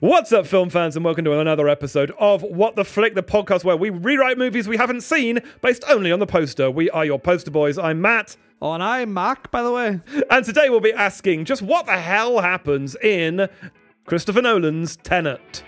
What's 0.00 0.30
up, 0.30 0.46
film 0.46 0.68
fans, 0.68 0.94
and 0.94 1.04
welcome 1.06 1.24
to 1.24 1.38
another 1.38 1.68
episode 1.70 2.12
of 2.18 2.42
What 2.42 2.76
the 2.76 2.84
Flick, 2.84 3.14
the 3.14 3.22
podcast 3.22 3.64
where 3.64 3.78
we 3.78 3.88
rewrite 3.88 4.36
movies 4.36 4.68
we 4.68 4.76
haven't 4.76 5.00
seen 5.00 5.40
based 5.62 5.84
only 5.88 6.12
on 6.12 6.18
the 6.18 6.26
poster. 6.26 6.70
We 6.70 6.90
are 6.90 7.06
your 7.06 7.18
poster 7.18 7.50
boys. 7.50 7.78
I'm 7.78 8.02
Matt, 8.02 8.36
Oh, 8.60 8.72
and 8.72 8.82
I'm 8.82 9.14
Mack, 9.14 9.50
by 9.50 9.62
the 9.62 9.72
way. 9.72 10.00
and 10.30 10.44
today 10.44 10.68
we'll 10.68 10.80
be 10.80 10.92
asking 10.92 11.46
just 11.46 11.62
what 11.62 11.86
the 11.86 11.96
hell 11.98 12.40
happens 12.40 12.94
in 12.96 13.48
Christopher 14.04 14.42
Nolan's 14.42 14.96
Tenet. 14.98 15.62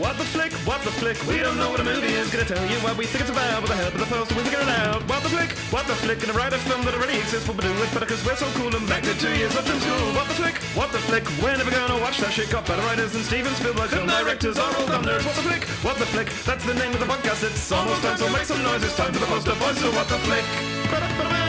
What 0.00 0.18
the 0.18 0.24
flick, 0.24 0.52
what 0.66 0.82
the 0.82 0.90
flick, 0.90 1.18
we 1.26 1.38
don't 1.38 1.56
know 1.56 1.70
what 1.70 1.78
a 1.78 1.84
movie 1.84 2.14
is. 2.14 2.30
Gonna 2.30 2.44
tell 2.44 2.64
you 2.66 2.78
what 2.82 2.96
we 2.96 3.06
think 3.06 3.22
it's 3.22 3.30
about 3.30 3.62
with 3.62 3.70
the 3.70 3.76
help 3.76 3.94
of 3.94 4.00
the 4.00 4.06
poster, 4.06 4.34
we 4.34 4.42
figure 4.42 4.60
it 4.60 4.68
out. 4.68 5.06
What 5.06 5.22
the 5.22 5.28
flick, 5.28 5.50
what 5.70 5.86
the 5.86 5.94
flick, 5.94 6.18
gonna 6.20 6.32
write 6.32 6.52
a 6.52 6.58
film 6.58 6.82
that 6.84 6.94
already 6.94 7.18
exists, 7.18 7.46
but 7.46 7.54
we 7.56 7.62
do 7.62 7.70
it 7.70 7.90
better 7.94 8.06
because 8.06 8.24
we're 8.26 8.34
so 8.34 8.50
cool 8.58 8.74
and 8.74 8.86
back 8.88 9.02
to 9.04 9.14
two 9.18 9.30
years 9.38 9.54
up 9.54 9.66
in 9.66 9.78
school. 9.78 10.06
What 10.18 10.26
the 10.26 10.34
flick, 10.34 10.56
what 10.74 10.90
the 10.90 10.98
flick, 10.98 11.24
we're 11.38 11.56
never 11.56 11.70
gonna 11.70 12.00
watch 12.00 12.18
that 12.18 12.32
shit. 12.32 12.50
Got 12.50 12.66
better 12.66 12.82
writers 12.82 13.12
than 13.12 13.22
Steven 13.22 13.54
Spielberg, 13.54 13.90
film 13.90 14.06
directors 14.06 14.58
are 14.58 14.74
all 14.74 14.86
dumb 14.86 15.04
nerds. 15.04 15.24
What 15.26 15.36
the 15.36 15.46
flick, 15.46 15.62
what 15.86 15.96
the 15.98 16.06
flick, 16.06 16.28
that's 16.42 16.64
the 16.64 16.74
name 16.74 16.92
of 16.92 17.00
the 17.00 17.06
podcast. 17.06 17.44
It's 17.44 17.70
almost 17.70 18.02
time, 18.02 18.18
so 18.18 18.28
make 18.30 18.44
some 18.44 18.62
noise. 18.62 18.82
It's 18.82 18.96
time 18.96 19.12
for 19.12 19.20
the 19.20 19.30
poster 19.30 19.54
boys, 19.54 19.78
so 19.78 19.90
what 19.92 20.08
the 20.08 20.18
flick. 20.26 21.43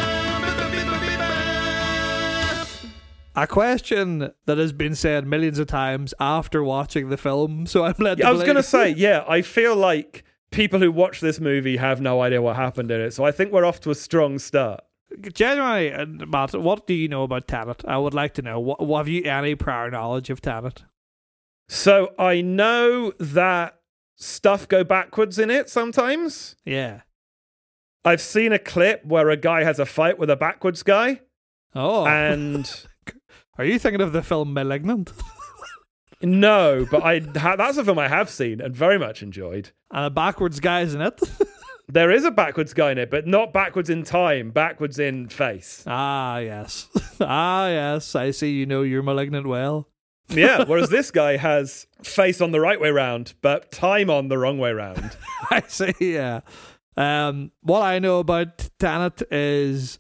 A 3.35 3.48
question 3.48 4.31
that 4.45 4.57
has 4.57 4.71
been 4.71 4.95
said 4.95 5.27
millions 5.27 5.59
of 5.59 5.67
times 5.67 6.13
after 6.20 6.63
watching 6.63 7.09
the 7.09 7.17
film, 7.17 7.66
so 7.66 7.84
I'm 7.84 7.95
led 7.99 8.20
to 8.20 8.27
I 8.27 8.31
was 8.31 8.44
going 8.44 8.55
to 8.55 8.63
say, 8.63 8.89
yeah, 8.89 9.23
I 9.27 9.41
feel 9.41 9.75
like 9.75 10.23
people 10.52 10.80
who 10.80 10.91
watch 10.91 11.20
this 11.20 11.39
movie 11.39 11.77
have 11.77 11.99
no 11.99 12.21
idea 12.21 12.41
what 12.41 12.55
happened 12.55 12.91
in 12.91 13.02
it. 13.02 13.11
So 13.13 13.25
I 13.25 13.31
think 13.31 13.52
we're 13.52 13.66
off 13.66 13.81
to 13.81 13.91
a 13.91 13.95
strong 13.95 14.39
start. 14.39 14.81
Genuinely, 15.34 15.94
uh, 15.94 16.05
Matt, 16.05 16.55
what 16.55 16.88
do 16.88 16.94
you 16.94 17.08
know 17.08 17.23
about 17.23 17.48
Tenet? 17.48 17.84
I 17.85 17.98
would 17.98 18.13
like 18.13 18.34
to 18.35 18.41
know. 18.41 18.59
What, 18.59 18.85
what 18.85 18.99
have 18.99 19.08
you 19.08 19.23
any 19.23 19.55
prior 19.55 19.91
knowledge 19.91 20.30
of 20.30 20.41
Tenet? 20.41 20.83
So 21.67 22.13
I 22.17 22.41
know 22.41 23.11
that 23.20 23.80
stuff 24.16 24.67
go 24.67 24.83
backwards 24.83 25.38
in 25.39 25.49
it 25.52 25.70
sometimes. 25.70 26.55
Yeah. 26.64 27.02
I've 28.05 28.22
seen 28.22 28.53
a 28.53 28.59
clip 28.59 29.05
where 29.05 29.30
a 29.30 29.38
guy 29.38 29.64
has 29.64 29.80
a 29.80 29.86
fight 29.86 30.17
with 30.20 30.30
a 30.30 30.36
backwards 30.36 30.83
guy, 30.83 31.22
Oh, 31.73 32.05
and 32.05 32.72
are 33.58 33.66
you 33.66 33.80
thinking 33.80 34.02
of 34.02 34.11
the 34.14 34.22
film 34.23 34.53
*Malignant*? 34.53 35.11
no, 36.22 36.86
but 36.89 37.03
I 37.03 37.20
ha- 37.38 37.56
that's 37.56 37.78
a 37.78 37.86
film 37.86 38.00
I 38.00 38.08
have 38.08 38.30
seen 38.30 38.61
and 38.61 38.75
very 38.75 38.98
much 39.00 39.22
enjoyed. 39.23 39.72
and 39.92 40.06
a 40.06 40.09
backwards 40.09 40.59
guy 40.59 40.81
is 40.81 40.94
in 40.94 41.02
it. 41.02 41.20
There 41.88 42.09
is 42.09 42.26
a 42.26 42.31
backwards 42.31 42.73
guy 42.73 42.94
in 42.94 42.98
it, 42.98 43.11
but 43.11 43.28
not 43.28 43.53
backwards 43.53 43.92
in 43.92 44.03
time, 44.03 44.50
backwards 44.50 44.98
in 44.98 45.30
face. 45.30 45.83
ah, 45.86 46.39
yes. 46.39 46.89
ah, 47.22 47.67
yes. 47.67 48.16
I 48.16 48.31
see. 48.31 48.53
You 48.53 48.66
know 48.66 48.81
you're 48.81 49.03
*Malignant* 49.03 49.45
well. 49.45 49.88
Yeah, 50.30 50.64
whereas 50.64 50.89
this 50.89 51.11
guy 51.11 51.38
has 51.38 51.86
face 52.02 52.42
on 52.42 52.50
the 52.50 52.59
right 52.59 52.81
way 52.81 52.89
round, 52.89 53.36
but 53.44 53.72
time 53.72 54.09
on 54.09 54.30
the 54.30 54.38
wrong 54.39 54.58
way 54.58 54.72
round. 54.72 55.16
I 55.52 55.61
see. 55.67 55.94
Yeah. 56.00 56.39
Um, 56.98 57.52
what 57.61 57.83
I 57.83 58.00
know 58.00 58.17
about 58.17 58.67
Tenet 58.80 59.22
is 59.30 60.00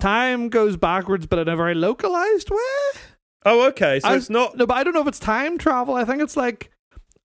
time 0.00 0.48
goes 0.48 0.76
backwards, 0.76 1.26
but 1.26 1.38
in 1.38 1.48
a 1.48 1.56
very 1.56 1.74
localized 1.74 2.50
way. 2.50 3.00
Oh, 3.44 3.66
okay. 3.68 4.00
So 4.00 4.08
I- 4.08 4.16
it's 4.16 4.30
not. 4.30 4.56
No, 4.56 4.66
but 4.66 4.74
I 4.76 4.84
don't 4.84 4.94
know 4.94 5.00
if 5.02 5.08
it's 5.08 5.18
time 5.18 5.58
travel. 5.58 5.94
I 5.94 6.04
think 6.04 6.20
it's 6.22 6.36
like, 6.36 6.70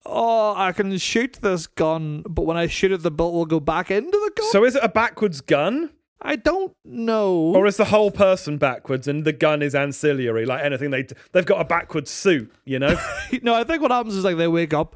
oh, 0.06 0.54
I 0.56 0.72
can 0.72 0.96
shoot 0.98 1.40
this 1.42 1.68
gun, 1.68 2.24
but 2.30 2.44
when 2.44 2.58
I 2.58 2.68
shoot 2.68 2.92
it, 2.92 3.04
the 3.04 3.12
bullet 3.12 3.32
will 3.34 3.46
go 3.46 3.60
back 3.60 3.92
into 3.92 4.12
the 4.12 4.32
gun. 4.36 4.52
So 4.52 4.64
is 4.64 4.76
it 4.76 4.84
a 4.84 4.90
backwards 4.90 5.42
gun, 5.42 5.92
I 6.22 6.36
don't 6.36 6.74
know. 6.86 7.34
or 7.56 7.66
is 7.66 7.78
the 7.78 7.86
whole 7.86 8.12
person 8.12 8.58
backwards 8.58 9.08
and 9.08 9.26
the 9.26 9.34
gun 9.34 9.62
is 9.64 9.74
ancillary, 9.74 10.46
like 10.46 10.64
anything 10.64 10.92
they 10.92 11.08
they've 11.32 11.46
got 11.46 11.60
a 11.62 11.66
backwards 11.66 12.12
suit, 12.12 12.54
you 12.66 12.78
know? 12.80 12.96
no, 13.42 13.56
I 13.56 13.64
think 13.64 13.82
what 13.82 13.92
happens 13.92 14.16
is 14.16 14.24
like 14.24 14.38
they 14.38 14.48
wake 14.48 14.74
up 14.74 14.96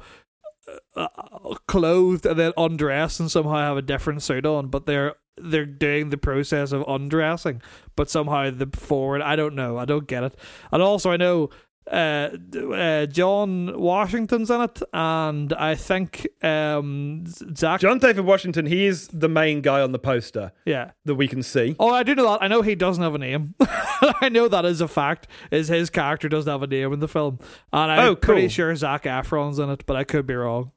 uh, 0.96 1.08
uh, 1.16 1.54
clothed 1.66 2.26
and 2.26 2.38
then 2.38 2.52
undress 2.56 3.18
and 3.18 3.30
somehow 3.30 3.56
have 3.56 3.76
a 3.76 3.82
different 3.82 4.22
suit 4.22 4.46
on, 4.46 4.68
but 4.68 4.86
they're 4.86 5.14
they're 5.38 5.66
doing 5.66 6.10
the 6.10 6.16
process 6.16 6.72
of 6.72 6.84
undressing, 6.88 7.62
but 7.94 8.10
somehow 8.10 8.50
the 8.50 8.68
forward. 8.72 9.22
I 9.22 9.36
don't 9.36 9.54
know. 9.54 9.78
I 9.78 9.84
don't 9.84 10.06
get 10.06 10.22
it. 10.22 10.34
And 10.72 10.82
also, 10.82 11.10
I 11.10 11.16
know 11.16 11.50
uh, 11.90 12.30
uh, 12.74 13.06
John 13.06 13.78
Washington's 13.78 14.50
in 14.50 14.60
it, 14.60 14.82
and 14.92 15.52
I 15.52 15.76
think 15.76 16.26
um, 16.42 17.24
Zac. 17.54 17.80
John 17.80 17.98
David 17.98 18.24
Washington, 18.24 18.66
he 18.66 18.86
is 18.86 19.08
the 19.08 19.28
main 19.28 19.60
guy 19.60 19.80
on 19.80 19.92
the 19.92 19.98
poster 19.98 20.52
yeah. 20.64 20.92
that 21.04 21.14
we 21.14 21.28
can 21.28 21.42
see. 21.42 21.76
Oh, 21.78 21.90
I 21.90 22.02
do 22.02 22.14
know 22.14 22.24
that. 22.24 22.42
I 22.42 22.48
know 22.48 22.62
he 22.62 22.74
doesn't 22.74 23.02
have 23.02 23.14
a 23.14 23.18
name. 23.18 23.54
I 23.60 24.28
know 24.28 24.48
that 24.48 24.64
is 24.64 24.80
a 24.80 24.88
fact. 24.88 25.28
Is 25.50 25.68
his 25.68 25.90
character 25.90 26.28
doesn't 26.28 26.50
have 26.50 26.62
a 26.62 26.66
name 26.66 26.92
in 26.92 27.00
the 27.00 27.08
film, 27.08 27.38
and 27.72 27.92
I'm 27.92 28.08
Oh, 28.08 28.16
pretty 28.16 28.48
sure 28.48 28.74
Zac 28.74 29.04
Efron's 29.04 29.58
in 29.58 29.70
it, 29.70 29.84
but 29.86 29.96
I 29.96 30.02
could 30.04 30.26
be 30.26 30.34
wrong. 30.34 30.72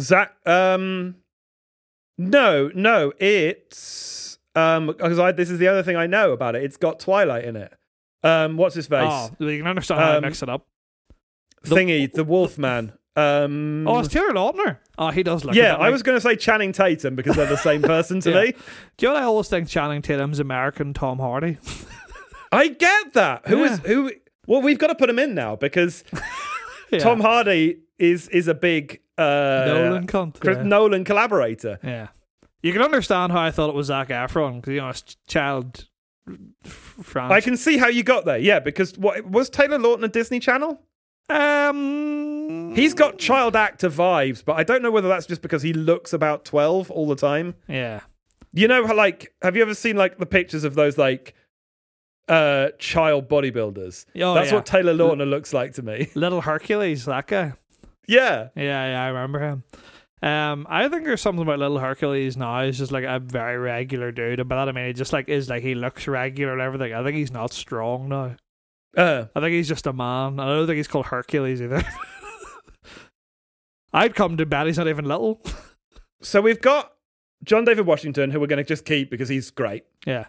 Zac, 0.00 0.32
um, 0.46 1.16
no, 2.18 2.70
no, 2.74 3.12
it's 3.18 4.38
um 4.54 4.88
because 4.88 5.18
I 5.18 5.32
this 5.32 5.50
is 5.50 5.58
the 5.58 5.68
other 5.68 5.82
thing 5.82 5.96
I 5.96 6.06
know 6.06 6.32
about 6.32 6.54
it. 6.56 6.64
It's 6.64 6.76
got 6.76 6.98
Twilight 7.00 7.44
in 7.44 7.56
it. 7.56 7.72
Um, 8.24 8.56
what's 8.56 8.74
his 8.74 8.86
face? 8.88 9.08
Oh, 9.10 9.30
you 9.38 9.58
can 9.58 9.66
understand 9.68 10.00
how 10.00 10.10
I 10.12 10.16
Um, 10.16 10.22
mix 10.22 10.42
it 10.42 10.48
up. 10.48 10.66
the- 11.62 11.74
Thingy, 11.76 12.12
the 12.12 12.24
Wolfman. 12.24 12.92
Um, 13.16 13.86
Oh, 13.88 13.98
it's 14.00 14.08
Taylor 14.08 14.32
Lautner. 14.32 14.78
Oh, 14.96 15.10
he 15.10 15.22
does 15.22 15.44
look. 15.44 15.54
yeah, 15.54 15.74
I 15.74 15.78
like- 15.82 15.92
was 15.92 16.02
going 16.04 16.16
to 16.16 16.20
say 16.20 16.36
Channing 16.36 16.72
Tatum 16.72 17.14
because 17.16 17.34
they're 17.36 17.46
the 17.46 17.56
same 17.56 17.82
person 17.82 18.20
to 18.20 18.30
Yeah. 18.32 18.40
me. 18.42 18.52
Do 18.96 19.06
you 19.06 19.08
know 19.08 19.14
what 19.14 19.22
I 19.22 19.26
always 19.26 19.48
think 19.48 19.68
Channing 19.68 20.02
Tatum's 20.02 20.38
American 20.40 20.92
Tom 20.94 21.18
Hardy? 21.18 21.58
I 22.52 22.68
get 22.68 23.12
that. 23.14 23.46
Who 23.48 23.64
is 23.64 23.80
Yeah. 23.84 23.88
who? 23.88 24.12
Well, 24.46 24.62
we've 24.62 24.78
got 24.78 24.86
to 24.88 24.94
put 24.94 25.10
him 25.10 25.18
in 25.18 25.34
now 25.34 25.56
because 25.56 26.04
Yeah. 26.92 27.00
Tom 27.00 27.20
Hardy 27.20 27.80
is 27.98 28.28
is 28.28 28.48
a 28.48 28.54
big 28.54 29.00
uh, 29.18 29.64
Nolan 29.66 30.06
cunt. 30.06 30.40
Chris- 30.40 30.56
yeah. 30.58 30.62
Nolan 30.62 31.04
collaborator. 31.04 31.78
Yeah. 31.82 32.08
You 32.62 32.72
can 32.72 32.82
understand 32.82 33.32
how 33.32 33.40
I 33.40 33.50
thought 33.50 33.68
it 33.68 33.74
was 33.74 33.86
Zac 33.86 34.08
Efron 34.08 34.56
because 34.56 34.72
you 34.72 34.80
know 34.80 34.88
it's 34.88 35.16
child 35.26 35.86
France. 36.64 37.32
I 37.32 37.40
can 37.40 37.56
see 37.56 37.78
how 37.78 37.88
you 37.88 38.02
got 38.02 38.24
there. 38.24 38.38
Yeah, 38.38 38.58
because 38.60 38.96
what 38.98 39.24
was 39.28 39.48
Taylor 39.48 39.78
Lautner 39.78 40.04
a 40.04 40.08
Disney 40.08 40.40
Channel? 40.40 40.80
Um, 41.30 42.74
He's 42.74 42.94
got 42.94 43.18
child 43.18 43.54
actor 43.54 43.90
vibes, 43.90 44.44
but 44.44 44.56
I 44.56 44.64
don't 44.64 44.82
know 44.82 44.90
whether 44.90 45.08
that's 45.08 45.26
just 45.26 45.42
because 45.42 45.62
he 45.62 45.72
looks 45.72 46.12
about 46.12 46.44
12 46.44 46.90
all 46.90 47.06
the 47.06 47.16
time. 47.16 47.54
yeah. 47.68 48.00
You 48.54 48.66
know 48.66 48.80
like 48.80 49.34
have 49.42 49.56
you 49.56 49.62
ever 49.62 49.74
seen 49.74 49.96
like 49.96 50.16
the 50.16 50.24
pictures 50.24 50.64
of 50.64 50.74
those 50.74 50.96
like 50.96 51.34
uh 52.28 52.68
child 52.78 53.28
bodybuilders? 53.28 54.06
Oh, 54.20 54.32
that's 54.34 54.48
yeah. 54.48 54.54
what 54.56 54.64
Taylor 54.66 54.94
Lautner 54.94 55.28
looks 55.28 55.52
like 55.52 55.74
to 55.74 55.82
me. 55.82 56.08
Little 56.14 56.40
Hercules, 56.40 57.04
that 57.04 57.26
guy. 57.26 57.52
Yeah. 58.08 58.48
Yeah, 58.56 58.90
yeah, 58.90 59.04
I 59.04 59.08
remember 59.08 59.40
him. 59.40 59.64
Um, 60.20 60.66
I 60.68 60.88
think 60.88 61.04
there's 61.04 61.20
something 61.20 61.42
about 61.42 61.60
Little 61.60 61.78
Hercules 61.78 62.36
now. 62.36 62.64
He's 62.64 62.78
just 62.78 62.90
like 62.90 63.04
a 63.04 63.20
very 63.20 63.56
regular 63.56 64.10
dude. 64.10 64.40
And 64.40 64.48
by 64.48 64.56
that 64.56 64.68
I 64.68 64.72
mean 64.72 64.86
he 64.86 64.92
just 64.92 65.12
like 65.12 65.28
is 65.28 65.48
like 65.48 65.62
he 65.62 65.76
looks 65.76 66.08
regular 66.08 66.52
and 66.52 66.62
everything. 66.62 66.92
I 66.92 67.04
think 67.04 67.16
he's 67.16 67.30
not 67.30 67.52
strong 67.52 68.08
now. 68.08 68.34
Uh, 68.96 69.26
I 69.36 69.40
think 69.40 69.52
he's 69.52 69.68
just 69.68 69.86
a 69.86 69.92
man. 69.92 70.40
I 70.40 70.46
don't 70.46 70.66
think 70.66 70.78
he's 70.78 70.88
called 70.88 71.06
Hercules 71.06 71.62
either. 71.62 71.84
I'd 73.92 74.14
come 74.14 74.36
to 74.36 74.46
bet 74.46 74.66
he's 74.66 74.78
not 74.78 74.88
even 74.88 75.04
little. 75.04 75.42
so 76.20 76.40
we've 76.40 76.60
got 76.60 76.92
John 77.44 77.64
David 77.64 77.86
Washington, 77.86 78.30
who 78.30 78.40
we're 78.40 78.46
going 78.46 78.58
to 78.58 78.64
just 78.64 78.84
keep 78.84 79.10
because 79.10 79.28
he's 79.28 79.50
great. 79.50 79.84
Yeah. 80.04 80.26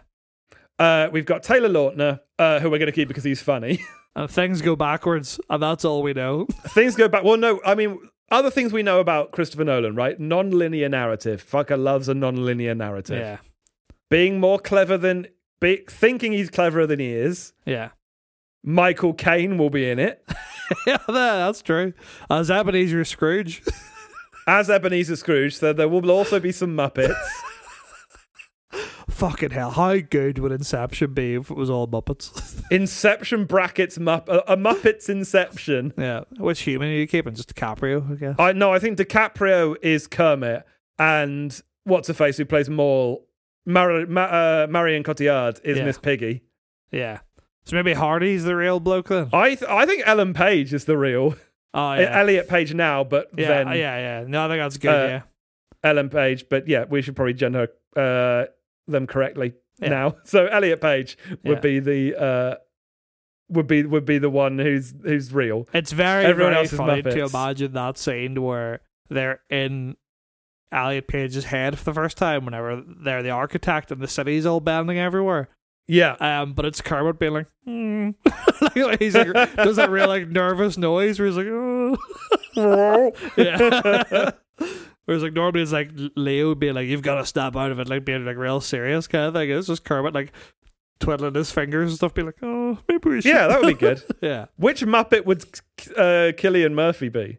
Uh, 0.80 1.10
we've 1.12 1.26
got 1.26 1.42
Taylor 1.42 1.68
Lautner, 1.68 2.20
uh, 2.38 2.58
who 2.58 2.70
we're 2.70 2.78
going 2.78 2.86
to 2.86 2.92
keep 2.92 3.06
because 3.06 3.22
he's 3.24 3.42
funny. 3.42 3.80
And 4.16 4.30
things 4.40 4.62
go 4.62 4.74
backwards, 4.74 5.38
and 5.50 5.62
that's 5.62 5.84
all 5.84 6.02
we 6.02 6.14
know. 6.14 6.46
things 6.68 6.96
go 6.96 7.06
back. 7.06 7.22
Well, 7.22 7.36
no, 7.36 7.60
I 7.66 7.74
mean, 7.74 7.98
other 8.30 8.50
things 8.50 8.72
we 8.72 8.82
know 8.82 8.98
about 8.98 9.30
Christopher 9.30 9.64
Nolan, 9.64 9.94
right? 9.94 10.18
Non-linear 10.18 10.88
narrative. 10.88 11.46
Fucker 11.48 11.78
loves 11.78 12.08
a 12.08 12.14
non-linear 12.14 12.74
narrative. 12.74 13.18
yeah. 13.20 13.36
Being 14.08 14.40
more 14.40 14.58
clever 14.58 14.96
than, 14.96 15.28
be, 15.60 15.84
thinking 15.88 16.32
he's 16.32 16.48
cleverer 16.50 16.86
than 16.86 16.98
he 16.98 17.12
is. 17.12 17.52
Yeah. 17.66 17.90
Michael 18.64 19.12
Caine 19.14 19.56
will 19.58 19.70
be 19.70 19.88
in 19.88 19.98
it 19.98 20.22
yeah, 20.86 20.98
that's 21.08 21.62
true. 21.62 21.92
As 22.28 22.50
Ebenezer 22.50 23.04
Scrooge. 23.04 23.62
as 24.46 24.68
Ebenezer 24.70 25.16
Scrooge. 25.16 25.56
So 25.56 25.72
there 25.72 25.88
will 25.88 26.10
also 26.10 26.40
be 26.40 26.52
some 26.52 26.76
Muppets. 26.76 27.14
Fucking 29.10 29.50
hell, 29.50 29.70
how 29.70 29.96
good 29.98 30.38
would 30.38 30.52
Inception 30.52 31.12
be 31.14 31.34
if 31.34 31.50
it 31.50 31.56
was 31.56 31.68
all 31.68 31.86
Muppets? 31.86 32.62
Inception 32.70 33.44
brackets 33.44 33.98
Mupp- 33.98 34.28
a, 34.28 34.52
a 34.52 34.56
Muppets 34.56 35.08
Inception. 35.08 35.92
yeah. 35.98 36.20
Which 36.38 36.60
human 36.62 36.88
are 36.88 36.92
you 36.92 37.06
keeping? 37.06 37.34
Just 37.34 37.54
DiCaprio, 37.54 38.10
I 38.12 38.14
guess. 38.14 38.36
I 38.38 38.52
no, 38.52 38.72
I 38.72 38.78
think 38.78 38.98
DiCaprio 38.98 39.76
is 39.82 40.06
Kermit, 40.06 40.64
and 40.98 41.60
what's 41.84 42.08
her 42.08 42.14
face 42.14 42.36
who 42.38 42.44
plays 42.44 42.70
Mal, 42.70 43.20
Mar- 43.66 44.06
Ma- 44.06 44.20
uh, 44.22 44.66
Marion 44.70 45.02
Cotillard 45.02 45.60
is 45.64 45.78
Yeah. 45.78 45.84
Miss 45.84 45.98
Piggy. 45.98 46.42
Yeah. 46.90 47.18
So 47.66 47.76
maybe 47.76 47.92
Hardy's 47.92 48.44
the 48.44 48.56
real 48.56 48.80
bloke 48.80 49.08
then? 49.08 49.28
I 49.32 49.54
th- 49.54 49.70
I 49.70 49.84
think 49.86 50.02
Ellen 50.06 50.32
Page 50.34 50.72
is 50.72 50.86
the 50.86 50.96
real 50.96 51.34
Oh, 51.74 51.92
yeah. 51.94 52.18
Elliot 52.18 52.48
Page 52.48 52.74
now, 52.74 53.04
but 53.04 53.28
yeah, 53.36 53.48
then 53.48 53.68
yeah, 53.68 53.74
yeah. 54.20 54.24
No, 54.26 54.46
I 54.46 54.48
think 54.48 54.60
that's 54.62 54.76
good, 54.78 54.88
Uh, 54.90 55.06
yeah. 55.08 55.22
Ellen 55.84 56.08
Page. 56.08 56.46
But 56.48 56.68
yeah, 56.68 56.84
we 56.88 57.02
should 57.02 57.14
probably 57.16 57.34
gender 57.34 57.68
uh, 57.96 58.44
them 58.90 59.06
correctly 59.06 59.54
Yeah. 59.80 59.88
now. 59.88 60.16
So 60.24 60.46
Elliot 60.46 60.80
Page 60.80 61.16
would 61.44 61.58
Yeah. 61.58 61.60
be 61.60 61.78
the 61.80 62.16
uh, 62.22 62.54
would 63.48 63.66
be 63.66 63.82
would 63.84 64.04
be 64.04 64.18
the 64.18 64.30
one 64.30 64.58
who's 64.58 64.94
who's 65.02 65.32
real. 65.32 65.66
It's 65.72 65.92
very, 65.92 66.24
Everyone 66.24 66.52
very 66.52 66.62
else 66.64 66.72
is 66.72 66.78
funny 66.78 67.02
to 67.02 67.24
imagine 67.24 67.72
that 67.72 67.98
scene 67.98 68.40
where 68.42 68.80
they're 69.08 69.40
in 69.50 69.96
Elliot 70.72 71.08
Page's 71.08 71.46
head 71.46 71.76
for 71.78 71.84
the 71.84 71.94
first 71.94 72.16
time 72.16 72.44
whenever 72.44 72.80
they're 72.86 73.22
the 73.24 73.30
architect 73.30 73.90
and 73.90 74.00
the 74.00 74.06
city's 74.06 74.46
all 74.46 74.60
bending 74.60 74.98
everywhere. 74.98 75.48
Yeah. 75.88 76.12
Um, 76.20 76.52
but 76.52 76.64
it's 76.64 76.80
Kermit 76.80 77.18
being 77.18 77.32
like, 77.32 77.46
hmm. 77.64 78.10
like 78.76 79.00
he's 79.00 79.16
like 79.16 79.32
does 79.56 79.74
that 79.76 79.90
real 79.90 80.06
like 80.06 80.28
nervous 80.28 80.76
noise 80.78 81.18
where 81.18 81.26
he's 81.26 81.36
like, 81.36 81.48
oh. 82.56 83.12
yeah. 83.36 84.30
Whereas 85.10 85.24
like 85.24 85.32
normally 85.32 85.62
it's 85.62 85.72
like 85.72 85.90
Leo 86.14 86.54
being 86.54 86.74
like, 86.74 86.86
you've 86.86 87.02
got 87.02 87.16
to 87.16 87.26
snap 87.26 87.56
out 87.56 87.72
of 87.72 87.80
it, 87.80 87.88
like 87.88 88.04
being 88.04 88.24
like 88.24 88.36
real 88.36 88.60
serious 88.60 89.08
kind 89.08 89.24
of 89.24 89.34
thing. 89.34 89.50
It's 89.50 89.66
just 89.66 89.82
Kermit 89.82 90.14
like 90.14 90.30
twiddling 91.00 91.34
his 91.34 91.50
fingers 91.50 91.90
and 91.90 91.96
stuff, 91.96 92.14
being 92.14 92.26
like, 92.26 92.36
oh, 92.42 92.78
maybe 92.86 93.10
we 93.10 93.20
should. 93.20 93.30
Yeah, 93.34 93.48
that 93.48 93.60
would 93.60 93.66
be 93.66 93.74
good. 93.74 94.00
yeah. 94.20 94.44
Which 94.56 94.82
Muppet 94.82 95.24
would 95.24 95.42
uh, 95.96 96.30
Cillian 96.38 96.74
Murphy 96.74 97.08
be? 97.08 97.38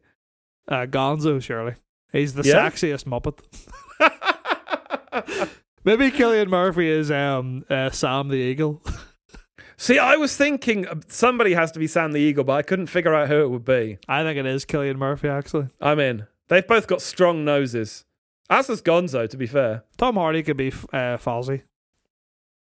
Uh, 0.68 0.86
Gonzo, 0.86 1.42
surely. 1.42 1.76
He's 2.12 2.34
the 2.34 2.44
Yeah? 2.44 2.70
sexiest 2.70 3.06
Muppet. 3.06 3.40
Maybe 5.86 6.12
Cillian 6.12 6.50
Murphy 6.50 6.90
is 6.90 7.10
um 7.10 7.64
uh, 7.70 7.90
Sam 7.90 8.28
the 8.28 8.36
Eagle. 8.36 8.82
See, 9.78 9.98
I 9.98 10.18
was 10.18 10.36
thinking 10.36 10.86
uh, 10.90 10.96
somebody 11.08 11.54
has 11.54 11.72
to 11.72 11.80
be 11.80 11.88
Sam 11.88 12.12
the 12.12 12.20
Eagle, 12.20 12.44
but 12.44 12.54
I 12.54 12.64
couldn't 12.64 12.88
figure 12.88 13.16
out 13.16 13.30
who 13.30 13.42
it 13.44 13.50
would 13.50 13.64
be. 13.64 13.98
I 14.10 14.24
think 14.24 14.38
it 14.38 14.46
is 14.46 14.66
Cillian 14.66 14.98
Murphy 14.98 15.30
actually. 15.30 15.70
I'm 15.80 16.00
in. 16.02 16.28
They've 16.52 16.68
both 16.68 16.86
got 16.86 17.02
strong 17.02 17.44
noses. 17.46 18.04
As 18.50 18.68
does 18.68 18.82
Gonzo, 18.82 19.28
to 19.30 19.38
be 19.38 19.48
fair. 19.48 19.86
Tom 19.98 20.16
Hardy 20.16 20.44
could 20.44 20.58
be 20.58 20.68
uh, 20.92 21.16
Fozzie. 21.18 21.62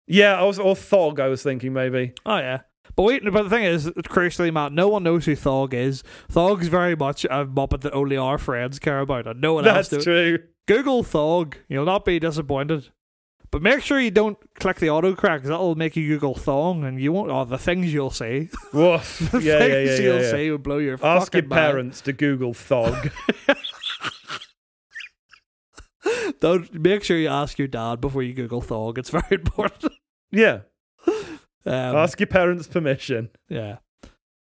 Yeah, 0.07 0.39
I 0.39 0.43
was 0.43 0.57
or 0.57 0.75
Thog. 0.75 1.19
I 1.19 1.27
was 1.27 1.43
thinking 1.43 1.71
maybe. 1.71 2.13
Oh 2.25 2.37
yeah. 2.37 2.61
But 2.95 3.03
wait, 3.03 3.23
but 3.31 3.43
the 3.43 3.49
thing 3.49 3.63
is, 3.63 3.87
crucially, 3.87 4.51
Matt, 4.51 4.71
no 4.71 4.87
one 4.89 5.03
knows 5.03 5.25
who 5.25 5.35
Thog 5.35 5.73
is. 5.75 6.03
Thog's 6.29 6.67
very 6.67 6.95
much 6.95 7.25
a 7.25 7.45
Muppet 7.45 7.81
that 7.81 7.93
only 7.93 8.17
our 8.17 8.37
friends 8.39 8.79
care 8.79 8.99
about, 9.01 9.27
and 9.27 9.39
no 9.39 9.53
one 9.53 9.63
That's 9.63 9.77
else 9.77 9.89
does. 9.89 10.03
true. 10.03 10.39
Google 10.67 11.03
Thog. 11.03 11.55
You'll 11.67 11.85
not 11.85 12.05
be 12.05 12.19
disappointed. 12.19 12.89
But 13.51 13.61
make 13.61 13.81
sure 13.83 13.99
you 13.99 14.11
don't 14.11 14.37
click 14.55 14.77
the 14.79 14.87
autocorrect, 14.87 15.41
'cause 15.41 15.49
that'll 15.49 15.75
make 15.75 15.95
you 15.95 16.07
Google 16.07 16.33
Thong, 16.35 16.83
and 16.83 16.99
you 16.99 17.11
won't. 17.13 17.29
Oh, 17.31 17.45
the 17.45 17.57
things 17.59 17.93
you'll 17.93 18.09
see. 18.09 18.49
Woof. 18.73 19.19
The 19.31 19.41
yeah, 19.41 19.59
yeah, 19.59 19.65
yeah, 19.65 19.67
things 19.85 19.99
yeah, 19.99 20.05
you'll 20.05 20.23
see 20.31 20.51
will 20.51 20.57
blow 20.57 20.77
your 20.79 20.95
Ask 20.95 21.03
your 21.03 21.43
fucking 21.43 21.49
mind. 21.49 21.59
parents 21.59 22.01
to 22.01 22.13
Google 22.13 22.53
Thog. 22.53 23.11
Don't 26.39 26.73
make 26.73 27.03
sure 27.03 27.17
you 27.17 27.27
ask 27.27 27.57
your 27.59 27.67
dad 27.67 28.01
before 28.01 28.23
you 28.23 28.33
Google 28.33 28.61
Thog. 28.61 28.97
It's 28.97 29.09
very 29.09 29.23
important. 29.31 29.93
yeah. 30.31 30.59
Um, 31.07 31.95
Ask 31.95 32.19
your 32.19 32.27
parents' 32.27 32.67
permission. 32.67 33.29
yeah. 33.49 33.77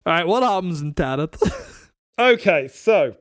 All 0.06 0.12
right. 0.12 0.26
What 0.26 0.42
happens 0.42 0.80
in 0.80 0.94
Tenet? 0.94 1.36
Okay, 2.16 2.68
so 2.68 3.16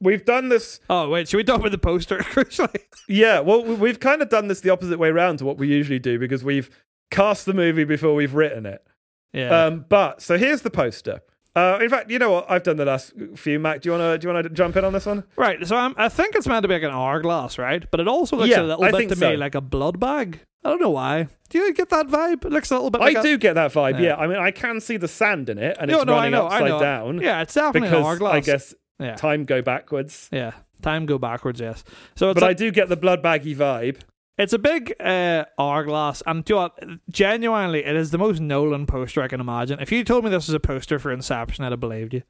we've 0.00 0.24
done 0.24 0.48
this. 0.48 0.78
oh 0.88 1.08
wait, 1.08 1.28
should 1.28 1.38
we 1.38 1.42
talk 1.44 1.58
about 1.58 1.72
the 1.72 1.78
poster? 1.78 2.18
Crucially, 2.20 2.78
Yeah, 3.08 3.40
well, 3.40 3.64
we- 3.64 3.74
we've 3.74 3.98
kind 3.98 4.22
of 4.22 4.28
done 4.28 4.46
this 4.46 4.60
the 4.60 4.70
opposite 4.70 4.98
way 5.00 5.08
around 5.08 5.38
to 5.38 5.44
what 5.44 5.58
we 5.58 5.66
usually 5.66 5.98
do 5.98 6.16
because 6.18 6.44
we've 6.44 6.70
cast 7.10 7.46
the 7.46 7.52
movie 7.54 7.82
before 7.82 8.14
we've 8.14 8.34
written 8.34 8.64
it. 8.64 8.86
yeah. 9.32 9.64
Um, 9.66 9.86
but 9.88 10.22
so 10.22 10.38
here's 10.38 10.62
the 10.62 10.70
poster. 10.70 11.20
Uh, 11.56 11.78
in 11.80 11.88
fact, 11.88 12.10
you 12.10 12.18
know 12.18 12.32
what? 12.32 12.50
I've 12.50 12.64
done 12.64 12.76
the 12.76 12.84
last 12.84 13.12
few. 13.36 13.60
Mack, 13.60 13.80
do 13.82 13.88
you 13.88 13.92
want 13.98 14.02
to 14.02 14.18
do 14.18 14.26
you 14.28 14.34
want 14.34 14.44
to 14.44 14.50
jump 14.50 14.76
in 14.76 14.84
on 14.84 14.92
this 14.92 15.06
one? 15.06 15.22
right. 15.36 15.64
So 15.66 15.76
I'm, 15.76 15.94
I 15.96 16.08
think 16.08 16.34
it's 16.34 16.46
meant 16.48 16.62
to 16.64 16.68
be 16.68 16.74
like 16.74 16.82
an 16.82 16.90
hourglass, 16.90 17.58
right? 17.58 17.84
But 17.90 18.00
it 18.00 18.08
also 18.08 18.36
looks 18.36 18.48
Yeah, 18.50 18.62
a 18.62 18.64
little 18.64 18.84
I 18.84 18.90
bit 18.90 19.08
to 19.10 19.16
so. 19.16 19.30
me 19.30 19.36
like 19.36 19.54
a 19.54 19.60
blood 19.60 20.00
bag. 20.00 20.40
I 20.64 20.70
don't 20.70 20.80
know 20.80 20.90
why. 20.90 21.28
Do 21.50 21.58
you 21.58 21.72
get 21.74 21.90
that 21.90 22.08
vibe? 22.08 22.44
It 22.44 22.50
looks 22.50 22.70
a 22.70 22.74
little 22.74 22.90
bit. 22.90 23.00
I 23.02 23.04
like 23.06 23.16
a- 23.18 23.22
do 23.22 23.38
get 23.38 23.52
that 23.54 23.72
vibe. 23.72 23.94
Yeah. 24.00 24.06
Yeah. 24.06 24.16
I 24.16 24.26
mean, 24.26 24.38
I 24.38 24.50
can 24.50 24.80
see 24.80 24.96
the 24.96 25.06
sand 25.08 25.48
in 25.48 25.58
it, 25.58 25.76
and 25.78 25.90
No, 25.90 25.98
it's 25.98 26.06
no, 26.06 26.14
running 26.14 26.32
know, 26.32 26.46
upside 26.46 26.80
down. 26.80 27.20
Yeah, 27.20 27.42
it's 27.42 27.54
definitely 27.54 27.88
an 27.96 28.02
hourglass. 28.04 28.34
I 28.34 28.40
guess 28.40 28.74
Yeah. 28.98 29.14
time 29.14 29.44
go 29.44 29.62
backwards. 29.62 30.28
Yeah. 30.32 30.52
Time 30.82 31.06
go 31.06 31.18
backwards. 31.18 31.60
Yes. 31.60 31.84
So 32.16 32.30
it's 32.30 32.40
But 32.40 32.48
I 32.48 32.52
do 32.54 32.70
get 32.72 32.88
the 32.88 32.96
blood 32.96 33.22
baggy 33.22 33.54
vibe. 33.54 33.98
It's 34.36 34.52
a 34.52 34.58
big 34.58 34.94
uh, 35.00 35.44
hourglass, 35.58 36.22
and 36.26 36.44
do 36.44 36.54
you 36.54 36.56
know 36.56 36.62
what? 36.62 37.00
Genuinely, 37.08 37.84
it 37.84 37.94
is 37.94 38.10
the 38.10 38.18
most 38.18 38.40
Nolan 38.40 38.84
poster 38.86 39.22
I 39.22 39.28
can 39.28 39.40
imagine. 39.40 39.78
If 39.78 39.92
you 39.92 40.02
told 40.02 40.24
me 40.24 40.30
this 40.30 40.48
was 40.48 40.54
a 40.54 40.60
poster 40.60 40.98
for 40.98 41.12
Inception, 41.12 41.64
I'd 41.64 41.72
have 41.72 41.80
believed 41.80 42.14
you. 42.14 42.22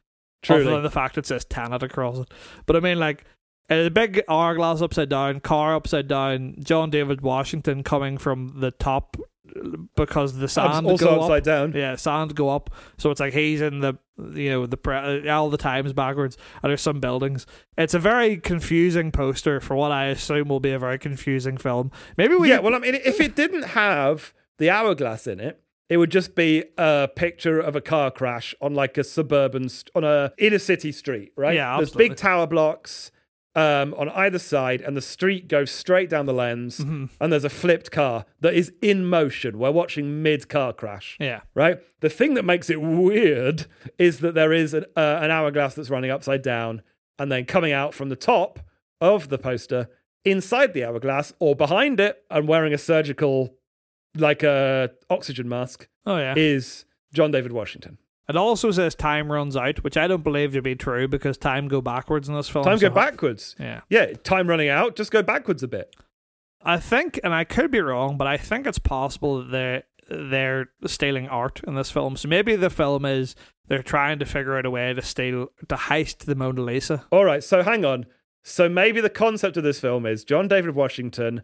Other 0.48 0.62
Truly. 0.62 0.74
than 0.74 0.82
the 0.82 0.90
fact 0.90 1.16
it 1.16 1.24
says 1.24 1.46
Tenet 1.46 1.82
across 1.82 2.18
it. 2.18 2.30
But 2.66 2.76
I 2.76 2.80
mean, 2.80 2.98
like, 2.98 3.24
a 3.70 3.88
big 3.88 4.22
hourglass 4.28 4.82
upside 4.82 5.08
down, 5.08 5.40
car 5.40 5.74
upside 5.74 6.06
down, 6.06 6.56
John 6.62 6.90
David 6.90 7.22
Washington 7.22 7.82
coming 7.82 8.18
from 8.18 8.60
the 8.60 8.70
top 8.70 9.16
because 9.96 10.38
the 10.38 10.48
sand 10.48 10.86
also 10.86 11.04
go 11.04 11.20
upside 11.20 11.42
up. 11.42 11.44
down. 11.44 11.72
Yeah, 11.72 11.96
sand 11.96 12.34
go 12.34 12.48
up, 12.48 12.70
so 12.96 13.10
it's 13.10 13.20
like 13.20 13.32
he's 13.32 13.60
in 13.60 13.80
the 13.80 13.94
you 14.34 14.50
know 14.50 14.66
the 14.66 14.76
pre- 14.76 15.28
uh, 15.28 15.34
all 15.34 15.50
the 15.50 15.58
times 15.58 15.92
backwards, 15.92 16.36
and 16.62 16.70
there's 16.70 16.80
some 16.80 17.00
buildings. 17.00 17.46
It's 17.76 17.94
a 17.94 17.98
very 17.98 18.36
confusing 18.36 19.12
poster 19.12 19.60
for 19.60 19.76
what 19.76 19.92
I 19.92 20.06
assume 20.06 20.48
will 20.48 20.60
be 20.60 20.72
a 20.72 20.78
very 20.78 20.98
confusing 20.98 21.56
film. 21.56 21.90
Maybe 22.16 22.34
we 22.34 22.48
yeah, 22.48 22.60
well, 22.60 22.74
I 22.74 22.78
mean, 22.78 22.94
if 22.94 23.20
it 23.20 23.36
didn't 23.36 23.64
have 23.64 24.32
the 24.58 24.70
hourglass 24.70 25.26
in 25.26 25.40
it, 25.40 25.60
it 25.88 25.98
would 25.98 26.10
just 26.10 26.34
be 26.34 26.64
a 26.78 27.08
picture 27.14 27.60
of 27.60 27.76
a 27.76 27.80
car 27.80 28.10
crash 28.10 28.54
on 28.60 28.74
like 28.74 28.96
a 28.96 29.04
suburban, 29.04 29.68
st- 29.68 29.90
on 29.94 30.04
a 30.04 30.32
inner 30.38 30.58
city 30.58 30.92
street, 30.92 31.32
right? 31.36 31.54
Yeah, 31.54 31.76
There's 31.76 31.90
big 31.90 32.16
tower 32.16 32.46
blocks 32.46 33.10
um, 33.56 33.94
on 33.94 34.08
either 34.10 34.38
side, 34.38 34.80
and 34.80 34.96
the 34.96 35.00
street 35.00 35.46
goes 35.48 35.70
straight 35.70 36.10
down 36.10 36.26
the 36.26 36.32
lens, 36.34 36.78
Mm-hmm. 36.80 37.06
and 37.20 37.32
there's 37.32 37.44
a 37.44 37.50
flipped 37.50 37.90
car 37.90 38.24
that 38.40 38.54
is 38.54 38.72
in 38.82 39.06
motion. 39.06 39.58
We're 39.58 39.70
watching 39.70 40.22
mid 40.22 40.48
car 40.48 40.72
crash. 40.72 41.16
yeah. 41.20 41.40
Right. 41.54 41.78
The 42.00 42.10
thing 42.10 42.34
that 42.34 42.44
makes 42.44 42.68
it 42.68 42.80
weird 42.82 43.66
is 43.98 44.18
that 44.20 44.34
there 44.34 44.52
is 44.52 44.74
an, 44.74 44.84
uh, 44.96 45.18
an 45.22 45.30
hourglass 45.30 45.74
that's 45.74 45.88
running 45.90 46.10
upside 46.10 46.42
down, 46.42 46.82
and 47.18 47.30
then 47.30 47.44
coming 47.44 47.72
out 47.72 47.94
from 47.94 48.08
the 48.08 48.16
top 48.16 48.58
of 49.00 49.28
the 49.28 49.38
poster 49.38 49.88
inside 50.24 50.72
the 50.74 50.82
hourglass 50.84 51.32
or 51.38 51.54
behind 51.54 52.00
it 52.00 52.24
and 52.30 52.48
wearing 52.48 52.72
a 52.72 52.78
surgical, 52.78 53.54
like 54.16 54.42
a 54.42 54.90
oxygen 55.10 55.48
mask, 55.48 55.86
Oh 56.06 56.16
yeah. 56.16 56.34
is 56.36 56.86
John 57.12 57.30
David 57.30 57.52
Washington. 57.52 57.98
It 58.28 58.36
also 58.36 58.70
says 58.70 58.94
time 58.94 59.30
runs 59.30 59.56
out, 59.56 59.84
which 59.84 59.96
I 59.96 60.06
don't 60.08 60.24
believe 60.24 60.52
to 60.54 60.62
be 60.62 60.74
true 60.74 61.06
because 61.08 61.36
time 61.36 61.68
go 61.68 61.80
backwards 61.82 62.28
in 62.28 62.34
this 62.34 62.48
film. 62.48 62.64
Time 62.64 62.78
so- 62.78 62.88
go 62.88 62.94
backwards. 62.94 63.54
Yeah. 63.58 63.82
Yeah, 63.90 64.12
time 64.22 64.48
running 64.48 64.68
out. 64.70 64.96
Just 64.96 65.10
go 65.10 65.22
backwards 65.22 65.62
a 65.62 65.68
bit. 65.68 65.94
I 66.62 66.78
think, 66.78 67.20
and 67.22 67.34
I 67.34 67.44
could 67.44 67.70
be 67.70 67.80
wrong, 67.80 68.16
but 68.16 68.26
I 68.26 68.38
think 68.38 68.66
it's 68.66 68.78
possible 68.78 69.44
that 69.44 69.50
they're 69.52 69.84
they're 70.08 70.68
stealing 70.86 71.28
art 71.28 71.60
in 71.66 71.74
this 71.74 71.90
film. 71.90 72.16
So 72.16 72.28
maybe 72.28 72.56
the 72.56 72.68
film 72.70 73.04
is 73.06 73.34
they're 73.68 73.82
trying 73.82 74.18
to 74.18 74.26
figure 74.26 74.56
out 74.58 74.66
a 74.66 74.70
way 74.70 74.92
to 74.92 75.00
steal 75.02 75.48
to 75.68 75.74
heist 75.76 76.18
the 76.26 76.34
Mona 76.34 76.60
Lisa. 76.62 77.04
All 77.10 77.24
right, 77.24 77.42
so 77.44 77.62
hang 77.62 77.84
on. 77.86 78.04
So 78.42 78.68
maybe 78.68 79.00
the 79.00 79.08
concept 79.10 79.56
of 79.56 79.64
this 79.64 79.80
film 79.80 80.04
is 80.04 80.22
John 80.24 80.46
David 80.48 80.74
Washington, 80.74 81.42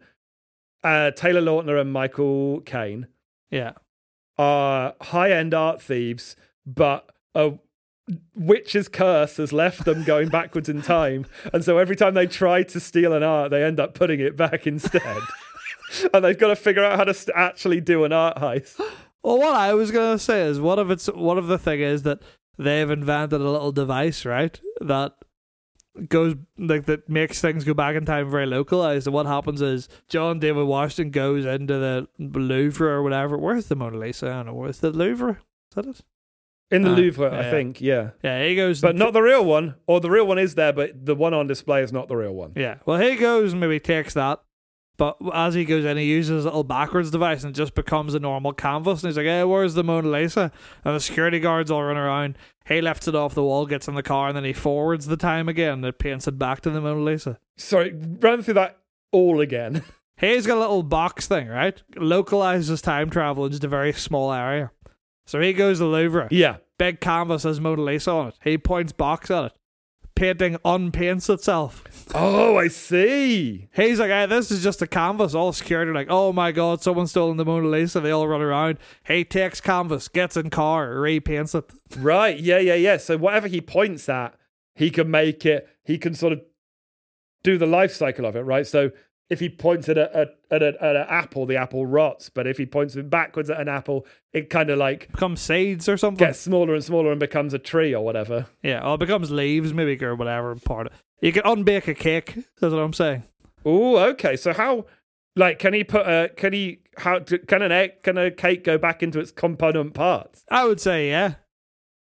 uh, 0.85 1.11
Taylor 1.13 1.41
Lautner, 1.41 1.81
and 1.81 1.91
Michael 1.93 2.61
Caine 2.63 3.07
Yeah. 3.51 3.73
are 4.39 4.95
high 5.01 5.31
end 5.33 5.55
art 5.55 5.81
thieves, 5.81 6.37
but 6.75 7.11
a 7.35 7.55
witch's 8.35 8.89
curse 8.89 9.37
has 9.37 9.53
left 9.53 9.85
them 9.85 10.05
going 10.05 10.29
backwards 10.31 10.69
in 10.69 10.83
time. 10.83 11.27
And 11.53 11.65
so 11.65 11.79
every 11.79 11.97
time 11.97 12.15
they 12.15 12.27
try 12.27 12.63
to 12.65 12.81
steal 12.81 13.13
an 13.13 13.23
art, 13.23 13.51
they 13.51 13.63
end 13.63 13.81
up 13.81 13.95
putting 13.95 14.21
it 14.21 14.37
back 14.37 14.67
instead. 14.67 15.19
and 16.15 16.25
they've 16.25 16.39
got 16.39 16.49
to 16.49 16.57
figure 16.57 16.85
out 16.85 16.97
how 16.97 17.05
to 17.05 17.15
st- 17.15 17.37
actually 17.37 17.81
do 17.81 18.05
an 18.05 18.13
art 18.13 18.37
heist. 18.37 18.81
Well, 19.23 19.39
what 19.39 19.55
I 19.55 19.75
was 19.75 19.91
gonna 19.91 20.19
say 20.19 20.43
is, 20.43 20.61
one 20.61 20.79
of 20.79 20.91
it's 20.91 21.07
what 21.07 21.37
if 21.37 21.47
the 21.47 21.59
thing 21.59 21.81
is 21.81 22.05
that 22.05 22.21
they've 22.57 22.91
invented 22.91 23.41
a 23.41 23.51
little 23.51 23.71
device, 23.71 24.25
right? 24.25 24.59
That 24.81 25.15
goes 26.09 26.37
like 26.57 26.87
that 26.87 27.09
makes 27.09 27.41
things 27.41 27.65
go 27.65 27.75
back 27.75 27.97
in 27.97 28.07
time 28.07 28.31
very 28.31 28.47
localized. 28.47 29.07
And 29.07 29.15
what 29.15 29.27
happens 29.27 29.61
is 29.61 29.89
John 30.09 30.39
David 30.39 30.65
Washington 30.67 31.11
goes 31.11 31.45
into 31.45 31.79
the 31.79 32.09
Louvre 32.19 32.89
or 32.89 33.03
whatever. 33.03 33.37
Where's 33.37 33.67
the 33.67 33.77
Mona 33.77 33.99
Lisa? 33.99 34.31
I 34.31 34.33
don't 34.37 34.47
know. 34.47 34.55
Where's 34.55 34.79
the 34.79 34.91
Louvre? 34.91 35.33
Is 35.33 35.75
that 35.75 35.87
it? 35.87 36.01
In 36.71 36.83
the 36.83 36.91
Ah, 36.91 36.95
Louvre, 36.95 37.31
yeah. 37.33 37.39
I 37.41 37.51
think, 37.51 37.81
yeah. 37.81 38.11
Yeah, 38.23 38.45
he 38.47 38.55
goes. 38.55 38.81
But 38.81 38.95
not 38.97 39.13
the 39.13 39.23
real 39.23 39.45
one. 39.45 39.75
Or 39.87 40.01
the 40.01 40.11
real 40.11 40.27
one 40.27 40.39
is 40.39 40.55
there, 40.55 40.73
but 40.73 41.05
the 41.05 41.15
one 41.17 41.35
on 41.35 41.47
display 41.49 41.83
is 41.83 41.93
not 41.93 42.07
the 42.09 42.17
real 42.17 42.33
one. 42.35 42.53
Yeah. 42.55 42.77
Well, 42.87 43.01
he 43.01 43.17
goes 43.17 43.53
and 43.53 43.61
maybe 43.61 43.81
takes 43.81 44.15
that. 44.15 44.41
But 44.97 45.17
as 45.33 45.55
he 45.55 45.65
goes 45.65 45.85
in, 45.87 45.97
he 45.97 46.05
uses 46.05 46.37
his 46.37 46.45
little 46.45 46.63
backwards 46.63 47.11
device 47.11 47.43
and 47.43 47.55
just 47.55 47.75
becomes 47.75 48.13
a 48.15 48.21
normal 48.21 48.53
canvas. 48.53 49.03
And 49.03 49.09
he's 49.09 49.17
like, 49.17 49.25
hey, 49.27 49.43
where's 49.45 49.73
the 49.75 49.83
Mona 49.83 50.09
Lisa? 50.09 50.53
And 50.85 50.95
the 50.95 51.01
security 51.01 51.41
guards 51.41 51.71
all 51.71 51.83
run 51.83 51.97
around. 51.97 52.37
He 52.67 52.83
lifts 52.83 53.09
it 53.09 53.15
off 53.15 53.35
the 53.35 53.43
wall, 53.43 53.65
gets 53.67 53.89
in 53.89 53.95
the 53.95 54.03
car, 54.03 54.29
and 54.29 54.37
then 54.37 54.45
he 54.45 54.53
forwards 54.53 55.07
the 55.07 55.17
time 55.17 55.49
again 55.49 55.73
and 55.73 55.85
it 55.87 55.99
paints 55.99 56.29
it 56.29 56.39
back 56.39 56.61
to 56.61 56.71
the 56.71 56.81
Mona 56.83 57.01
Lisa. 57.03 57.39
Sorry, 57.57 57.93
run 58.21 58.43
through 58.43 58.55
that 58.55 58.79
all 59.11 59.41
again. 59.41 59.83
He's 60.21 60.47
got 60.47 60.59
a 60.59 60.61
little 60.61 60.83
box 60.83 61.27
thing, 61.27 61.49
right? 61.49 61.83
Localizes 61.97 62.83
time 62.83 63.09
travel 63.09 63.47
in 63.47 63.53
just 63.53 63.65
a 63.65 63.69
very 63.69 63.95
small 63.95 64.33
area. 64.35 64.71
So 65.27 65.41
he 65.41 65.53
goes 65.53 65.79
to 65.79 65.85
the 65.85 65.91
Louvre. 65.91 66.29
yeah. 66.31 66.57
Big 66.79 67.01
canvas 67.01 67.43
has 67.43 67.61
Mona 67.61 67.83
Lisa 67.83 68.11
on 68.11 68.29
it. 68.29 68.35
He 68.43 68.57
points 68.57 68.93
box 68.93 69.31
at 69.31 69.45
it. 69.45 69.53
painting 70.15 70.57
unpaints 70.65 71.29
itself. 71.29 71.85
Oh, 72.15 72.57
I 72.57 72.69
see. 72.69 73.69
He's 73.75 74.01
like, 74.01 74.11
hey, 74.11 74.27
this 74.27 74.51
is 74.51 74.63
just 74.63 74.81
a 74.81 74.87
canvas. 74.87 75.35
All 75.35 75.55
are 75.71 75.95
like, 75.95 76.09
oh 76.11 76.33
my 76.33 76.53
god, 76.53 76.83
someone's 76.83 77.11
stolen 77.11 77.37
the 77.37 77.45
Mona 77.45 77.69
Lisa. 77.69 78.01
They 78.01 78.11
all 78.11 78.27
run 78.27 78.41
around. 78.41 78.79
He 79.07 79.25
takes 79.25 79.61
canvas, 79.61 80.09
gets 80.09 80.37
in 80.37 80.49
car, 80.51 80.89
repaints 80.95 81.55
it. 81.55 81.71
Right. 81.99 82.39
Yeah, 82.41 82.59
yeah, 82.59 82.75
yeah. 82.75 82.97
So 82.97 83.17
whatever 83.19 83.47
he 83.47 83.61
points 83.61 84.09
at, 84.09 84.35
he 84.75 84.91
can 84.91 85.11
make 85.11 85.45
it, 85.45 85.69
he 85.85 85.99
can 85.99 86.15
sort 86.15 86.33
of 86.33 86.41
do 87.43 87.59
the 87.59 87.67
life 87.67 87.93
cycle 87.93 88.25
of 88.25 88.37
it, 88.37 88.41
right? 88.43 88.67
So 88.67 88.91
if 89.31 89.39
he 89.41 89.49
points 89.49 89.89
at 89.89 89.97
a, 89.97 90.15
at, 90.15 90.39
at, 90.51 90.63
a, 90.63 90.85
at 90.85 90.97
an 90.97 91.07
apple, 91.09 91.47
the 91.47 91.57
apple 91.57 91.87
rots. 91.87 92.29
But 92.29 92.47
if 92.47 92.59
he 92.59 92.67
points 92.67 92.97
it 92.97 93.09
backwards 93.09 93.49
at 93.49 93.61
an 93.61 93.69
apple, 93.69 94.05
it 94.33 94.51
kind 94.51 94.69
of 94.69 94.79
like 94.79 95.11
Becomes 95.13 95.41
seeds 95.41 95.89
or 95.89 95.97
something. 95.97 96.27
gets 96.27 96.41
smaller 96.41 96.75
and 96.75 96.85
smaller 96.85 97.13
and 97.13 97.21
becomes 97.21 97.55
a 97.55 97.59
tree 97.59 97.95
or 97.95 98.05
whatever. 98.05 98.47
Yeah, 98.63 98.87
or 98.87 98.97
it 98.97 99.01
becomes 99.01 99.31
leaves, 99.31 99.73
maybe, 99.73 100.05
or 100.05 100.17
whatever 100.17 100.55
part 100.57 100.89
of 100.89 100.93
You 101.23 101.33
can 101.33 101.43
unbake 101.45 101.87
a 101.89 101.95
cake. 101.95 102.35
That's 102.61 102.75
what 102.75 102.81
I'm 102.81 102.93
saying. 102.93 103.23
Oh, 103.65 103.99
okay. 103.99 104.37
So 104.37 104.53
how, 104.53 104.87
like, 105.37 105.59
can 105.61 105.75
he 105.75 105.85
put 105.85 106.07
a, 106.07 106.31
can 106.37 106.53
he, 106.53 106.81
how, 106.97 107.21
can 107.21 107.63
an 107.63 107.71
egg, 107.71 108.03
can 108.03 108.19
a 108.19 108.31
cake 108.31 108.65
go 108.65 108.79
back 108.79 109.03
into 109.03 109.21
its 109.21 109.31
component 109.31 109.95
parts? 109.95 110.45
I 110.51 110.67
would 110.67 110.81
say, 110.81 111.09
yeah. 111.09 111.35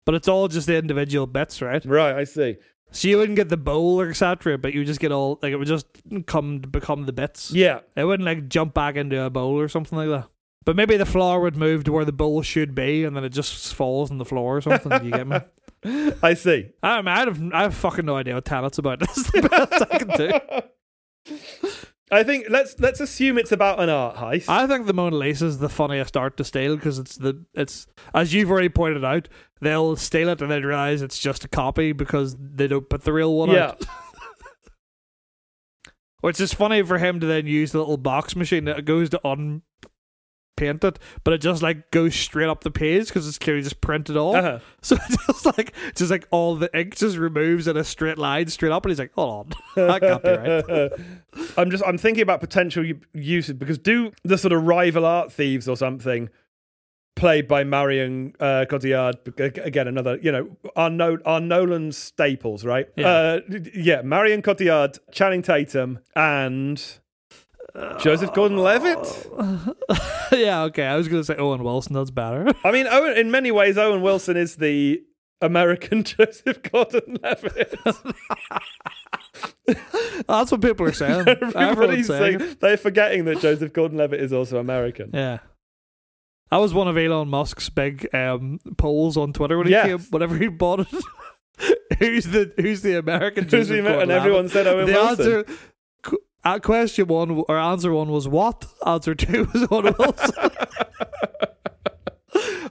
But 0.07 0.15
it's 0.15 0.29
all 0.29 0.49
just 0.49 0.67
the 0.67 0.77
individual 0.77 1.27
bits, 1.27 1.61
right? 1.61 1.85
Right, 1.85 2.17
I 2.17 2.25
see. 2.25 2.57
So 2.92 3.09
you 3.09 3.18
wouldn't 3.18 3.37
get 3.37 3.49
the 3.49 3.56
bowl, 3.56 4.00
or 4.00 4.11
etc., 4.11 4.59
but 4.59 4.75
you 4.75 4.85
just 4.85 5.00
get 5.00 5.12
all 5.12 5.38
like 5.42 5.52
it 5.52 5.56
would 5.56 5.68
just 5.68 5.87
come 6.26 6.61
to 6.61 6.68
become 6.68 7.06
the 7.06 7.12
bits. 7.12 7.50
Yeah. 7.52 7.80
It 7.97 8.04
wouldn't 8.04 8.26
like 8.26 8.49
jump 8.49 8.75
back 8.75 8.97
into 8.97 9.20
a 9.23 9.30
bowl 9.30 9.59
or 9.59 9.68
something 9.68 9.97
like 9.97 10.09
that. 10.09 10.28
But 10.64 10.76
maybe 10.76 10.97
the 10.97 11.06
floor 11.06 11.40
would 11.40 11.56
move 11.56 11.85
to 11.85 11.92
where 11.92 12.04
the 12.04 12.12
bowl 12.12 12.42
should 12.42 12.75
be, 12.75 13.04
and 13.04 13.16
then 13.16 13.25
it 13.25 13.30
just 13.30 13.75
falls 13.75 14.11
on 14.11 14.18
the 14.18 14.25
floor 14.25 14.59
or 14.59 14.61
something. 14.61 15.04
you 15.04 15.11
get 15.11 15.26
me? 15.26 15.38
I 16.23 16.35
see. 16.35 16.68
I, 16.82 16.99
mean, 16.99 17.09
I 17.09 17.18
have 17.20 17.52
I 17.52 17.62
have 17.62 17.75
fucking 17.75 18.04
no 18.04 18.16
idea 18.16 18.35
what 18.35 18.44
Tenet's 18.44 18.78
about. 18.78 18.99
That's 19.00 19.30
the 19.30 19.49
best 19.49 19.82
I 19.90 19.99
can 19.99 20.09
do. 20.09 20.30
I 22.12 22.25
think 22.25 22.47
let's 22.49 22.79
let's 22.81 22.99
assume 22.99 23.38
it's 23.38 23.52
about 23.52 23.79
an 23.79 23.88
art 23.88 24.17
heist. 24.17 24.49
I 24.49 24.67
think 24.67 24.87
the 24.87 24.93
Mona 24.93 25.17
Lisa 25.17 25.47
is 25.47 25.59
the 25.59 25.69
funniest 25.69 26.17
art 26.17 26.37
to 26.38 26.45
steal 26.45 26.75
because 26.75 26.99
it's 26.99 27.17
the 27.17 27.45
it's 27.55 27.87
as 28.12 28.35
you've 28.35 28.50
already 28.50 28.69
pointed 28.69 29.05
out, 29.05 29.29
they'll 29.61 29.95
steal 29.95 30.29
it 30.29 30.43
and 30.43 30.50
then 30.50 30.64
realize 30.64 31.02
it's 31.02 31.19
just 31.19 31.45
a 31.45 31.49
copy 31.49 31.93
because 31.93 32.37
they 32.38 32.67
don't 32.67 32.88
put 32.88 33.05
the 33.05 33.12
real 33.12 33.35
one 33.35 33.50
yeah. 33.50 33.69
out. 33.69 33.85
Which 36.21 36.40
is 36.40 36.52
funny 36.52 36.83
for 36.83 36.99
him 36.99 37.21
to 37.21 37.26
then 37.26 37.47
use 37.47 37.73
the 37.73 37.79
little 37.79 37.97
box 37.97 38.35
machine 38.35 38.64
that 38.64 38.85
goes 38.85 39.09
to 39.11 39.21
unpaint 40.59 40.85
it, 40.85 40.99
but 41.25 41.35
it 41.35 41.38
just 41.38 41.62
like 41.62 41.90
goes 41.90 42.14
straight 42.14 42.49
up 42.49 42.62
the 42.64 42.71
page 42.71 43.09
because 43.09 43.26
it's 43.28 43.38
clearly 43.38 43.62
just 43.62 43.80
printed 43.80 44.16
off. 44.16 44.37
Uh-huh. 44.37 44.59
So 44.83 44.97
it 44.97 45.21
just 45.26 45.45
like 45.47 45.75
just 45.95 46.11
like 46.11 46.26
all 46.30 46.57
the 46.57 46.71
ink 46.78 46.97
just 46.97 47.16
removes 47.19 47.69
in 47.69 47.76
a 47.76 47.85
straight 47.85 48.16
line 48.19 48.49
straight 48.49 48.73
up, 48.73 48.85
and 48.85 48.90
he's 48.90 48.99
like, 48.99 49.12
"Hold 49.14 49.52
on, 49.76 49.88
that 49.88 50.00
can't 50.00 50.23
be 50.23 50.30
right." 50.30 51.49
I'm 51.59 51.71
just 51.71 51.85
I'm 51.87 51.99
thinking 51.99 52.23
about 52.23 52.40
potential 52.40 52.85
uses 53.12 53.54
because 53.54 53.78
do 53.78 54.12
the 54.25 54.38
sort 54.38 54.52
of 54.52 54.64
rival 54.64 55.04
art 55.04 55.33
thieves 55.33 55.69
or 55.69 55.76
something 55.76 56.30
played 57.16 57.47
by 57.47 57.62
Marion 57.64 58.33
uh, 58.40 58.64
Cotillard 58.71 59.16
again 59.59 59.87
another 59.87 60.19
you 60.23 60.33
know 60.33 60.57
our 60.76 60.88
no 60.88 61.19
our 61.26 61.40
Nolan 61.40 61.92
staples 61.92 62.64
right 62.64 62.88
Yeah. 62.97 63.09
uh, 63.09 63.40
yeah 63.75 64.00
Marion 64.02 64.40
Cotillard 64.40 64.99
Channing 65.12 65.42
Tatum 65.42 65.99
and 66.16 66.83
Joseph 68.00 68.33
Gordon-Levitt 68.35 69.29
yeah, 70.33 70.62
okay. 70.65 70.87
I 70.87 70.97
was 70.97 71.09
gonna 71.09 71.25
say 71.25 71.37
Owen 71.37 71.62
Wilson. 71.62 71.95
That's 71.95 72.11
better. 72.11 72.47
I 72.65 72.73
mean 72.73 72.87
Owen 72.89 73.17
in 73.17 73.31
many 73.31 73.50
ways 73.50 73.79
Owen 73.79 74.03
Wilson 74.03 74.37
is 74.37 74.57
the 74.57 75.03
American 75.41 76.03
Joseph 76.05 76.62
Gordon-Levitt 76.62 77.75
That's 80.27 80.53
what 80.53 80.61
people 80.62 80.87
are 80.87 80.93
saying. 80.93 81.27
Everybody's 81.29 82.07
saying. 82.09 82.39
saying 82.41 82.57
they're 82.61 82.77
forgetting 82.77 83.25
that 83.27 83.41
Joseph 83.41 83.73
Gordon-Levitt 83.73 84.21
is 84.21 84.33
also 84.33 84.59
American 84.59 85.11
Yeah. 85.12 85.39
That 86.50 86.57
was 86.59 86.75
one 86.75 86.89
of 86.89 86.97
Elon 86.99 87.29
Musk's 87.29 87.69
big 87.71 88.12
um, 88.12 88.59
polls 88.77 89.17
on 89.17 89.33
Twitter 89.33 89.57
when 89.57 89.69
he 89.69 89.73
Yes. 89.73 89.87
came, 89.87 89.99
whenever 90.11 90.37
he 90.37 90.49
bought 90.49 90.81
it. 90.81 90.89
who's 92.00 92.25
the 92.25 92.53
Who's 92.57 92.83
the 92.83 92.99
American? 92.99 93.45
Who's 93.45 93.53
the 93.69 93.77
Joseph 93.77 93.77
Amer- 93.77 93.89
and 94.00 94.09
Gordon-Levitt? 94.11 94.17
everyone 94.17 94.49
said 94.49 94.67
Owen 94.67 94.87
the 94.87 94.93
Wilson 94.93 95.27
answer. 95.27 95.45
At 96.44 96.62
question 96.62 97.06
one 97.06 97.44
or 97.49 97.59
answer 97.59 97.92
one 97.92 98.11
was 98.11 98.26
what? 98.26 98.66
Answer 98.87 99.14
two 99.14 99.49
was 99.52 99.66
Owen 99.70 99.94
Wilson. 99.99 100.35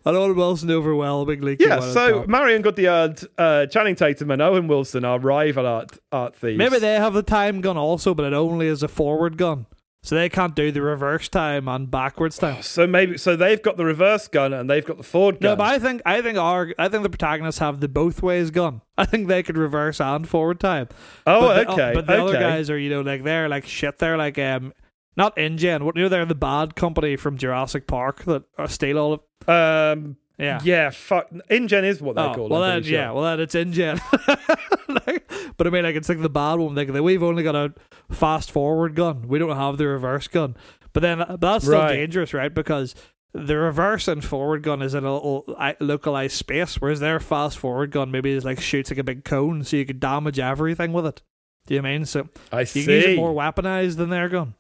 and 0.06 0.18
Owen 0.18 0.36
Wilson 0.36 0.72
overwhelmingly. 0.72 1.58
Yeah, 1.60 1.80
so. 1.80 2.26
Marion 2.28 2.64
Cotillard, 2.64 3.28
uh, 3.38 3.68
Channing 3.68 3.96
Tatum, 3.96 4.32
and 4.32 4.42
Owen 4.42 4.68
Wilson 4.68 5.06
are 5.06 5.20
rival 5.20 5.68
art 5.68 5.98
art 6.12 6.36
thieves. 6.36 6.58
maybe 6.58 6.80
they 6.80 6.96
have 6.96 7.14
the 7.14 7.24
time 7.24 7.62
gun 7.62 7.78
also, 7.78 8.14
but 8.14 8.26
it 8.26 8.34
only 8.34 8.68
is 8.68 8.82
a 8.82 8.88
forward 8.88 9.38
gun, 9.38 9.68
so 10.02 10.16
they 10.16 10.30
can't 10.30 10.56
do 10.56 10.72
the 10.72 10.82
reverse 10.82 11.28
time 11.28 11.68
and 11.68 11.92
backwards 11.92 12.38
time. 12.38 12.62
So 12.62 12.88
maybe 12.88 13.18
so 13.18 13.36
they've 13.36 13.62
got 13.62 13.78
the 13.78 13.86
reverse 13.86 14.28
gun 14.28 14.54
and 14.54 14.70
they've 14.70 14.86
got 14.86 14.98
the 14.98 15.04
forward 15.04 15.40
gun. 15.40 15.52
No, 15.52 15.56
but 15.58 15.68
I 15.68 15.80
think 15.80 16.02
I 16.06 16.22
think 16.22 16.38
our 16.38 16.74
I 16.78 16.88
think 16.88 17.04
the 17.04 17.10
protagonists 17.10 17.60
have 17.60 17.80
the 17.80 17.88
both 17.90 18.22
ways 18.24 18.50
gun. 18.52 18.82
I 18.98 19.06
think 19.06 19.28
they 19.28 19.44
could 19.44 19.58
reverse 19.58 20.00
and 20.00 20.28
forward 20.28 20.60
time. 20.60 20.88
oh, 21.28 21.42
but 21.42 21.68
the, 21.68 21.74
okay. 21.74 21.92
But 21.94 22.08
the 22.08 22.14
okay. 22.14 22.22
other 22.22 22.40
guys 22.40 22.70
are 22.70 22.78
you 22.78 22.90
know 22.90 23.02
like 23.02 23.24
they're 23.24 23.50
like 23.50 23.66
shit. 23.66 23.98
They're 24.00 24.18
like 24.18 24.38
um 24.40 24.74
not 25.18 25.36
InGen. 25.38 25.84
What 25.84 25.98
you 25.98 26.04
know 26.04 26.10
they're 26.10 26.26
the 26.26 26.36
bad 26.36 26.76
company 26.76 27.16
from 27.18 27.38
Jurassic 27.38 27.86
Park 27.88 28.24
that 28.24 28.44
uh, 28.58 28.68
steal 28.68 28.98
all 28.98 29.14
of 29.14 29.20
um, 29.48 30.16
yeah. 30.38 30.60
yeah, 30.64 30.90
fuck. 30.92 31.28
InGen 31.50 31.84
is 31.84 32.02
what 32.02 32.16
they 32.16 32.22
Oh, 32.22 32.34
call 32.34 32.48
well 32.50 32.64
it. 32.64 32.68
then, 32.68 32.82
pretty 32.84 32.94
yeah, 32.96 33.12
well 33.12 33.24
then 33.24 33.40
it's 33.42 33.56
InGen. 33.56 34.00
But 35.60 35.68
I 35.68 35.70
mean, 35.70 35.84
like 35.84 35.96
it's 35.96 36.10
like 36.10 36.22
the 36.22 36.30
bad 36.30 36.56
one. 36.56 36.74
Like 36.74 36.90
we've 36.90 37.22
only 37.22 37.44
got 37.44 37.56
a 37.56 37.74
fast 38.10 38.50
forward 38.52 38.96
gun. 38.96 39.28
We 39.28 39.38
don't 39.38 39.56
have 39.56 39.78
the 39.78 39.86
reverse 39.88 40.28
gun. 40.28 40.56
But 40.94 41.02
then 41.02 41.20
but 41.20 41.40
that's 41.42 41.66
still 41.66 41.78
Right. 41.78 41.94
dangerous, 41.98 42.34
right? 42.34 42.52
Because 42.52 42.96
the 43.34 43.58
reverse 43.58 44.08
and 44.08 44.26
forward 44.26 44.64
gun 44.64 44.82
is 44.82 44.96
in 44.96 45.04
a 45.04 45.14
little 45.14 45.46
localized 45.80 46.36
space, 46.36 46.82
whereas 46.82 47.00
their 47.00 47.20
fast 47.20 47.60
forward 47.60 47.92
gun 47.92 48.10
maybe 48.10 48.32
is 48.32 48.44
like 48.44 48.60
shoots 48.60 48.90
like 48.90 48.98
a 48.98 49.04
big 49.04 49.24
cone, 49.24 49.64
so 49.64 49.78
you 49.78 49.86
could 49.86 50.00
damage 50.00 50.40
everything 50.40 50.94
with 50.94 51.06
it. 51.06 51.22
Do 51.68 51.76
you 51.76 51.84
mean 51.84 52.06
so? 52.06 52.28
I 52.52 52.62
You 52.62 52.66
see. 52.66 52.84
can 52.86 52.94
use 52.94 53.06
it 53.06 53.16
more 53.18 53.32
weaponized 53.34 53.98
than 53.98 54.10
their 54.10 54.30
gun. 54.30 54.56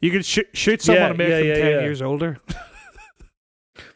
You 0.00 0.10
could 0.12 0.24
shoot 0.24 0.48
shoot 0.52 0.80
someone 0.82 1.02
Yeah, 1.02 1.08
and 1.08 1.18
make 1.18 1.28
yeah, 1.28 1.36
them 1.38 1.46
yeah, 1.46 1.54
ten 1.54 1.82
years 1.82 2.00
older. 2.02 2.38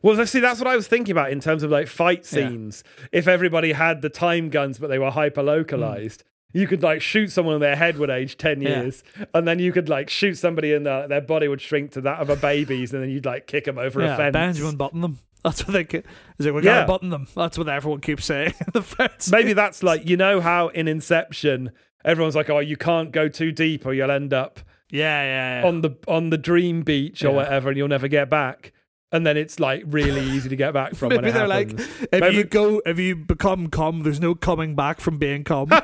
Well, 0.02 0.24
see, 0.26 0.40
that's 0.40 0.60
what 0.60 0.68
I 0.68 0.76
was 0.76 0.86
thinking 0.88 1.12
about 1.12 1.30
in 1.30 1.40
terms 1.40 1.62
of 1.62 1.70
like 1.70 1.86
fight 1.88 2.20
Yeah. 2.32 2.48
scenes. 2.48 2.84
If 3.12 3.26
everybody 3.28 3.72
had 3.72 4.02
the 4.02 4.08
time 4.10 4.48
guns, 4.50 4.78
but 4.78 4.88
they 4.88 4.98
were 4.98 5.10
hyper 5.10 5.42
localized, 5.42 6.24
mm. 6.54 6.60
you 6.60 6.66
could 6.66 6.82
like 6.82 7.02
shoot 7.02 7.30
someone 7.32 7.54
and 7.54 7.62
their 7.62 7.76
head 7.76 7.98
would 7.98 8.10
age 8.10 8.36
10 8.36 8.60
Yeah. 8.60 8.82
years. 8.82 9.02
And 9.34 9.46
then 9.48 9.58
you 9.58 9.72
could 9.72 9.88
like 9.88 10.10
shoot 10.10 10.34
somebody 10.34 10.72
in 10.72 10.82
their, 10.84 11.04
uh, 11.04 11.06
their 11.06 11.20
body 11.20 11.48
would 11.48 11.60
shrink 11.60 11.92
to 11.92 12.00
that 12.02 12.20
of 12.20 12.30
a 12.30 12.36
baby's. 12.36 12.92
And 12.92 13.02
then 13.02 13.10
you'd 13.10 13.26
like 13.26 13.46
kick 13.46 13.64
them 13.64 13.78
over 13.78 14.00
a 14.00 14.04
yeah, 14.06 14.16
fence. 14.16 14.32
Benjamin 14.32 14.76
button 14.76 15.00
them. 15.00 15.18
That's 15.44 15.66
what 15.66 15.72
they. 15.74 15.84
ke- 15.84 16.04
Is 16.38 16.46
like 16.46 16.54
we 16.54 16.62
Yeah. 16.62 16.74
gotta 16.80 16.86
button 16.86 17.10
them. 17.10 17.26
That's 17.36 17.58
what 17.58 17.68
everyone 17.68 18.00
keeps 18.00 18.24
saying. 18.24 18.54
the 18.72 18.80
fence. 18.82 19.30
Maybe 19.30 19.52
that's 19.52 19.82
like, 19.82 20.08
you 20.08 20.16
know, 20.16 20.40
how 20.40 20.68
in 20.68 20.88
Inception, 20.88 21.70
everyone's 22.04 22.34
like, 22.34 22.48
oh, 22.50 22.60
you 22.60 22.76
can't 22.78 23.12
go 23.12 23.28
too 23.28 23.52
deep 23.52 23.84
or 23.84 23.92
you'll 23.92 24.10
end 24.10 24.32
up 24.32 24.60
Yeah, 24.90 25.22
yeah, 25.22 25.60
yeah. 25.60 25.66
on 25.68 25.80
the 25.82 25.96
on 26.08 26.30
the 26.30 26.38
dream 26.38 26.82
beach 26.82 27.22
or 27.24 27.28
Yeah. 27.28 27.34
whatever 27.34 27.68
and 27.70 27.76
you'll 27.76 27.88
never 27.88 28.08
get 28.08 28.30
back. 28.30 28.72
And 29.14 29.24
then 29.24 29.36
it's 29.36 29.60
like 29.60 29.84
really 29.86 30.20
easy 30.20 30.48
to 30.48 30.56
get 30.56 30.74
back 30.74 30.96
from 30.96 31.10
Maybe 31.10 31.30
they're 31.30 31.46
happens. 31.48 31.78
like, 31.78 32.08
if 32.12 32.20
Maybe- 32.20 32.36
you 32.36 32.44
go, 32.44 32.82
if 32.84 32.98
you 32.98 33.14
become 33.14 33.68
calm, 33.68 34.02
there's 34.02 34.18
no 34.20 34.34
coming 34.34 34.74
back 34.74 34.98
from 35.00 35.18
being 35.18 35.44
calm. 35.44 35.70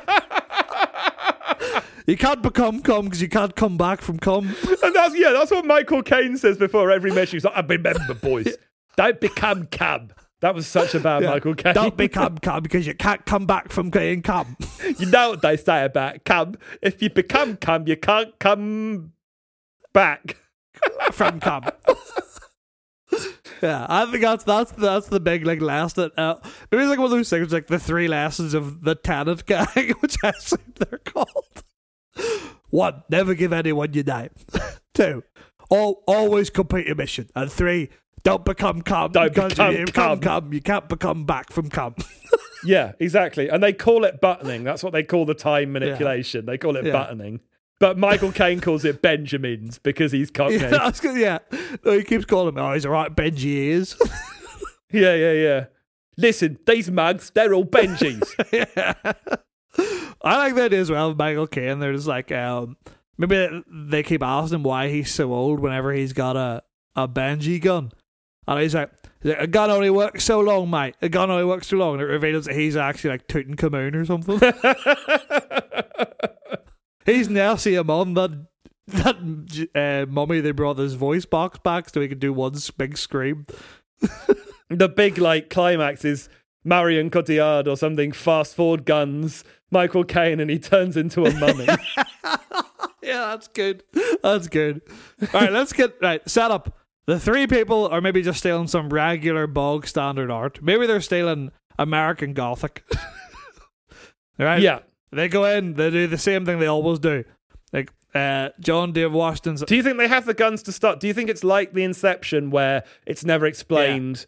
you 2.07 2.17
can't 2.17 2.41
become 2.41 2.81
cum 2.81 3.05
because 3.05 3.21
you 3.21 3.29
can't 3.29 3.55
come 3.55 3.77
back 3.77 4.01
from 4.01 4.19
cum. 4.19 4.47
And 4.83 4.93
that's 4.93 5.17
yeah, 5.17 5.31
that's 5.31 5.49
what 5.49 5.65
Michael 5.65 6.03
Caine 6.03 6.37
says 6.37 6.57
before 6.57 6.91
every 6.91 7.11
mission. 7.11 7.37
He's 7.37 7.45
like, 7.45 7.55
I 7.55 7.61
remember, 7.61 8.13
boys, 8.15 8.57
don't 8.97 9.19
become 9.21 9.67
cab. 9.67 10.13
That 10.41 10.53
was 10.55 10.67
such 10.67 10.93
a 10.95 10.99
bad 10.99 11.23
Yeah. 11.23 11.29
Michael 11.29 11.55
Caine. 11.55 11.73
Don't 11.73 11.95
become 11.95 12.37
cum 12.39 12.63
because 12.63 12.85
you 12.85 12.95
can't 12.95 13.25
come 13.25 13.45
back 13.45 13.71
from 13.71 13.91
being 13.91 14.23
cum. 14.23 14.57
you 14.97 15.05
know 15.05 15.29
what 15.29 15.41
they 15.41 15.55
say 15.55 15.85
about 15.85 16.25
cum? 16.25 16.55
If 16.81 17.01
you 17.01 17.09
become 17.09 17.55
cum, 17.57 17.87
you 17.87 17.95
can't 17.95 18.37
come 18.39 19.13
back. 19.93 20.35
from 21.13 21.39
cum. 21.39 21.63
Yeah, 23.61 23.85
I 23.87 24.05
think 24.05 24.21
that's 24.23 24.43
that's 24.43 24.71
that's 24.71 25.07
the 25.07 25.19
big 25.19 25.45
like 25.45 25.61
last 25.61 25.95
that 25.97 26.17
uh, 26.17 26.37
maybe 26.71 26.83
it's 26.83 26.89
like 26.89 26.99
one 26.99 27.05
of 27.05 27.11
those 27.11 27.29
things 27.29 27.53
like 27.53 27.67
the 27.67 27.77
three 27.79 28.07
lessons 28.07 28.53
of 28.53 28.83
the 28.83 28.95
Tenet 28.95 29.45
gang, 29.45 29.65
which 29.99 30.15
I 30.23 30.29
assume 30.29 30.73
they're 30.77 30.99
called. 30.99 31.63
One, 32.69 33.03
never 33.09 33.33
give 33.35 33.53
anyone 33.53 33.93
your 33.93 34.03
name. 34.05 34.29
Two, 34.93 35.23
all, 35.69 36.03
always 36.07 36.49
complete 36.49 36.87
your 36.87 36.95
mission. 36.95 37.29
And 37.35 37.51
three, 37.51 37.89
don't 38.23 38.45
become 38.45 38.81
cum. 38.81 39.11
Don't 39.11 39.33
become 39.33 39.75
you 39.75 39.85
cum. 39.85 40.19
cum, 40.19 40.53
you 40.53 40.61
can't 40.61 40.87
become 40.89 41.25
back 41.25 41.51
from 41.51 41.69
cum. 41.69 41.95
Yeah, 42.63 42.91
exactly. 42.99 43.49
And 43.49 43.63
they 43.63 43.73
call 43.73 44.03
it 44.03 44.21
buttoning. 44.21 44.63
That's 44.63 44.83
what 44.83 44.93
they 44.93 45.01
call 45.01 45.25
the 45.25 45.33
time 45.33 45.71
manipulation. 45.71 46.45
They 46.45 46.59
call 46.59 46.75
it 46.77 46.85
Yeah. 46.85 46.91
buttoning. 46.91 47.39
But 47.81 47.97
Michael 47.97 48.31
Caine 48.31 48.61
calls 48.61 48.85
it 48.85 49.01
Benjamins 49.01 49.79
because 49.79 50.11
he's 50.13 50.29
cockney. 50.31 50.57
yeah, 50.57 50.87
was 50.87 50.99
gonna- 51.01 51.19
yeah. 51.19 51.39
No, 51.83 51.91
he 51.97 52.03
keeps 52.03 52.23
calling 52.25 52.55
me. 52.55 52.61
Oh, 52.61 52.73
he's 52.73 52.85
all 52.85 52.91
right. 52.93 53.13
Benji 53.13 53.69
is. 53.69 53.95
yeah, 54.93 55.15
yeah, 55.15 55.31
yeah. 55.31 55.65
Listen, 56.17 56.59
these 56.67 56.91
mugs, 56.91 57.31
they're 57.31 57.53
all 57.55 57.65
Benjis. 57.65 58.21
I 60.23 60.37
like 60.37 60.53
that 60.55 60.73
as 60.73 60.91
well. 60.91 61.15
Michael 61.15 61.47
Caine. 61.47 61.79
They're 61.79 61.93
just 61.93 62.05
like, 62.05 62.31
um, 62.31 62.77
maybe 63.17 63.63
they 63.67 64.03
keep 64.03 64.21
asking 64.21 64.57
him 64.59 64.63
why 64.63 64.89
he's 64.89 65.11
so 65.11 65.33
old 65.33 65.59
whenever 65.59 65.91
he's 65.91 66.13
got 66.13 66.35
a 66.37 66.61
a 66.95 67.07
Benji 67.07 67.59
gun, 67.59 67.91
and 68.47 68.59
he's 68.61 68.75
like, 68.75 68.91
he's 69.23 69.31
like, 69.31 69.41
a 69.41 69.47
gun 69.47 69.71
only 69.71 69.89
works 69.89 70.23
so 70.25 70.39
long, 70.41 70.69
mate. 70.69 70.95
A 71.01 71.09
gun 71.09 71.31
only 71.31 71.45
works 71.45 71.67
so 71.69 71.77
long. 71.77 71.93
And 71.93 72.03
it 72.03 72.05
reveals 72.05 72.45
that 72.45 72.55
he's 72.55 72.75
actually 72.75 73.11
like 73.11 73.27
Tutankhamun 73.27 73.95
or 73.95 74.05
something. 74.05 74.39
He's 77.05 77.27
Nesyamun, 77.27 78.15
that 78.15 78.47
that 78.87 79.69
uh, 79.75 80.11
mummy 80.11 80.41
they 80.41 80.51
brought 80.51 80.77
his 80.77 80.95
voice 80.95 81.25
box 81.25 81.59
back 81.59 81.89
so 81.89 82.01
he 82.01 82.07
could 82.07 82.19
do 82.19 82.33
one 82.33 82.55
big 82.77 82.97
scream. 82.97 83.45
the 84.69 84.89
big 84.89 85.17
like 85.17 85.49
climax 85.49 86.03
is 86.03 86.29
Marion 86.63 87.09
Cotillard 87.09 87.67
or 87.67 87.77
something. 87.77 88.11
Fast 88.11 88.55
forward 88.55 88.85
guns, 88.85 89.43
Michael 89.69 90.03
Caine, 90.03 90.39
and 90.39 90.49
he 90.49 90.59
turns 90.59 90.97
into 90.97 91.25
a 91.25 91.33
mummy. 91.33 91.65
yeah, 93.01 93.29
that's 93.29 93.47
good. 93.47 93.83
That's 94.21 94.47
good. 94.47 94.81
All 95.33 95.41
right, 95.41 95.51
let's 95.51 95.73
get 95.73 95.95
right 96.01 96.27
set 96.29 96.51
up. 96.51 96.77
The 97.07 97.19
three 97.19 97.47
people 97.47 97.87
are 97.87 97.99
maybe 98.01 98.21
just 98.21 98.39
stealing 98.39 98.67
some 98.67 98.89
regular 98.89 99.47
bog 99.47 99.87
standard 99.87 100.29
art. 100.29 100.59
Maybe 100.61 100.85
they're 100.85 101.01
stealing 101.01 101.51
American 101.79 102.33
Gothic. 102.33 102.83
right? 104.39 104.61
yeah. 104.61 104.79
They 105.11 105.27
go 105.27 105.45
in, 105.45 105.73
they 105.73 105.89
do 105.89 106.07
the 106.07 106.17
same 106.17 106.45
thing 106.45 106.59
they 106.59 106.67
always 106.67 106.99
do. 106.99 107.23
Like 107.73 107.91
uh, 108.13 108.49
John 108.59 108.91
Dave 108.93 109.11
Washington's 109.13 109.61
Do 109.63 109.75
you 109.75 109.83
think 109.83 109.97
they 109.97 110.07
have 110.07 110.25
the 110.25 110.33
guns 110.33 110.63
to 110.63 110.71
start? 110.71 110.99
Do 110.99 111.07
you 111.07 111.13
think 111.13 111.29
it's 111.29 111.43
like 111.43 111.73
the 111.73 111.83
Inception 111.83 112.49
where 112.51 112.83
it's 113.05 113.23
never 113.25 113.45
explained 113.45 114.25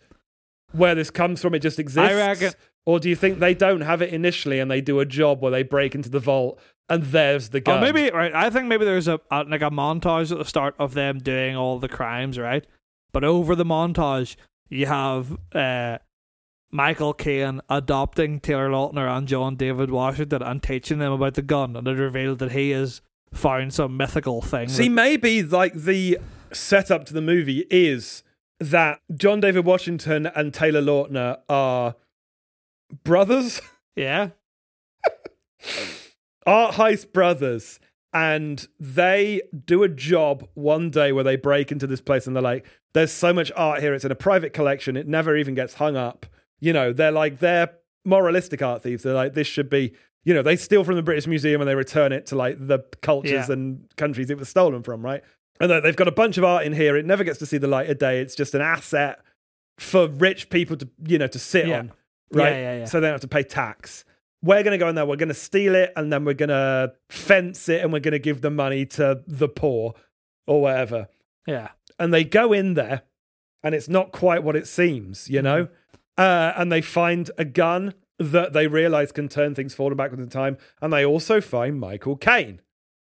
where 0.72 0.96
this 0.96 1.10
comes 1.10 1.42
from? 1.42 1.54
It 1.56 1.60
just 1.60 1.80
exists. 1.80 2.10
I 2.12 2.14
reckon- 2.16 2.54
Or 2.86 3.00
do 3.00 3.10
you 3.10 3.16
think 3.16 3.40
they 3.40 3.54
don't 3.54 3.82
have 3.82 4.02
it 4.02 4.14
initially 4.14 4.60
and 4.60 4.70
they 4.70 4.82
do 4.82 5.00
a 5.00 5.06
job 5.06 5.42
where 5.42 5.52
they 5.52 5.64
break 5.64 5.96
into 5.96 6.10
the 6.10 6.20
vault 6.20 6.60
and 6.90 7.04
there's 7.04 7.50
the 7.50 7.60
Oh, 7.60 7.62
gun? 7.62 7.82
maybe 7.82 8.10
right. 8.12 8.34
I 8.36 8.50
think 8.50 8.68
maybe 8.68 8.84
there's 8.84 9.08
a, 9.08 9.20
a 9.32 9.44
like 9.44 9.62
a 9.62 9.70
montage 9.70 10.32
at 10.34 10.38
the 10.38 10.46
start 10.46 10.76
of 10.80 10.94
them 10.94 11.20
doing 11.20 11.56
all 11.56 11.80
the 11.80 11.88
crimes, 11.88 12.38
right? 12.38 12.66
But 13.14 13.24
over 13.24 13.56
the 13.56 13.64
montage, 13.66 14.36
you 14.70 14.86
have 14.88 15.38
uh, 15.54 16.00
Michael 16.74 17.14
Caine 17.14 17.62
adopting 17.70 18.40
Taylor 18.40 18.68
Lautner 18.68 19.08
and 19.08 19.28
John 19.28 19.56
David 19.56 19.92
Washington 19.92 20.42
and 20.42 20.62
teaching 20.62 20.98
them 20.98 21.12
about 21.12 21.36
the 21.36 21.44
gun, 21.44 21.76
and 21.76 21.88
it 21.88 21.92
revealed 21.92 22.40
that 22.40 22.52
he 22.52 22.72
has 22.72 23.02
found 23.32 23.76
some 23.76 23.96
mythical 23.96 24.42
thing. 24.42 24.70
See, 24.70 24.90
maybe 24.90 25.44
like 25.44 25.74
the 25.76 26.18
setup 26.52 27.06
to 27.06 27.14
the 27.14 27.22
movie 27.22 27.68
is 27.70 28.24
that 28.60 29.02
John 29.16 29.40
David 29.40 29.66
Washington 29.66 30.26
and 30.26 30.52
Taylor 30.52 30.82
Lautner 30.82 31.38
are 31.48 31.96
brothers, 33.04 33.62
yeah, 33.96 34.30
art 36.48 36.74
heist 36.74 37.14
brothers, 37.14 37.80
and 38.12 38.68
they 38.80 39.42
do 39.66 39.84
a 39.84 39.90
job 39.90 40.48
one 40.56 40.90
day 40.90 41.12
where 41.12 41.24
they 41.24 41.36
break 41.36 41.72
into 41.72 41.86
this 41.86 42.02
place 42.02 42.26
and 42.26 42.36
they're 42.36 42.42
like, 42.42 42.66
"There's 42.96 43.12
so 43.12 43.32
much 43.32 43.52
art 43.56 43.82
here. 43.82 43.94
It's 43.94 44.06
in 44.06 44.12
a 44.12 44.16
private 44.16 44.54
collection. 44.54 44.98
It 44.98 45.08
never 45.08 45.38
even 45.38 45.54
gets 45.54 45.76
hung 45.76 45.96
up." 45.96 46.26
You 46.64 46.72
know, 46.74 46.94
they're 46.94 47.12
like 47.12 47.40
they're 47.40 47.70
moralistic 48.06 48.62
art 48.62 48.82
thieves. 48.84 49.04
They're 49.04 49.14
like, 49.14 49.34
"This 49.34 49.48
should 49.48 49.70
be." 49.70 49.94
You 50.26 50.34
know, 50.34 50.42
they 50.42 50.56
steal 50.56 50.86
from 50.86 50.96
the 50.96 51.04
British 51.04 51.28
Museum 51.28 51.60
and 51.60 51.70
they 51.70 51.76
return 51.76 52.14
it 52.14 52.26
to 52.28 52.36
like 52.38 52.56
the 52.58 52.80
cultures 53.02 53.50
Yeah. 53.50 53.54
and 53.54 53.90
countries 53.98 54.30
it 54.30 54.38
was 54.38 54.48
stolen 54.48 54.82
from, 54.82 55.02
right? 55.04 55.22
And 55.60 55.70
they- 55.70 55.82
they've 55.82 55.98
got 55.98 56.08
a 56.08 56.14
bunch 56.14 56.38
of 56.38 56.46
art 56.46 56.66
in 56.66 56.72
here. 56.72 56.96
It 56.96 57.06
never 57.06 57.26
gets 57.26 57.40
to 57.40 57.46
see 57.46 57.58
the 57.58 57.68
light 57.68 57.90
of 57.90 57.98
day. 57.98 58.22
It's 58.22 58.34
just 58.34 58.56
an 58.56 58.62
asset 58.62 59.20
for 59.78 60.08
rich 60.08 60.50
people 60.50 60.78
to, 60.78 60.88
you 61.06 61.18
know, 61.18 61.28
to 61.28 61.38
sit 61.38 61.68
Yeah. 61.68 61.80
on, 61.80 61.92
right? 62.32 62.52
Yeah, 62.54 62.60
yeah, 62.60 62.78
yeah. 62.80 62.86
So 62.86 63.02
they 63.02 63.08
don't 63.08 63.16
have 63.16 63.20
to 63.22 63.28
pay 63.28 63.44
tax. 63.44 64.06
We're 64.42 64.64
going 64.64 64.72
to 64.72 64.78
go 64.78 64.88
in 64.88 64.96
there. 64.96 65.06
We're 65.06 65.18
going 65.18 65.28
to 65.28 65.34
steal 65.34 65.76
it, 65.76 65.92
and 65.98 66.12
then 66.14 66.24
we're 66.24 66.34
going 66.36 66.48
to 66.50 66.94
fence 67.10 67.68
it, 67.68 67.82
and 67.82 67.92
we're 67.92 68.00
going 68.00 68.14
to 68.14 68.20
give 68.20 68.40
the 68.40 68.50
money 68.50 68.86
to 68.98 69.24
the 69.28 69.50
poor 69.50 69.94
or 70.48 70.62
whatever. 70.62 71.10
yeah, 71.46 71.72
And 72.00 72.14
they 72.14 72.24
go 72.24 72.54
in 72.54 72.76
there, 72.76 73.02
and 73.62 73.76
it's 73.76 73.90
not 73.90 74.14
quite 74.14 74.42
what 74.42 74.56
it 74.56 74.68
seems, 74.68 75.30
you 75.30 75.40
mm-hmm. 75.40 75.44
know. 75.44 75.68
Uh, 76.18 76.54
and 76.56 76.72
they 76.72 76.82
find 76.82 77.32
a 77.38 77.46
gun 77.46 77.94
that 78.20 78.54
they 78.54 78.68
realize 78.68 79.12
can 79.12 79.28
turn 79.28 79.56
things 79.56 79.74
forward 79.74 79.92
and 79.92 79.98
backwards 79.98 80.24
in 80.24 80.30
time, 80.30 80.58
and 80.82 80.94
they 80.94 81.06
also 81.06 81.42
find 81.42 81.80
Michael 81.80 82.16
Caine, 82.16 82.62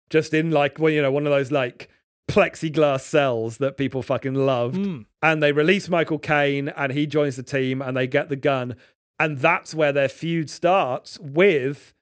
just 0.09 0.33
in 0.33 0.51
like 0.51 0.79
well, 0.79 0.93
you 0.93 1.03
know, 1.03 1.11
one 1.11 1.27
of 1.27 1.33
those 1.33 1.51
like 1.51 1.89
plexiglass 2.29 3.01
cells 3.01 3.59
that 3.59 3.77
people 3.77 4.03
fucking 4.03 4.35
loved. 4.35 4.77
Mm. 4.77 5.07
and 5.23 5.43
they 5.43 5.53
release 5.53 5.89
Michael 5.89 6.19
Caine 6.19 6.69
and 6.69 6.93
he 6.93 7.07
joins 7.07 7.37
the 7.37 7.43
team 7.43 7.83
and 7.83 7.97
they 7.97 8.07
get 8.07 8.29
the 8.29 8.37
gun. 8.37 8.77
And 9.19 9.39
that's 9.39 9.75
where 9.75 9.93
their 9.93 10.09
feud 10.09 10.49
starts 10.49 11.19
with 11.19 11.93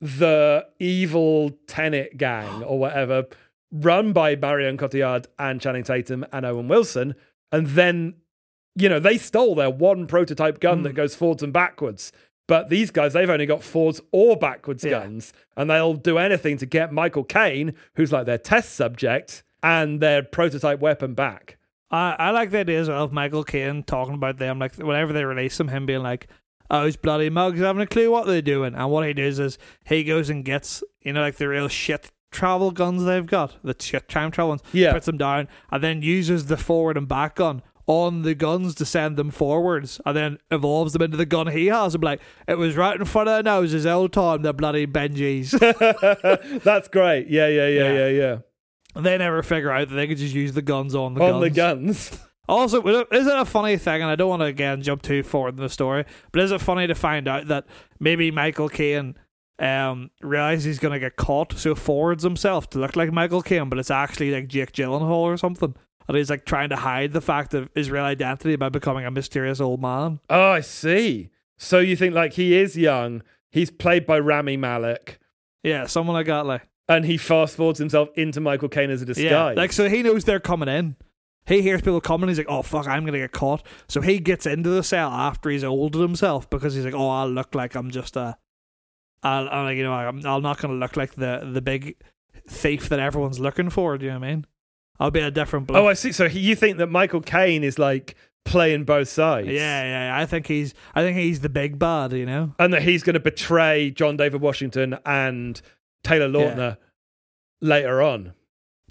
the 0.00 0.66
evil 0.78 1.50
Tenet 1.66 2.16
gang 2.16 2.62
or 2.62 2.78
whatever 2.78 3.26
run 3.74 4.12
by 4.12 4.36
Marion 4.36 4.76
Cotillard 4.76 5.26
and 5.38 5.60
Channing 5.60 5.82
Tatum 5.82 6.24
and 6.32 6.46
Owen 6.46 6.68
Wilson. 6.68 7.14
And 7.50 7.66
then 7.68 8.14
you 8.76 8.88
know 8.88 8.98
they 8.98 9.18
stole 9.18 9.54
their 9.54 9.70
one 9.70 10.06
prototype 10.06 10.60
gun 10.60 10.82
that 10.82 10.90
hmm. 10.90 10.96
goes 10.96 11.14
forwards 11.14 11.42
and 11.42 11.52
backwards 11.52 12.12
but 12.46 12.68
these 12.68 12.90
guys 12.90 13.12
they've 13.12 13.30
only 13.30 13.46
got 13.46 13.62
forwards 13.62 14.00
or 14.12 14.36
backwards 14.36 14.84
Yeah. 14.84 15.00
guns 15.00 15.32
and 15.56 15.70
they'll 15.70 15.94
do 15.94 16.18
anything 16.18 16.56
to 16.58 16.66
get 16.66 16.92
Michael 16.92 17.24
Caine 17.24 17.74
who's 17.96 18.12
like 18.12 18.26
their 18.26 18.38
test 18.38 18.74
subject 18.74 19.42
and 19.62 20.00
their 20.00 20.22
prototype 20.22 20.80
weapon 20.80 21.14
back 21.14 21.58
I, 21.90 22.16
I 22.18 22.30
like 22.30 22.50
the 22.50 22.58
idea 22.58 22.80
as 22.80 22.88
well 22.88 23.04
of 23.04 23.12
Michael 23.12 23.44
Caine 23.44 23.84
talking 23.84 24.14
about 24.14 24.38
them, 24.38 24.58
like 24.58 24.74
whenever 24.76 25.12
they 25.12 25.24
release 25.24 25.60
him, 25.60 25.68
him 25.68 25.86
being 25.86 26.02
like, 26.02 26.26
"Oh, 26.68 26.82
those 26.82 26.96
bloody 26.96 27.30
mugs 27.30 27.60
haven't 27.60 27.82
a 27.82 27.86
clue 27.86 28.10
what 28.10 28.26
they're 28.26 28.42
doing." 28.42 28.74
And 28.74 28.90
what 28.90 29.06
he 29.06 29.12
does 29.12 29.38
is 29.38 29.58
he 29.84 30.02
goes 30.02 30.28
and 30.28 30.44
gets, 30.44 30.82
you 31.02 31.12
know, 31.12 31.20
like 31.20 31.36
the 31.36 31.46
real 31.48 31.68
shit 31.68 32.10
travel 32.32 32.72
guns 32.72 33.04
they've 33.04 33.26
got, 33.26 33.56
the 33.62 33.76
shit 33.78 34.08
time 34.08 34.32
travel 34.32 34.48
ones, 34.48 34.62
Yeah. 34.72 34.92
puts 34.92 35.06
them 35.06 35.18
down, 35.18 35.46
and 35.70 35.84
then 35.84 36.02
uses 36.02 36.46
the 36.46 36.56
forward 36.56 36.96
and 36.96 37.06
back 37.06 37.36
gun 37.36 37.62
on 37.86 38.22
the 38.22 38.34
guns 38.34 38.74
to 38.76 38.84
send 38.84 39.16
them 39.16 39.30
forwards, 39.30 40.00
and 40.06 40.16
then 40.16 40.38
evolves 40.50 40.92
them 40.94 41.02
into 41.02 41.16
the 41.16 41.26
gun 41.26 41.48
he 41.48 41.66
has. 41.66 41.94
I'm 41.94 42.00
like, 42.00 42.20
it 42.48 42.56
was 42.56 42.76
right 42.76 42.98
in 42.98 43.04
front 43.04 43.28
of 43.28 43.34
their 43.44 43.52
noses 43.54 43.84
all 43.86 44.08
time, 44.08 44.42
the 44.42 44.52
bloody 44.54 44.86
Benjis. 44.86 45.50
That's 46.64 46.88
great. 46.88 47.28
Yeah, 47.28 47.46
yeah, 47.48 47.66
yeah, 47.68 47.82
Yeah. 47.92 47.92
yeah, 47.92 48.08
yeah. 48.08 48.38
they 49.02 49.18
never 49.18 49.42
figure 49.42 49.70
out 49.70 49.88
that 49.88 49.94
they 49.94 50.06
could 50.06 50.18
just 50.18 50.34
use 50.34 50.52
the 50.52 50.62
guns 50.62 50.94
on 50.94 51.14
the 51.14 51.22
On 51.22 51.30
guns. 51.32 51.42
the 51.42 51.50
guns. 51.50 52.20
Also, 52.46 52.82
is 53.10 53.26
it 53.26 53.36
a 53.38 53.44
funny 53.46 53.76
thing? 53.78 54.02
And 54.02 54.10
I 54.10 54.16
don't 54.16 54.28
want 54.28 54.40
to 54.40 54.46
again 54.46 54.82
jump 54.82 55.00
too 55.02 55.22
forward 55.22 55.56
in 55.56 55.62
the 55.62 55.68
story, 55.70 56.04
but 56.30 56.42
is 56.42 56.52
it 56.52 56.60
funny 56.60 56.86
to 56.86 56.94
find 56.94 57.26
out 57.26 57.48
that 57.48 57.64
maybe 58.00 58.30
Michael 58.30 58.68
Caine 58.68 59.14
um 59.58 60.10
realizes 60.20 60.64
he's 60.64 60.78
gonna 60.78 60.98
get 60.98 61.16
caught, 61.16 61.54
so 61.54 61.74
forwards 61.74 62.22
himself 62.22 62.68
to 62.70 62.78
look 62.78 62.96
like 62.96 63.12
Michael 63.12 63.40
Caine, 63.40 63.68
but 63.70 63.78
it's 63.78 63.90
actually 63.90 64.30
like 64.30 64.48
Jake 64.48 64.72
Gyllenhaal 64.72 65.08
or 65.10 65.36
something, 65.38 65.74
and 66.08 66.16
he's 66.16 66.30
like 66.30 66.44
trying 66.44 66.68
to 66.70 66.76
hide 66.76 67.12
the 67.12 67.20
fact 67.20 67.54
of 67.54 67.68
his 67.74 67.90
real 67.90 68.04
identity 68.04 68.56
by 68.56 68.68
becoming 68.68 69.04
a 69.04 69.10
mysterious 69.10 69.60
old 69.60 69.80
man. 69.80 70.20
Oh, 70.30 70.50
I 70.50 70.60
see. 70.60 71.30
So 71.56 71.78
you 71.78 71.96
think 71.96 72.14
like 72.14 72.34
he 72.34 72.56
is 72.56 72.76
young, 72.76 73.22
he's 73.50 73.70
played 73.70 74.06
by 74.06 74.18
Rami 74.18 74.56
Malek, 74.56 75.18
Yeah, 75.62 75.86
someone 75.86 76.14
like 76.14 76.26
that, 76.26 76.46
like 76.46 76.66
and 76.88 77.06
he 77.06 77.16
fast 77.16 77.56
forwards 77.56 77.78
himself 77.78 78.10
into 78.14 78.40
Michael 78.40 78.68
Caine 78.68 78.90
as 78.90 79.00
a 79.00 79.06
disguise. 79.06 79.30
yeah, 79.30 79.44
like 79.52 79.72
so 79.72 79.88
he 79.88 80.02
knows 80.02 80.24
they're 80.24 80.40
coming 80.40 80.68
in. 80.68 80.96
He 81.46 81.60
hears 81.62 81.80
people 81.82 82.00
coming. 82.00 82.28
He's 82.28 82.38
like, 82.38 82.48
"Oh 82.48 82.62
fuck, 82.62 82.86
I'm 82.88 83.04
gonna 83.04 83.18
get 83.18 83.32
caught." 83.32 83.62
So 83.88 84.00
he 84.00 84.18
gets 84.18 84.46
into 84.46 84.70
the 84.70 84.82
cell 84.82 85.10
after 85.10 85.50
he's 85.50 85.62
olded 85.64 86.00
himself 86.00 86.48
because 86.50 86.74
he's 86.74 86.84
like, 86.86 86.94
"Oh, 86.94 87.08
I'll 87.08 87.28
look 87.28 87.54
like 87.54 87.74
I'm 87.74 87.90
just 87.90 88.16
a, 88.16 88.36
I'll, 89.22 89.48
I'll 89.48 89.72
you 89.72 89.82
know, 89.82 89.92
I'm, 89.92 90.24
I'm 90.24 90.42
not 90.42 90.58
gonna 90.58 90.74
look 90.74 90.96
like 90.96 91.14
the 91.14 91.48
the 91.52 91.60
big 91.62 91.96
thief 92.48 92.88
that 92.88 92.98
everyone's 92.98 93.40
looking 93.40 93.68
for." 93.70 93.96
Do 93.98 94.06
you 94.06 94.12
know 94.12 94.18
what 94.20 94.26
I 94.26 94.30
mean? 94.30 94.46
I'll 95.00 95.10
be 95.10 95.20
a 95.20 95.30
different. 95.30 95.66
Bloke. 95.66 95.82
Oh, 95.82 95.88
I 95.88 95.94
see. 95.94 96.12
So 96.12 96.28
he, 96.28 96.40
you 96.40 96.54
think 96.56 96.78
that 96.78 96.86
Michael 96.88 97.20
Caine 97.20 97.64
is 97.64 97.78
like 97.78 98.14
playing 98.44 98.84
both 98.84 99.08
sides? 99.08 99.48
yeah, 99.48 99.82
yeah, 99.84 100.06
yeah. 100.08 100.18
I 100.20 100.26
think 100.26 100.46
he's, 100.46 100.74
I 100.94 101.02
think 101.02 101.16
he's 101.16 101.40
the 101.40 101.48
big 101.48 101.78
bad. 101.78 102.12
You 102.12 102.26
know? 102.26 102.54
And 102.58 102.72
that 102.72 102.82
he's 102.82 103.02
going 103.02 103.14
to 103.14 103.20
betray 103.20 103.90
John 103.90 104.16
David 104.16 104.40
Washington 104.40 104.96
and 105.04 105.60
Taylor 106.04 106.28
Lautner 106.28 106.76
later 107.60 108.02
on. 108.02 108.34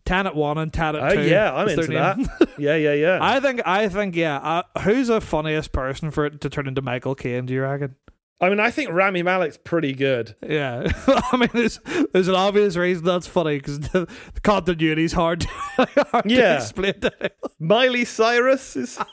Tenet 0.05 0.35
one 0.35 0.57
and 0.57 0.73
Tenet 0.73 1.01
Oh, 1.01 1.15
two. 1.15 1.21
yeah, 1.29 1.53
I'm 1.53 1.69
into 1.69 1.87
that. 1.87 2.49
Yeah, 2.57 2.75
yeah, 2.75 2.93
yeah. 2.93 3.19
I 3.21 3.39
think, 3.39 3.61
I 3.65 3.87
think, 3.89 4.15
yeah. 4.15 4.37
Uh, 4.37 4.79
who's 4.81 5.07
the 5.07 5.21
funniest 5.21 5.71
person 5.71 6.11
for 6.11 6.25
it 6.25 6.39
to 6.41 6.49
turn 6.49 6.67
into 6.67 6.81
Michael 6.83 7.15
Caine? 7.15 7.45
Do 7.47 7.53
you 7.53 7.61
reckon? 7.63 7.95
I 8.43 8.49
mean, 8.49 8.59
I 8.59 8.69
think 8.71 8.89
Rami 8.91 9.23
Malek's 9.23 9.57
pretty 9.57 9.93
good. 9.93 10.35
Yeah, 10.47 10.91
I 11.07 11.37
mean, 11.37 11.49
there's 11.53 11.79
there's 12.11 12.27
an 12.27 12.35
obvious 12.35 12.75
reason 12.75 13.05
that's 13.05 13.27
funny 13.27 13.57
because 13.57 13.79
the, 13.79 14.07
the 14.33 14.41
continuity 14.41 15.03
is 15.05 15.13
hard, 15.13 15.41
to, 15.41 15.47
hard 16.11 16.29
Yeah. 16.29 16.55
to 16.57 16.61
explain. 16.61 16.99
To. 17.01 17.31
Miley 17.59 18.05
Cyrus 18.05 18.75
is. 18.75 18.99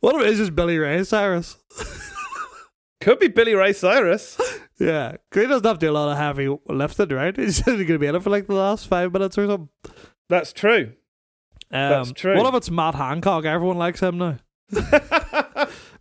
What 0.00 0.16
if 0.16 0.22
it 0.22 0.28
is 0.30 0.38
just 0.38 0.54
Billy 0.54 0.78
Ray 0.78 1.02
Cyrus? 1.04 1.56
Could 3.00 3.18
be 3.20 3.28
Billy 3.28 3.54
Ray 3.54 3.72
Cyrus. 3.72 4.38
Yeah, 4.78 5.16
he 5.32 5.46
doesn't 5.46 5.64
have 5.64 5.78
to 5.78 5.86
do 5.86 5.90
a 5.90 5.94
lot 5.94 6.10
of 6.12 6.18
heavy 6.18 6.48
lifting, 6.68 7.08
right? 7.10 7.36
He's 7.36 7.66
only 7.68 7.84
going 7.84 7.94
to 7.94 7.98
be 8.00 8.06
in 8.06 8.14
it 8.16 8.22
for 8.22 8.30
like 8.30 8.46
the 8.46 8.54
last 8.54 8.88
five 8.88 9.12
minutes 9.12 9.38
or 9.38 9.46
something. 9.46 9.68
That's 10.28 10.52
true. 10.52 10.92
Um, 11.70 11.90
That's 11.90 12.12
true. 12.12 12.36
What 12.36 12.46
if 12.46 12.54
it's 12.54 12.70
Matt 12.70 12.94
Hancock? 12.96 13.44
Everyone 13.44 13.78
likes 13.78 14.00
him 14.00 14.18
now. 14.18 14.38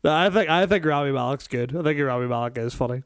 No, 0.03 0.13
I 0.15 0.29
think 0.29 0.49
I 0.49 0.65
think 0.65 0.85
Rami 0.85 1.11
Malek's 1.11 1.47
good. 1.47 1.75
I 1.75 1.83
think 1.83 1.99
Rami 1.99 2.27
Malek 2.27 2.57
is 2.57 2.73
funny. 2.73 3.03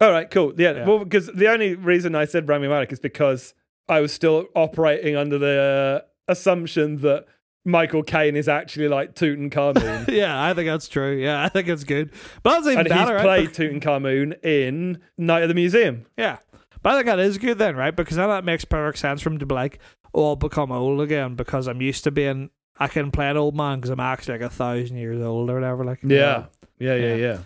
All 0.00 0.10
right, 0.10 0.30
cool. 0.30 0.52
Yeah, 0.56 0.72
Yeah. 0.72 0.86
well, 0.86 0.98
because 1.04 1.26
the 1.28 1.48
only 1.48 1.74
reason 1.74 2.14
I 2.14 2.24
said 2.24 2.48
Rami 2.48 2.68
Malek 2.68 2.92
is 2.92 3.00
because 3.00 3.54
I 3.88 4.00
was 4.00 4.12
still 4.12 4.46
operating 4.54 5.16
under 5.16 5.38
the 5.38 6.02
uh, 6.02 6.32
assumption 6.32 7.00
that 7.02 7.26
Michael 7.64 8.02
Caine 8.02 8.36
is 8.36 8.48
actually 8.48 8.88
like 8.88 9.14
Tutankhamun. 9.14 10.08
yeah, 10.12 10.42
I 10.44 10.52
think 10.52 10.68
that's 10.68 10.88
true. 10.88 11.16
Yeah, 11.16 11.42
I 11.42 11.48
think 11.48 11.68
it's 11.68 11.84
good. 11.84 12.10
But 12.42 12.50
that's 12.54 12.66
even 12.66 12.86
and 12.86 12.92
he's 12.92 13.04
played 13.22 13.24
right? 13.24 13.48
Tutankhamun 13.48 14.44
in 14.44 14.98
Night 15.16 15.42
of 15.42 15.48
the 15.48 15.54
Museum. 15.54 16.06
Yeah. 16.18 16.38
But 16.82 16.90
I 16.92 16.96
think 16.96 17.06
that 17.06 17.18
is 17.20 17.38
good 17.38 17.58
then, 17.58 17.76
right? 17.76 17.94
Because 17.96 18.16
then 18.16 18.28
that 18.28 18.44
makes 18.44 18.64
perfect 18.66 18.98
sense 18.98 19.22
for 19.22 19.30
him 19.30 19.38
to 19.38 19.46
be 19.46 19.54
like, 19.54 19.78
oh, 20.12 20.28
I'll 20.30 20.36
become 20.36 20.70
old 20.70 21.00
again 21.00 21.34
because 21.36 21.66
I'm 21.66 21.80
used 21.80 22.04
to 22.04 22.10
being, 22.10 22.50
I 22.78 22.88
can 22.88 23.10
play 23.10 23.28
an 23.30 23.36
old 23.36 23.54
man 23.56 23.78
because 23.78 23.90
I'm 23.90 24.00
actually 24.00 24.38
like 24.38 24.46
a 24.46 24.50
thousand 24.50 24.96
years 24.96 25.22
old 25.22 25.48
or 25.50 25.54
whatever. 25.54 25.84
Like, 25.84 26.00
Yeah, 26.02 26.46
yeah, 26.78 26.94
yeah, 26.96 27.14
Yeah. 27.14 27.14
yeah. 27.14 27.38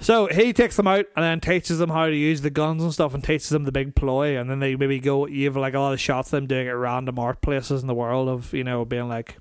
So 0.00 0.26
he 0.26 0.52
takes 0.52 0.76
them 0.76 0.86
out 0.86 1.06
and 1.16 1.24
then 1.24 1.40
teaches 1.40 1.78
them 1.78 1.90
how 1.90 2.06
to 2.06 2.14
use 2.14 2.42
the 2.42 2.50
guns 2.50 2.82
and 2.82 2.92
stuff 2.92 3.14
and 3.14 3.24
teaches 3.24 3.48
them 3.48 3.64
the 3.64 3.72
big 3.72 3.94
ploy. 3.94 4.38
And 4.38 4.50
then 4.50 4.58
they 4.58 4.76
maybe 4.76 4.98
go, 5.00 5.26
you 5.26 5.46
have 5.46 5.56
like 5.56 5.74
a 5.74 5.78
lot 5.80 5.92
of 5.94 6.00
shots 6.00 6.28
of 6.28 6.32
them 6.32 6.46
doing 6.46 6.66
it 6.66 6.70
at 6.70 6.76
random 6.76 7.18
art 7.18 7.40
places 7.40 7.80
in 7.80 7.86
the 7.86 7.94
world 7.94 8.28
of, 8.28 8.52
you 8.52 8.64
know, 8.64 8.84
being 8.84 9.08
like, 9.08 9.36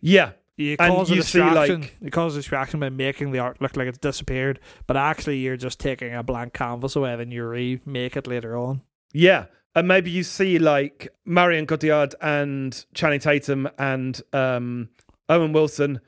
Yeah, 0.00 0.32
you 0.56 0.76
And 0.78 0.94
cause 0.94 1.10
a 1.10 1.14
you 1.16 1.22
see, 1.22 1.38
distraction. 1.40 1.80
like- 1.80 1.96
you 2.00 2.10
cause 2.10 2.36
a 2.36 2.38
distraction 2.38 2.78
by 2.80 2.90
making 2.90 3.32
the 3.32 3.40
art 3.40 3.60
look 3.60 3.76
like 3.76 3.88
it's 3.88 3.98
disappeared, 3.98 4.60
but 4.86 4.96
actually 4.96 5.38
you're 5.38 5.56
just 5.56 5.80
taking 5.80 6.14
a 6.14 6.22
blank 6.22 6.52
canvas 6.52 6.94
away, 6.94 7.16
then 7.16 7.30
you 7.32 7.44
remake 7.46 8.16
it 8.16 8.26
later 8.26 8.56
on. 8.56 8.82
yeah. 9.12 9.46
And 9.74 9.88
maybe 9.88 10.10
you 10.10 10.22
see 10.22 10.58
like 10.58 11.08
Marion 11.24 11.66
Cotillard 11.66 12.14
and 12.20 12.84
Channing 12.94 13.20
Tatum 13.20 13.68
and 13.78 14.20
um, 14.32 14.88
Owen 15.28 15.52
Wilson 15.52 16.00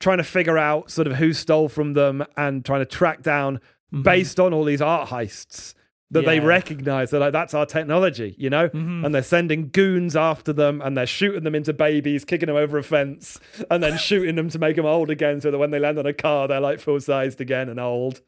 trying 0.00 0.18
to 0.18 0.24
figure 0.24 0.58
out 0.58 0.90
sort 0.90 1.06
of 1.06 1.14
who 1.14 1.32
stole 1.32 1.68
from 1.68 1.92
them 1.92 2.24
and 2.36 2.64
trying 2.64 2.80
to 2.80 2.86
track 2.86 3.22
down 3.22 3.60
Mhm. 3.94 4.02
based 4.04 4.40
on 4.40 4.52
all 4.54 4.64
these 4.64 4.80
art 4.80 5.10
heists 5.10 5.74
that 6.10 6.24
they 6.24 6.40
recognize. 6.40 7.10
They're 7.10 7.20
like, 7.20 7.32
that's 7.32 7.54
our 7.54 7.64
technology, 7.66 8.34
you 8.38 8.50
know? 8.50 8.68
Mhm. 8.70 9.04
And 9.04 9.14
they're 9.14 9.22
sending 9.22 9.68
goons 9.68 10.16
after 10.16 10.52
them 10.52 10.80
and 10.82 10.96
they're 10.96 11.06
shooting 11.06 11.44
them 11.44 11.54
into 11.54 11.72
babies, 11.72 12.24
kicking 12.24 12.46
them 12.48 12.56
over 12.56 12.76
a 12.78 12.82
fence, 12.82 13.38
and 13.70 13.82
then 13.82 13.96
shooting 13.98 14.34
them 14.34 14.48
to 14.48 14.58
make 14.58 14.76
them 14.76 14.84
old 14.86 15.10
again 15.10 15.40
so 15.40 15.50
that 15.50 15.58
when 15.58 15.70
they 15.70 15.78
land 15.78 15.98
on 15.98 16.06
a 16.06 16.12
car, 16.12 16.48
they're 16.48 16.58
like 16.60 16.80
full 16.80 17.00
sized 17.00 17.40
again 17.40 17.68
and 17.68 17.78
old. 17.78 18.20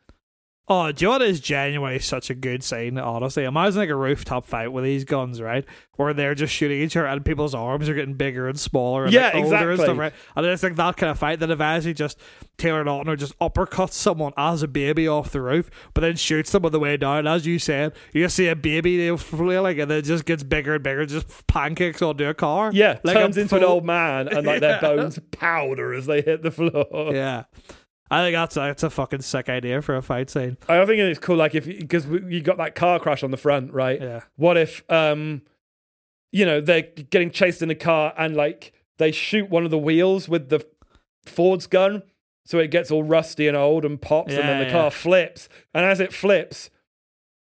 Oh, 0.66 0.90
do 0.92 1.04
you 1.04 1.08
know 1.08 1.12
what 1.18 1.22
is 1.22 1.40
genuinely 1.40 1.98
such 1.98 2.30
a 2.30 2.34
good 2.34 2.64
scene, 2.64 2.96
honestly? 2.96 3.44
Imagine 3.44 3.80
like 3.80 3.90
a 3.90 3.94
rooftop 3.94 4.46
fight 4.46 4.68
with 4.68 4.82
these 4.82 5.04
guns, 5.04 5.42
right? 5.42 5.62
Where 5.96 6.14
they're 6.14 6.34
just 6.34 6.54
shooting 6.54 6.80
each 6.80 6.96
other 6.96 7.06
and 7.06 7.22
people's 7.22 7.54
arms 7.54 7.86
are 7.86 7.94
getting 7.94 8.14
bigger 8.14 8.48
and 8.48 8.58
smaller 8.58 9.04
and 9.04 9.12
Yeah, 9.12 9.24
like, 9.26 9.34
older 9.44 9.56
and 9.56 9.72
exactly. 9.72 9.84
stuff, 9.84 9.98
right? 9.98 10.12
And 10.34 10.46
it's 10.46 10.62
like 10.62 10.76
that 10.76 10.96
kind 10.96 11.10
of 11.10 11.18
fight 11.18 11.40
that 11.40 11.50
eventually 11.50 11.92
just 11.92 12.18
Taylor 12.56 12.82
Lautner 12.82 13.18
just 13.18 13.38
uppercuts 13.40 13.92
someone 13.92 14.32
as 14.38 14.62
a 14.62 14.68
baby 14.68 15.06
off 15.06 15.32
the 15.32 15.42
roof, 15.42 15.68
but 15.92 16.00
then 16.00 16.16
shoots 16.16 16.50
them 16.52 16.64
on 16.64 16.72
the 16.72 16.80
way 16.80 16.96
down. 16.96 17.26
As 17.26 17.46
you 17.46 17.58
said, 17.58 17.92
you 18.14 18.22
just 18.24 18.34
see 18.34 18.48
a 18.48 18.56
baby 18.56 19.06
know, 19.06 19.18
flailing 19.18 19.78
and 19.80 19.90
then 19.90 19.98
it 19.98 20.02
just 20.06 20.24
gets 20.24 20.42
bigger 20.42 20.76
and 20.76 20.82
bigger, 20.82 21.04
just 21.04 21.46
pancakes 21.46 22.00
onto 22.00 22.24
a 22.26 22.32
car. 22.32 22.70
Yeah, 22.72 23.00
Like 23.04 23.16
turns 23.18 23.36
into 23.36 23.56
an 23.56 23.64
old 23.64 23.84
man 23.84 24.28
and 24.28 24.46
like 24.46 24.60
their 24.60 24.80
bones 24.80 25.18
powder 25.30 25.92
as 25.92 26.06
they 26.06 26.22
hit 26.22 26.40
the 26.42 26.50
floor. 26.50 27.12
Yeah. 27.14 27.44
I 28.10 28.22
think 28.22 28.34
that's 28.34 28.54
that's 28.54 28.82
a 28.82 28.90
fucking 28.90 29.22
sick 29.22 29.48
idea 29.48 29.80
for 29.82 29.96
a 29.96 30.02
fight 30.02 30.30
scene. 30.30 30.56
I 30.68 30.84
think 30.84 30.98
it's 31.00 31.18
cool, 31.18 31.36
like 31.36 31.54
if 31.54 31.64
because 31.66 32.06
you 32.06 32.40
got 32.42 32.58
that 32.58 32.74
car 32.74 33.00
crash 33.00 33.22
on 33.22 33.30
the 33.30 33.36
front, 33.36 33.72
right? 33.72 34.00
Yeah. 34.00 34.20
What 34.36 34.56
if, 34.56 34.84
um, 34.90 35.42
you 36.30 36.44
know, 36.44 36.60
they're 36.60 36.82
getting 36.82 37.30
chased 37.30 37.62
in 37.62 37.70
a 37.70 37.74
car 37.74 38.12
and 38.16 38.36
like 38.36 38.72
they 38.98 39.10
shoot 39.10 39.48
one 39.48 39.64
of 39.64 39.70
the 39.70 39.78
wheels 39.78 40.28
with 40.28 40.48
the 40.50 40.64
Ford's 41.24 41.66
gun, 41.66 42.02
so 42.44 42.58
it 42.58 42.70
gets 42.70 42.90
all 42.90 43.02
rusty 43.02 43.48
and 43.48 43.56
old 43.56 43.84
and 43.84 44.00
pops, 44.00 44.34
and 44.34 44.48
then 44.48 44.58
Yeah, 44.60 44.64
the 44.66 44.70
car 44.70 44.90
flips, 44.90 45.48
and 45.72 45.84
as 45.84 45.98
it 46.00 46.12
flips. 46.12 46.70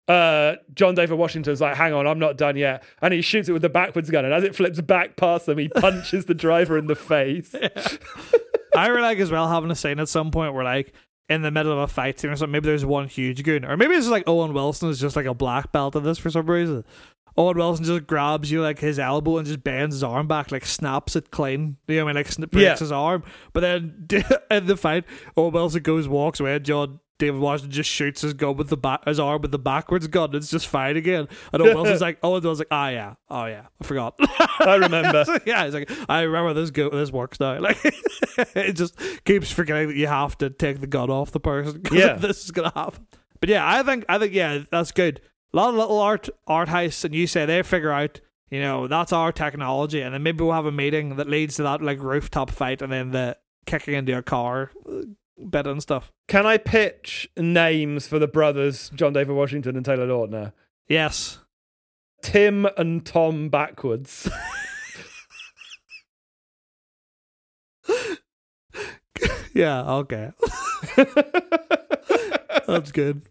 Uh, 0.07 0.57
John 0.75 0.95
David 0.95 1.17
Washington's 1.17 1.61
like, 1.62 1.77
hang 1.77 1.93
on, 1.95 2.07
I'm 2.07 2.19
not 2.19 2.37
done 2.37 2.57
yet. 2.57 2.83
And 3.01 3.14
he 3.14 3.23
shoots 3.23 3.49
it 3.49 3.53
with 3.53 3.62
the 3.62 3.69
backwards 3.71 4.11
gun. 4.11 4.25
And 4.27 4.35
as 4.35 4.45
it 4.45 4.55
flips 4.55 4.81
back 4.83 5.17
past 5.17 5.47
them, 5.47 5.59
he 5.59 5.69
punches 5.75 6.27
the 6.27 6.35
driver 6.35 6.77
in 6.77 6.87
the 6.87 6.95
face. 6.95 7.55
I 8.77 8.88
really 8.88 9.03
like 9.03 9.19
as 9.19 9.31
well 9.31 9.49
having 9.49 9.71
a 9.71 9.75
scene 9.75 10.01
at 10.01 10.09
some 10.09 10.31
point 10.31 10.53
where 10.55 10.64
like 10.64 10.93
in 11.29 11.43
the 11.43 11.51
middle 11.51 11.73
of 11.73 11.79
a 11.79 11.87
fight 11.87 12.19
scene 12.21 12.31
or 12.31 12.37
something, 12.37 12.53
maybe 12.53 12.67
there's 12.67 12.85
one 12.85 13.09
huge 13.09 13.43
goon. 13.45 13.64
Or 13.64 13.77
maybe 13.77 13.95
it's 13.95 14.09
like 14.09 14.25
Owen 14.29 14.53
Wilson 14.53 14.90
is 14.90 15.01
just 15.01 15.17
like 15.17 15.27
a 15.27 15.35
black 15.35 15.73
belt 15.73 15.97
in 15.97 16.03
this 16.03 16.19
for 16.19 16.31
some 16.31 16.51
reason. 16.51 16.85
Owen 17.37 17.57
Wilson 17.57 17.85
just 17.85 18.07
grabs 18.07 18.51
you 18.51 18.62
like 18.62 18.79
his 18.79 18.99
elbow 18.99 19.38
and 19.38 19.47
just 19.47 19.64
bends 19.64 19.95
his 19.97 20.05
arm 20.05 20.29
back, 20.29 20.53
like 20.53 20.64
snaps 20.67 21.17
it 21.17 21.31
clean. 21.31 21.77
You 21.88 21.97
know 21.97 22.05
what 22.05 22.11
I 22.17 22.23
mean? 22.23 22.25
Like 22.38 22.51
breaks 22.51 22.62
Yeah. 22.64 22.77
his 22.77 22.93
arm. 22.93 23.25
But 23.53 23.61
then 23.61 24.07
in 24.51 24.67
the 24.67 24.77
fight, 24.77 25.05
Owen 25.37 25.53
Wilson 25.53 25.83
goes, 25.83 26.07
walks 26.07 26.38
away, 26.40 26.57
and 26.57 26.64
John 26.64 27.01
David 27.18 27.40
Washington 27.40 27.70
just 27.70 27.90
shoots 27.90 28.22
his 28.22 28.35
gun 28.35 28.57
with 28.57 28.70
the 28.70 28.77
back 28.77 29.05
his 29.05 29.20
arm 29.20 29.42
with 29.42 29.53
the 29.53 29.59
backwards 29.59 30.07
gun. 30.09 30.35
It's 30.35 30.50
just 30.50 30.66
fine 30.66 30.96
again. 30.96 31.29
And 31.53 31.62
Owen 31.62 31.74
Wilson's 31.74 32.00
like, 32.00 32.18
Owen 32.24 32.42
Wilson's 32.42 32.59
like, 32.59 32.68
ah 32.72 32.88
yeah, 32.88 33.14
oh 33.31 33.46
yeah, 33.46 33.66
I 33.81 33.85
forgot. 33.85 34.16
I 34.20 34.77
remember. 34.77 35.24
yeah, 35.46 35.64
he's 35.64 35.74
like, 35.74 35.90
I 36.09 36.22
remember 36.22 36.55
this 36.55 36.70
go 36.70 36.90
this 36.90 37.12
works 37.12 37.38
now. 37.40 37.55
Like, 37.64 37.79
it 38.57 38.72
just 38.72 38.98
keeps 39.24 39.50
forgetting 39.50 39.88
that 39.88 39.96
you 39.96 40.09
have 40.09 40.37
to 40.38 40.50
take 40.50 40.81
the 40.81 40.88
gun 40.88 41.09
off 41.09 41.31
the 41.31 41.38
person. 41.38 41.83
Yeah. 41.92 42.14
this 42.14 42.44
is 42.44 42.50
gonna 42.50 42.72
happen. 42.74 43.07
But 43.38 43.48
yeah, 43.48 43.66
I 43.66 43.85
think 43.85 44.05
I 44.09 44.18
think 44.18 44.35
yeah, 44.35 44.64
that's 44.70 44.90
good. 44.90 45.20
A 45.53 45.57
lot 45.57 45.68
of 45.68 45.77
little 45.77 46.00
art 46.00 46.29
art 46.48 46.68
heists, 46.68 47.05
and 47.05 47.14
you 47.14 47.29
say 47.29 47.46
they 47.46 47.62
figure 47.62 47.92
out, 47.92 48.20
you 48.50 48.61
know, 48.61 48.88
that's 48.88 49.12
our 49.12 49.31
technology, 49.31 50.00
and 50.00 50.12
then 50.12 50.24
maybe 50.24 50.42
we'll 50.42 50.53
have 50.53 50.66
a 50.66 50.72
meeting 50.72 51.14
that 51.16 51.29
leads 51.29 51.57
to 51.57 51.62
that 51.62 51.81
like 51.81 52.03
rooftop 52.03 52.50
fight, 52.50 52.83
and 52.83 52.92
then 52.92 53.12
the 53.12 53.37
kicking 53.66 53.94
into 53.94 54.18
a 54.18 54.22
car 54.22 54.72
bit 55.51 55.66
and 55.66 55.83
stuff. 55.83 56.12
Can 56.29 56.47
I 56.47 56.57
pitch 56.57 57.29
names 57.37 58.07
for 58.07 58.18
the 58.18 58.29
brothers, 58.29 58.90
John 58.94 59.12
David 59.12 59.35
Washington 59.35 59.77
and 59.77 59.85
Taylor 59.85 60.07
Lautner? 60.07 60.53
Yes. 60.88 61.38
Tim 62.23 62.66
and 62.77 63.05
Tom 63.05 63.49
backwards. 63.49 64.29
Yeah. 69.55 69.88
Okay. 69.88 70.33
That's 72.66 72.92
good. 72.92 73.23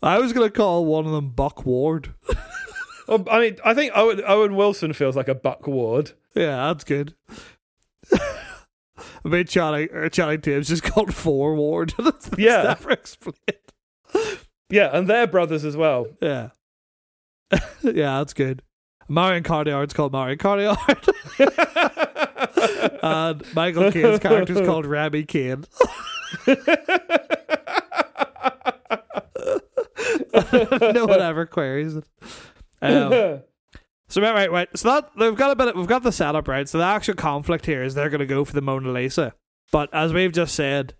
I 0.00 0.18
was 0.18 0.32
gonna 0.32 0.50
call 0.50 0.84
one 0.84 1.06
of 1.06 1.12
them 1.12 1.30
Buck 1.30 1.64
Ward. 1.64 2.14
I 3.08 3.40
mean, 3.40 3.56
I 3.64 3.72
think 3.72 3.92
Owen, 3.96 4.22
Owen 4.26 4.54
Wilson 4.54 4.92
feels 4.92 5.16
like 5.16 5.28
a 5.28 5.34
Buck 5.34 5.66
Ward. 5.66 6.12
Yeah, 6.34 6.66
that's 6.66 6.84
good. 6.84 7.14
I 9.24 9.28
mean, 9.28 9.46
Channing, 9.46 9.88
or 9.92 10.08
Channing 10.08 10.40
Tatum's 10.40 10.68
just 10.68 10.82
called 10.82 11.14
Four 11.14 11.54
Ward. 11.54 11.94
that's, 11.98 12.28
that's 12.28 12.40
Yeah. 12.40 12.62
never 12.62 12.90
explained. 12.90 13.36
Yeah, 14.70 14.90
and 14.92 15.08
they're 15.08 15.26
brothers 15.26 15.64
as 15.64 15.76
well. 15.76 16.06
Yeah. 16.20 16.50
yeah, 17.82 18.18
that's 18.18 18.34
good. 18.34 18.62
Marion 19.08 19.42
Cotillard's 19.42 19.94
called 19.94 20.12
Marion 20.12 20.38
Cotillard. 20.38 21.08
and 23.02 23.54
Michael 23.54 23.90
Caine's 23.90 24.18
character's 24.20 24.60
called 24.66 24.84
Remy 24.84 25.24
Kane. 25.24 25.64
no 26.46 26.56
one 31.06 31.20
ever 31.20 31.46
queries 31.46 31.96
it. 31.96 32.04
Um, 32.82 33.40
so 34.08 34.22
right, 34.22 34.34
right, 34.34 34.50
right. 34.50 34.68
So 34.76 34.88
that 34.88 35.10
we've 35.16 35.36
got 35.36 35.50
a 35.50 35.56
bit. 35.56 35.68
Of, 35.68 35.76
we've 35.76 35.86
got 35.86 36.02
the 36.02 36.12
setup 36.12 36.48
right. 36.48 36.68
So 36.68 36.78
the 36.78 36.84
actual 36.84 37.14
conflict 37.14 37.66
here 37.66 37.82
is 37.82 37.94
they're 37.94 38.10
going 38.10 38.20
to 38.20 38.26
go 38.26 38.44
for 38.44 38.52
the 38.52 38.62
Mona 38.62 38.90
Lisa, 38.90 39.34
but 39.70 39.92
as 39.94 40.12
we've 40.12 40.32
just 40.32 40.54
said, 40.54 40.94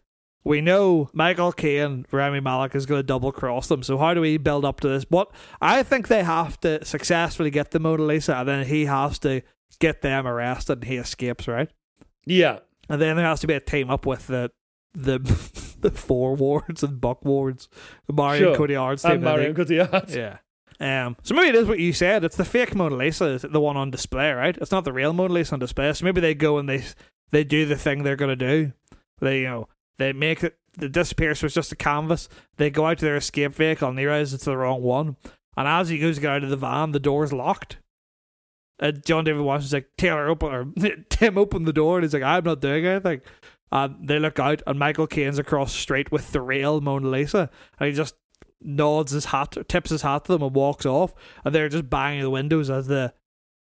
we 0.45 0.61
know 0.61 1.11
Michael 1.13 1.53
Caine, 1.53 2.07
Rami 2.11 2.41
Malek 2.41 2.75
is 2.75 2.87
going 2.87 3.01
to 3.01 3.03
double 3.07 3.33
cross 3.33 3.69
them. 3.69 3.83
So 3.83 3.99
how 3.99 4.15
do 4.15 4.21
we 4.21 4.37
build 4.39 4.65
up 4.65 4.81
to 4.81 4.89
this? 4.89 5.05
What 5.09 5.31
I 5.61 5.83
think 5.83 6.09
they 6.09 6.23
have 6.23 6.61
to 6.61 6.85
successfully 6.85 7.51
get 7.51 7.71
the 7.71 7.81
Mona 7.81 8.03
Lisa, 8.05 8.37
and 8.37 8.49
then 8.49 8.67
he 8.67 8.85
has 8.87 9.19
to 9.21 9.43
get 9.81 10.03
them 10.03 10.27
arrested, 10.27 10.79
and 10.79 10.85
he 10.85 10.97
escapes, 10.97 11.49
right? 11.49 11.69
yeah. 12.27 12.61
And 12.91 13.03
then 13.03 13.17
there 13.17 13.27
has 13.27 13.41
to 13.41 13.47
be 13.47 13.53
a 13.53 13.61
team 13.61 13.91
up 13.91 14.07
with 14.07 14.29
the 14.29 14.51
the 14.95 15.19
the 15.81 15.91
four 15.91 16.35
wards 16.35 16.83
and 16.83 16.99
Buck 17.01 17.23
wards, 17.25 17.69
Marion 18.11 18.45
Sure. 18.45 18.57
Cotillard's 18.57 19.03
team. 19.03 19.13
And 19.13 19.23
Marion 19.23 19.55
think. 19.55 19.69
Cotillard. 19.69 20.15
Yeah. 20.15 20.39
Um, 20.81 21.17
so 21.23 21.35
maybe 21.35 21.49
it 21.49 21.55
is 21.57 21.67
what 21.67 21.81
you 21.81 21.93
said. 21.93 22.25
It's 22.25 22.37
the 22.37 22.45
fake 22.45 22.75
Mona 22.75 22.95
Lisa, 22.95 23.27
is 23.27 23.43
the 23.43 23.61
one 23.61 23.77
on 23.77 23.91
display, 23.91 24.31
right? 24.31 24.57
It's 24.57 24.71
not 24.71 24.85
the 24.85 24.93
real 24.93 25.13
Mona 25.13 25.35
Lisa 25.35 25.55
on 25.55 25.59
display. 25.59 25.93
So 25.93 26.05
maybe 26.05 26.21
they 26.21 26.35
go 26.35 26.59
and 26.59 26.69
they 26.69 26.85
they 27.31 27.45
do 27.45 27.67
the 27.67 27.77
thing 27.77 28.03
they're 28.03 28.17
gonna 28.17 28.37
do. 28.37 28.73
They 29.21 29.41
you 29.41 29.49
know 29.49 29.69
they 29.99 30.13
make 30.13 30.43
it. 30.45 30.57
It 30.81 30.93
disappears. 30.93 31.41
So 31.41 31.47
it's 31.47 31.55
just 31.57 31.73
a 31.73 31.77
canvas. 31.77 32.29
They 32.57 32.71
go 32.71 32.87
out 32.87 32.99
to 32.99 33.05
their 33.05 33.17
escape 33.17 33.55
vehicle 33.55 33.89
and 33.89 33.99
they 33.99 34.07
realize 34.07 34.33
it's 34.33 34.45
the 34.45 34.57
wrong 34.57 34.83
one. 34.83 35.17
And 35.57 35.67
as 35.67 35.89
he 35.89 35.99
goes 35.99 36.17
to 36.17 36.21
get 36.21 36.31
out 36.31 36.45
of 36.45 36.51
the 36.51 36.57
van, 36.57 36.93
the 36.93 37.01
door's 37.01 37.33
locked. 37.33 37.79
And 38.79 39.05
John 39.05 39.25
David 39.25 39.43
Washington's 39.43 39.73
like, 39.73 39.89
Taylor, 39.99 40.29
open 40.29 40.55
or 40.55 40.67
Tim, 41.11 41.37
open 41.37 41.65
the 41.65 41.73
door. 41.73 41.97
And 41.97 42.05
he's 42.05 42.15
like, 42.15 42.23
I'm 42.23 42.45
not 42.45 42.61
doing 42.61 42.87
anything. 42.87 43.23
And 43.73 44.09
they 44.09 44.19
look 44.19 44.39
out, 44.39 44.63
and 44.67 44.79
Michael 44.79 45.09
Caine's 45.09 45.39
across 45.39 45.73
the 45.73 45.81
street 45.81 46.11
with 46.13 46.33
the 46.33 46.41
real 46.41 46.81
Mona 46.81 47.09
Lisa. 47.09 47.51
And 47.79 47.89
he 47.89 47.93
just 47.93 48.15
nods 48.61 49.13
his 49.13 49.27
hat, 49.27 49.57
tips 49.69 49.91
his 49.91 50.03
hat 50.03 50.25
to 50.25 50.33
them, 50.33 50.43
and 50.43 50.55
walks 50.55 50.87
off. 50.87 51.15
And 51.45 51.55
they're 51.55 51.69
just 51.69 51.91
banging 51.91 52.23
the 52.23 52.31
windows 52.31 52.71
as 52.71 52.87
the 52.87 53.13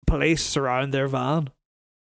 police 0.06 0.42
surround 0.42 0.92
their 0.92 1.08
van. 1.08 1.50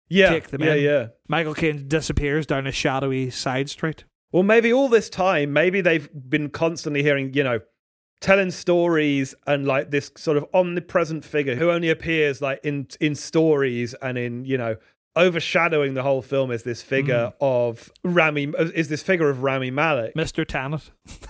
yeah, 0.08 0.30
take 0.30 0.48
them 0.48 0.62
yeah, 0.62 0.74
in. 0.74 0.84
yeah. 0.84 1.06
Michael 1.28 1.54
Caine 1.54 1.88
disappears 1.88 2.46
down 2.46 2.66
a 2.66 2.72
shadowy 2.72 3.30
side 3.30 3.70
street. 3.70 4.04
Well, 4.32 4.42
maybe 4.42 4.72
all 4.72 4.88
this 4.88 5.08
time, 5.08 5.52
maybe 5.52 5.80
they've 5.80 6.08
been 6.12 6.50
constantly 6.50 7.02
hearing, 7.02 7.32
you 7.32 7.42
know, 7.42 7.60
telling 8.20 8.50
stories 8.50 9.34
and 9.46 9.66
like 9.66 9.90
this 9.90 10.10
sort 10.16 10.36
of 10.36 10.44
omnipresent 10.52 11.24
figure 11.24 11.54
who 11.54 11.70
only 11.70 11.88
appears 11.88 12.42
like 12.42 12.60
in 12.64 12.88
in 13.00 13.14
stories 13.14 13.94
and 14.02 14.18
in 14.18 14.44
you 14.44 14.58
know 14.58 14.76
overshadowing 15.16 15.94
the 15.94 16.02
whole 16.02 16.22
film 16.22 16.50
is 16.50 16.62
this 16.64 16.82
figure 16.82 17.32
mm. 17.32 17.34
of 17.40 17.92
Rami 18.02 18.52
is 18.74 18.88
this 18.88 19.02
figure 19.02 19.28
of 19.28 19.42
Rami 19.42 19.70
Malek, 19.70 20.14
Mr. 20.14 20.44
Tannet. 20.46 20.90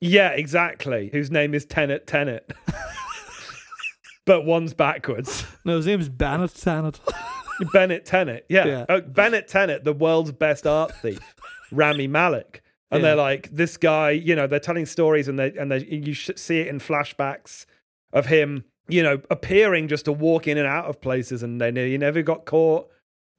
Yeah, 0.00 0.30
exactly. 0.30 1.10
Whose 1.12 1.30
name 1.30 1.54
is 1.54 1.64
Tenet 1.64 2.06
Tenet. 2.06 2.52
but 4.26 4.44
one's 4.44 4.74
backwards. 4.74 5.44
No, 5.64 5.76
his 5.76 5.86
name's 5.86 6.08
Bennett 6.08 6.54
Tannet. 6.54 7.00
Bennett 7.72 8.04
Tenet. 8.04 8.46
Yeah. 8.48 8.66
Yeah. 8.66 8.86
Oh, 8.88 9.00
Bennett 9.00 9.48
Tenet, 9.48 9.84
the 9.84 9.92
world's 9.92 10.32
best 10.32 10.66
art 10.66 10.94
thief, 11.00 11.34
Rami 11.72 12.06
Malek. 12.06 12.62
And 12.90 13.02
Yeah. 13.02 13.08
they're 13.08 13.16
like, 13.16 13.50
this 13.50 13.76
guy, 13.76 14.10
you 14.10 14.34
know, 14.36 14.46
they're 14.46 14.60
telling 14.60 14.86
stories 14.86 15.28
and 15.28 15.38
they 15.38 15.52
and 15.56 15.70
they 15.70 15.84
you 15.84 16.14
see 16.14 16.60
it 16.60 16.68
in 16.68 16.78
flashbacks 16.78 17.66
of 18.12 18.26
him, 18.26 18.64
you 18.88 19.02
know, 19.02 19.20
appearing 19.30 19.88
just 19.88 20.04
to 20.06 20.12
walk 20.12 20.46
in 20.46 20.56
and 20.56 20.66
out 20.66 20.86
of 20.86 21.00
places 21.00 21.42
and 21.42 21.60
then 21.60 21.76
he 21.76 21.98
never 21.98 22.22
got 22.22 22.44
caught 22.46 22.88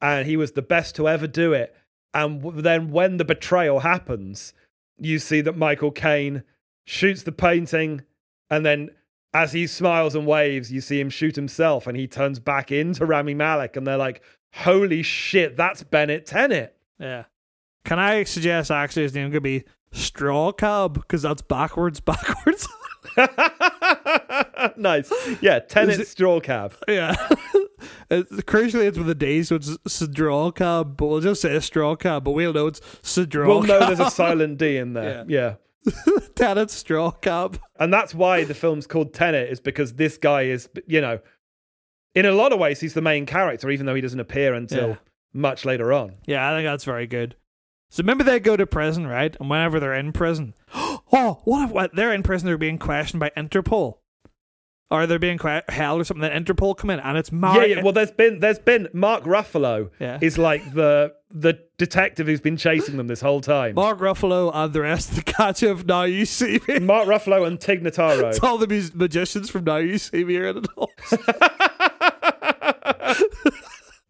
and 0.02 0.28
he 0.28 0.38
was 0.38 0.52
the 0.52 0.62
best 0.62 0.96
to 0.96 1.08
ever 1.08 1.26
do 1.28 1.54
it. 1.54 1.76
And 2.14 2.42
w- 2.44 2.62
then 2.62 2.92
when 2.92 3.18
the 3.18 3.26
betrayal 3.26 3.80
happens, 3.80 4.54
you 5.00 5.20
see 5.20 5.42
that 5.42 5.58
Michael 5.58 5.92
Caine 5.92 6.44
shoots 6.86 7.24
the 7.24 7.32
painting 7.32 8.04
and 8.50 8.66
then 8.66 8.90
as 9.34 9.54
he 9.54 9.68
smiles 9.68 10.16
and 10.16 10.26
waves, 10.26 10.72
you 10.72 10.82
see 10.82 11.00
him 11.00 11.10
shoot 11.10 11.36
himself 11.36 11.86
and 11.86 11.96
he 11.96 12.08
turns 12.08 12.40
back 12.40 12.72
into 12.72 13.06
Rami 13.06 13.34
Malek 13.36 13.76
and 13.78 13.86
they're 13.86 13.98
like, 13.98 14.24
holy 14.54 15.04
shit, 15.04 15.56
that's 15.56 15.84
Bennett 15.84 16.26
Tenet. 16.26 16.76
Yeah. 17.00 17.26
Can 17.86 18.00
I 18.00 18.24
suggest 18.24 18.72
actually 18.72 19.04
his 19.04 19.14
name 19.14 19.32
could 19.32 19.44
be 19.44 19.66
Straw 19.92 20.52
Cab 20.52 20.96
because 20.96 21.22
that's 21.22 21.42
backwards, 21.44 22.00
backwards. 22.02 22.68
nice. 24.78 25.12
Yeah, 25.42 25.60
Tenet 25.60 26.00
it- 26.00 26.08
straw 26.08 26.40
cab. 26.40 26.74
yeah. 26.88 27.16
It's, 28.10 28.32
crucially, 28.42 28.86
it's 28.88 28.98
with 28.98 29.10
a 29.10 29.16
D, 29.16 29.44
so 29.44 29.56
it's 29.56 29.78
Straw 29.88 30.52
Cab, 30.52 30.98
but 30.98 31.08
we'll 31.08 31.22
just 31.22 31.42
say 31.42 31.60
Straw 31.60 31.96
Cab, 31.96 32.24
but 32.24 32.32
we'll 32.32 32.54
know 32.54 32.68
it's 32.68 32.82
Straw 33.02 33.48
We'll 33.48 33.64
know 33.64 33.80
there's 33.80 34.00
a 34.00 34.10
silent 34.12 34.58
D 34.58 34.78
in 34.78 34.94
there. 34.94 35.26
Yeah. 35.28 35.56
Tenet 36.36 36.70
Straw 36.72 37.12
Cab. 37.12 37.60
And 37.80 37.94
that's 37.94 38.14
why 38.14 38.44
the 38.44 38.54
film's 38.54 38.88
called 38.88 39.14
Tenet, 39.14 39.50
is 39.50 39.60
because 39.60 39.94
this 39.94 40.18
guy 40.18 40.44
is, 40.44 40.70
you 40.88 41.02
know, 41.02 41.20
in 42.16 42.26
a 42.26 42.32
lot 42.32 42.52
of 42.52 42.60
ways, 42.60 42.80
he's 42.82 42.94
the 42.94 43.02
main 43.02 43.26
character, 43.26 43.70
even 43.70 43.86
though 43.86 43.96
he 43.96 44.02
doesn't 44.02 44.20
appear 44.20 44.54
until 44.54 44.90
Yeah. 44.90 44.96
much 45.34 45.64
later 45.66 45.94
on. 45.94 46.16
Yeah, 46.26 46.50
I 46.50 46.56
think 46.56 46.66
that's 46.68 46.84
very 46.84 47.08
good. 47.08 47.36
So 47.92 48.02
remember 48.02 48.24
they 48.24 48.40
go 48.40 48.56
to 48.58 48.68
prison, 48.68 49.08
right? 49.08 49.36
And 49.40 49.50
whenever 49.50 49.80
they're 49.80 49.94
in 49.96 50.12
prison, 50.12 50.54
oh, 50.76 51.42
what 51.44 51.66
if 51.66 51.72
what, 51.72 51.96
they're 51.96 52.14
in 52.14 52.24
prison? 52.24 52.46
They're 52.48 52.58
being 52.58 52.78
questioned 52.78 53.20
by 53.20 53.32
Interpol, 53.38 53.99
or 54.92 55.06
they're 55.06 55.20
being 55.20 55.40
held 55.70 56.02
or 56.02 56.04
something. 56.04 56.22
Then 56.22 56.44
Interpol 56.44 56.76
come 56.78 56.90
in, 56.90 57.00
and 57.00 57.18
it's 57.18 57.32
Yeah, 57.32 57.38
Mario. 57.38 57.78
yeah. 57.78 57.84
Well, 57.84 57.94
there's 57.94 58.12
been 58.12 58.40
there's 58.40 58.60
been 58.60 58.88
Mark 58.94 59.24
Ruffalo 59.24 59.90
Yeah. 60.00 60.18
is 60.22 60.38
like 60.38 60.74
the 60.74 61.14
the 61.32 61.60
detective 61.78 62.26
who's 62.28 62.42
been 62.42 62.58
chasing 62.58 62.98
them 62.98 63.06
this 63.08 63.22
whole 63.22 63.40
time. 63.42 63.76
Mark 63.76 64.00
Ruffalo 64.00 64.50
and 64.54 64.74
the 64.74 64.82
rest 64.82 65.10
of 65.12 65.16
the 65.18 65.24
catch 65.24 65.62
of 65.64 65.86
Now 65.86 66.04
You 66.04 66.26
See 66.26 66.60
Me. 66.68 66.80
Mark 66.80 67.08
Ruffalo 67.08 67.46
and 67.46 67.60
Tig 67.62 67.84
Notaro. 67.84 68.30
It's 68.30 68.40
all 68.40 68.58
the 68.58 68.92
magicians 68.96 69.50
from 69.50 69.64
Now 69.66 69.78
You 69.78 69.98
See 70.00 70.24
Me 70.24 70.38
are 70.38 70.48
in 70.48 70.58
it 70.58 70.68
all. 70.76 70.90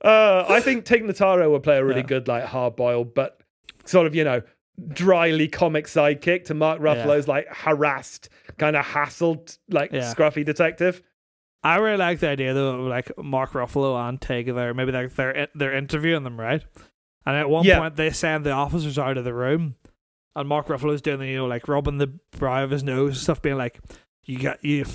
Uh, 0.01 0.45
I 0.47 0.61
think 0.61 0.85
Tig 0.85 1.03
Notaro 1.03 1.51
would 1.51 1.61
play 1.61 1.77
a 1.77 1.83
really 1.83 1.99
Yeah. 1.99 2.05
good, 2.07 2.27
like 2.29 2.45
hard 2.45 2.77
boiled, 2.77 3.13
but 3.13 3.37
sort 3.83 4.07
of 4.07 4.15
you 4.15 4.23
know 4.23 4.41
dryly 4.87 5.47
comic 5.47 5.85
sidekick 5.85 6.45
to 6.45 6.53
Mark 6.53 6.79
Ruffalo's 6.79 7.27
like 7.27 7.47
harassed, 7.47 8.29
kind 8.57 8.75
of 8.75 8.85
hassled, 8.85 9.57
like 9.69 9.91
Yeah. 9.91 10.13
scruffy 10.13 10.45
detective. 10.45 11.01
I 11.63 11.75
really 11.77 11.97
like 11.97 12.19
the 12.19 12.29
idea 12.29 12.53
though, 12.53 12.79
of 12.79 12.87
like 12.87 13.11
Mark 13.17 13.51
Ruffalo 13.51 14.07
and 14.07 14.21
Tig 14.21 14.53
there. 14.53 14.73
Maybe 14.73 14.91
like 14.91 15.13
they're 15.15 15.47
they're 15.55 15.73
interviewing 15.75 16.23
them, 16.23 16.39
right? 16.39 16.63
And 17.25 17.35
at 17.35 17.49
one 17.49 17.65
Yeah. 17.65 17.79
point 17.79 17.95
they 17.95 18.11
send 18.11 18.45
the 18.45 18.51
officers 18.51 18.97
out 18.97 19.17
of 19.17 19.25
the 19.25 19.33
room, 19.33 19.75
and 20.35 20.47
Mark 20.47 20.67
Ruffalo's 20.67 21.01
doing 21.01 21.19
the 21.19 21.27
you 21.27 21.37
know 21.37 21.45
like 21.47 21.67
rubbing 21.67 21.97
the 21.97 22.07
brow 22.37 22.63
of 22.63 22.69
his 22.71 22.83
nose 22.83 23.09
and 23.11 23.17
stuff, 23.17 23.41
being 23.41 23.57
like, 23.57 23.79
"You 24.25 24.39
got 24.39 24.63
you." 24.63 24.85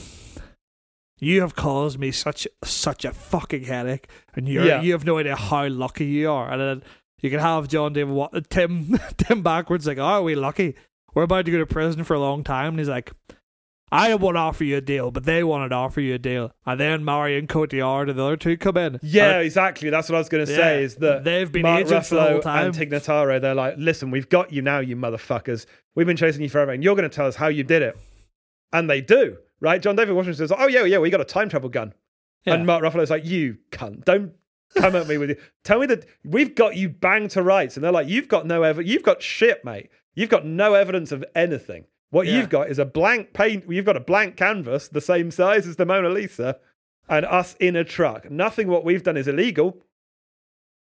You 1.21 1.41
have 1.43 1.55
caused 1.55 1.99
me 1.99 2.11
such 2.11 2.47
such 2.65 3.05
a 3.05 3.13
fucking 3.13 3.65
headache, 3.65 4.09
and 4.35 4.49
you 4.49 4.63
Yeah. 4.65 4.81
you 4.83 4.93
have 4.93 5.05
no 5.05 5.19
idea 5.19 5.37
how 5.37 5.67
lucky 5.69 6.07
you 6.07 6.31
are. 6.31 6.51
And 6.51 6.61
then 6.61 6.83
you 7.25 7.31
can 7.31 7.41
have 7.41 7.67
John 7.69 7.93
David 7.93 8.13
Wa- 8.15 8.29
uh, 8.33 8.41
Tim 8.49 8.99
Tim 9.17 9.43
backwards 9.43 9.87
like, 9.87 9.99
"Oh, 9.99 10.03
are 10.05 10.23
we 10.23 10.35
lucky? 10.37 10.77
We're 11.15 11.23
about 11.25 11.47
to 11.47 11.51
go 11.51 11.59
to 11.59 11.67
prison 11.67 12.05
for 12.05 12.15
a 12.15 12.21
long 12.21 12.45
time." 12.45 12.69
And 12.69 12.79
he's 12.79 12.89
like, 12.89 13.13
I 13.93 14.13
want 14.17 14.35
to 14.35 14.41
offer 14.41 14.65
you 14.65 14.77
a 14.79 14.81
deal, 14.81 15.13
but 15.13 15.23
they 15.25 15.45
wanted 15.45 15.69
to 15.69 15.77
offer 15.77 16.01
you 16.01 16.15
a 16.15 16.19
deal. 16.19 16.51
And 16.67 16.81
then 16.81 17.05
Marion 17.05 17.47
Cotillard 17.47 18.09
and 18.11 18.19
the 18.19 18.25
other 18.25 18.37
two 18.37 18.57
come 18.57 18.77
in. 18.77 18.99
Yeah, 19.03 19.37
And 19.37 19.45
exactly. 19.45 19.89
That's 19.89 20.09
what 20.09 20.17
I 20.17 20.19
was 20.19 20.29
going 20.29 20.45
to 20.47 20.51
Yeah. 20.51 20.59
say. 20.59 20.83
Is 20.83 20.97
that 20.97 21.23
They've 21.23 21.51
been 21.53 21.63
Mark 21.63 21.83
agents 21.87 22.09
the 22.09 22.21
whole 22.21 22.39
Ruffalo 22.39 22.43
time. 22.43 22.67
and 22.67 22.75
Tig 22.75 22.91
Notaro, 22.91 23.41
They're 23.41 23.55
like, 23.55 23.75
listen, 23.79 24.11
we've 24.11 24.29
got 24.29 24.53
you 24.53 24.63
now, 24.63 24.81
you 24.81 24.97
motherfuckers. 24.97 25.67
We've 25.95 26.07
been 26.09 26.17
chasing 26.17 26.43
you 26.43 26.49
forever, 26.49 26.73
and 26.73 26.83
you're 26.83 26.97
going 26.97 27.09
to 27.09 27.15
tell 27.15 27.27
us 27.27 27.37
how 27.37 27.47
you 27.47 27.63
did 27.63 27.83
it. 27.83 27.97
And 28.73 28.91
they 28.91 29.01
do, 29.01 29.37
right? 29.61 29.81
John 29.81 29.95
David 29.95 30.15
Washington 30.17 30.39
says, 30.49 30.53
"Oh 30.59 30.67
yeah, 30.67 30.83
yeah, 30.85 30.99
we 30.99 31.09
got 31.11 31.21
a 31.21 31.25
time 31.25 31.49
travel 31.49 31.69
gun." 31.69 31.95
Yeah. 32.45 32.55
And 32.55 32.67
Mark 32.67 32.83
Ruffalo's 32.83 33.11
like, 33.11 33.25
"You 33.25 33.59
cunt! 33.71 34.05
Don't 34.05 34.33
come 34.77 34.97
at 34.97 35.07
me 35.09 35.19
with 35.19 35.31
you. 35.31 35.37
Tell 35.65 35.79
me 35.81 35.87
that 35.87 36.07
we've 36.25 36.55
got 36.55 36.77
you 36.77 36.89
banged 36.89 37.31
to 37.33 37.43
rights." 37.43 37.77
And 37.77 37.85
they're 37.85 37.93
like, 37.93 38.09
"You've 38.09 38.29
got 38.29 38.47
no 38.47 38.63
evidence. 38.63 38.93
You've 38.93 39.03
got 39.03 39.23
shit, 39.23 39.65
mate. 39.65 39.91
You've 40.15 40.31
got 40.31 40.45
no 40.47 40.75
evidence 40.75 41.11
of 41.13 41.25
anything. 41.35 41.85
What 42.11 42.27
Yeah. 42.27 42.39
you've 42.39 42.49
got 42.49 42.71
is 42.71 42.79
a 42.79 42.85
blank 42.85 43.33
paint. 43.33 43.65
You've 43.69 43.85
got 43.85 43.97
a 43.97 44.01
blank 44.01 44.37
canvas, 44.37 44.89
the 44.89 45.01
same 45.01 45.31
size 45.31 45.67
as 45.67 45.77
the 45.77 45.85
Mona 45.87 46.09
Lisa, 46.11 46.59
and 47.09 47.27
us 47.27 47.57
in 47.59 47.75
a 47.77 47.85
truck. 47.85 48.31
Nothing. 48.31 48.69
What 48.69 48.85
we've 48.85 49.03
done 49.03 49.17
is 49.17 49.27
illegal." 49.29 49.85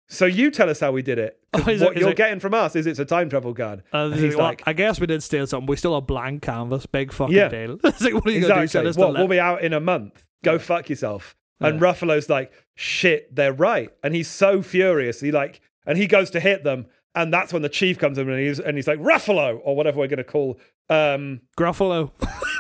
So 0.09 0.25
you 0.25 0.51
tell 0.51 0.69
us 0.69 0.79
how 0.81 0.91
we 0.91 1.01
did 1.01 1.17
it. 1.17 1.39
Oh, 1.55 1.59
what 1.61 1.69
it- 1.95 1.97
you're 1.99 2.09
it- 2.09 2.17
getting 2.17 2.39
from 2.39 2.53
us 2.53 2.75
is 2.75 2.85
it's 2.87 2.99
a 2.99 3.05
time 3.05 3.29
travel 3.29 3.53
gun. 3.53 3.83
Uh, 3.93 3.97
And 4.05 4.13
he's 4.15 4.23
he's 4.23 4.35
like, 4.35 4.61
I 4.65 4.73
guess 4.73 4.99
we 4.99 5.07
did 5.07 5.23
steal 5.23 5.47
something. 5.47 5.67
We 5.67 5.75
still 5.77 5.93
have 5.95 6.05
blank 6.07 6.41
canvas. 6.41 6.85
Big 6.85 7.11
fucking 7.13 7.35
Yeah. 7.35 7.47
deal. 7.47 7.79
it's 7.83 8.01
like, 8.01 8.13
what 8.13 8.25
are 8.27 8.31
you 8.31 8.41
going 8.41 8.53
to 8.55 8.61
do? 8.61 8.67
Send 8.67 8.87
us 8.87 8.97
What, 8.97 9.07
to 9.07 9.19
we'll 9.19 9.27
be 9.27 9.39
out 9.39 9.61
in 9.63 9.71
a 9.71 9.79
month. 9.79 10.25
Go 10.43 10.59
fuck 10.59 10.89
yourself. 10.89 11.35
And 11.63 11.79
Yeah. 11.79 11.87
Ruffalo's 11.87 12.29
like, 12.29 12.51
shit, 12.75 13.33
they're 13.35 13.53
right. 13.53 13.89
And 14.03 14.13
he's 14.13 14.27
so 14.29 14.61
furious. 14.61 15.21
He 15.21 15.31
like, 15.31 15.61
and 15.85 15.97
he 15.97 16.07
goes 16.07 16.29
to 16.31 16.39
hit 16.39 16.63
them. 16.63 16.87
And 17.15 17.31
that's 17.31 17.53
when 17.53 17.61
the 17.61 17.69
chief 17.69 17.99
comes 17.99 18.17
in 18.17 18.27
and 18.29 18.39
he's, 18.39 18.59
and 18.59 18.75
he's 18.77 18.87
like, 18.87 18.99
Ruffalo, 18.99 19.59
or 19.63 19.75
whatever 19.75 19.99
we're 19.99 20.07
going 20.07 20.17
to 20.17 20.23
call 20.23 20.59
um, 20.89 21.41
Gruffalo. 21.57 22.11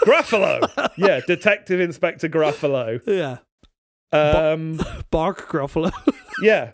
Gruffalo. 0.05 0.89
yeah, 0.97 1.21
Detective 1.25 1.79
Inspector 1.79 2.27
Gruffalo. 2.29 3.01
yeah. 3.07 3.37
Um, 4.11 4.79
Bark 5.11 5.49
Gruffalo. 5.49 5.91
yeah. 6.41 6.73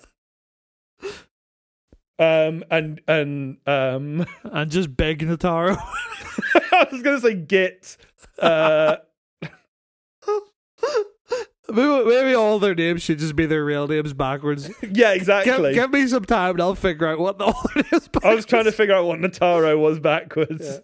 Um, 2.18 2.65
and, 2.70 3.00
and, 3.08 3.58
um, 3.65 4.26
and 4.44 4.70
just 4.70 4.98
Big 4.98 5.20
Nataro. 5.20 5.78
I 6.74 6.88
was 6.92 7.02
going 7.02 7.15
to 7.15 7.22
say 7.22 7.34
Git. 7.34 7.96
Uh, 8.38 8.98
maybe, 11.71 12.05
maybe 12.05 12.34
all 12.34 12.60
their 12.60 12.75
names 12.75 13.01
should 13.01 13.19
just 13.19 13.36
be 13.36 13.45
their 13.45 13.63
real 13.63 13.88
names 13.88 14.13
backwards. 14.13 14.69
yeah, 14.91 15.13
exactly. 15.13 15.73
give 15.73 15.91
me 15.91 16.08
some 16.08 16.25
time 16.25 16.51
and 16.51 16.62
I'll 16.62 16.75
figure 16.75 17.08
out 17.08 17.19
what 17.19 17.38
the 17.38 17.45
all 17.47 17.62
their 17.73 17.84
names 17.91 18.08
backwards. 18.08 18.25
I 18.25 18.36
was 18.36 18.45
trying 18.45 18.65
to 18.65 18.71
figure 18.71 18.95
out 18.95 19.05
what 19.05 19.19
Nataro 19.19 19.79
was 19.79 19.99
backwards. 19.99 20.65
Yeah. 20.65 20.77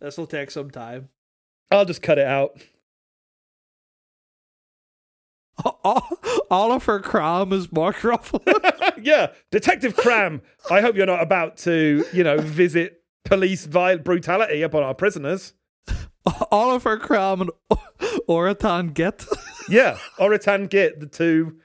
This 0.00 0.16
will 0.16 0.26
take 0.26 0.50
some 0.50 0.70
time. 0.70 1.08
I'll 1.70 1.84
just 1.84 2.02
cut 2.02 2.18
it 2.18 2.26
out. 2.26 2.60
Oliver 6.50 7.00
Cram 7.00 7.52
is 7.52 7.70
Mark 7.72 7.96
Ruffalo. 7.96 8.92
yeah, 9.02 9.28
Detective 9.50 9.96
Cram. 9.96 10.40
I 10.70 10.80
hope 10.80 10.94
you're 10.96 11.06
not 11.06 11.22
about 11.22 11.56
to, 11.58 12.04
you 12.12 12.22
know, 12.22 12.38
visit 12.38 13.02
police 13.24 13.66
violent 13.66 14.04
brutality 14.04 14.62
upon 14.62 14.82
our 14.82 14.94
prisoners. 14.94 15.54
Oliver 16.50 16.96
Cram 16.96 17.40
and 17.40 17.50
Oratan 18.28 18.94
Get. 18.94 19.24
Yeah, 19.70 19.98
Oritan 20.18 20.70
Get, 20.70 20.98
the 20.98 21.06
two 21.06 21.58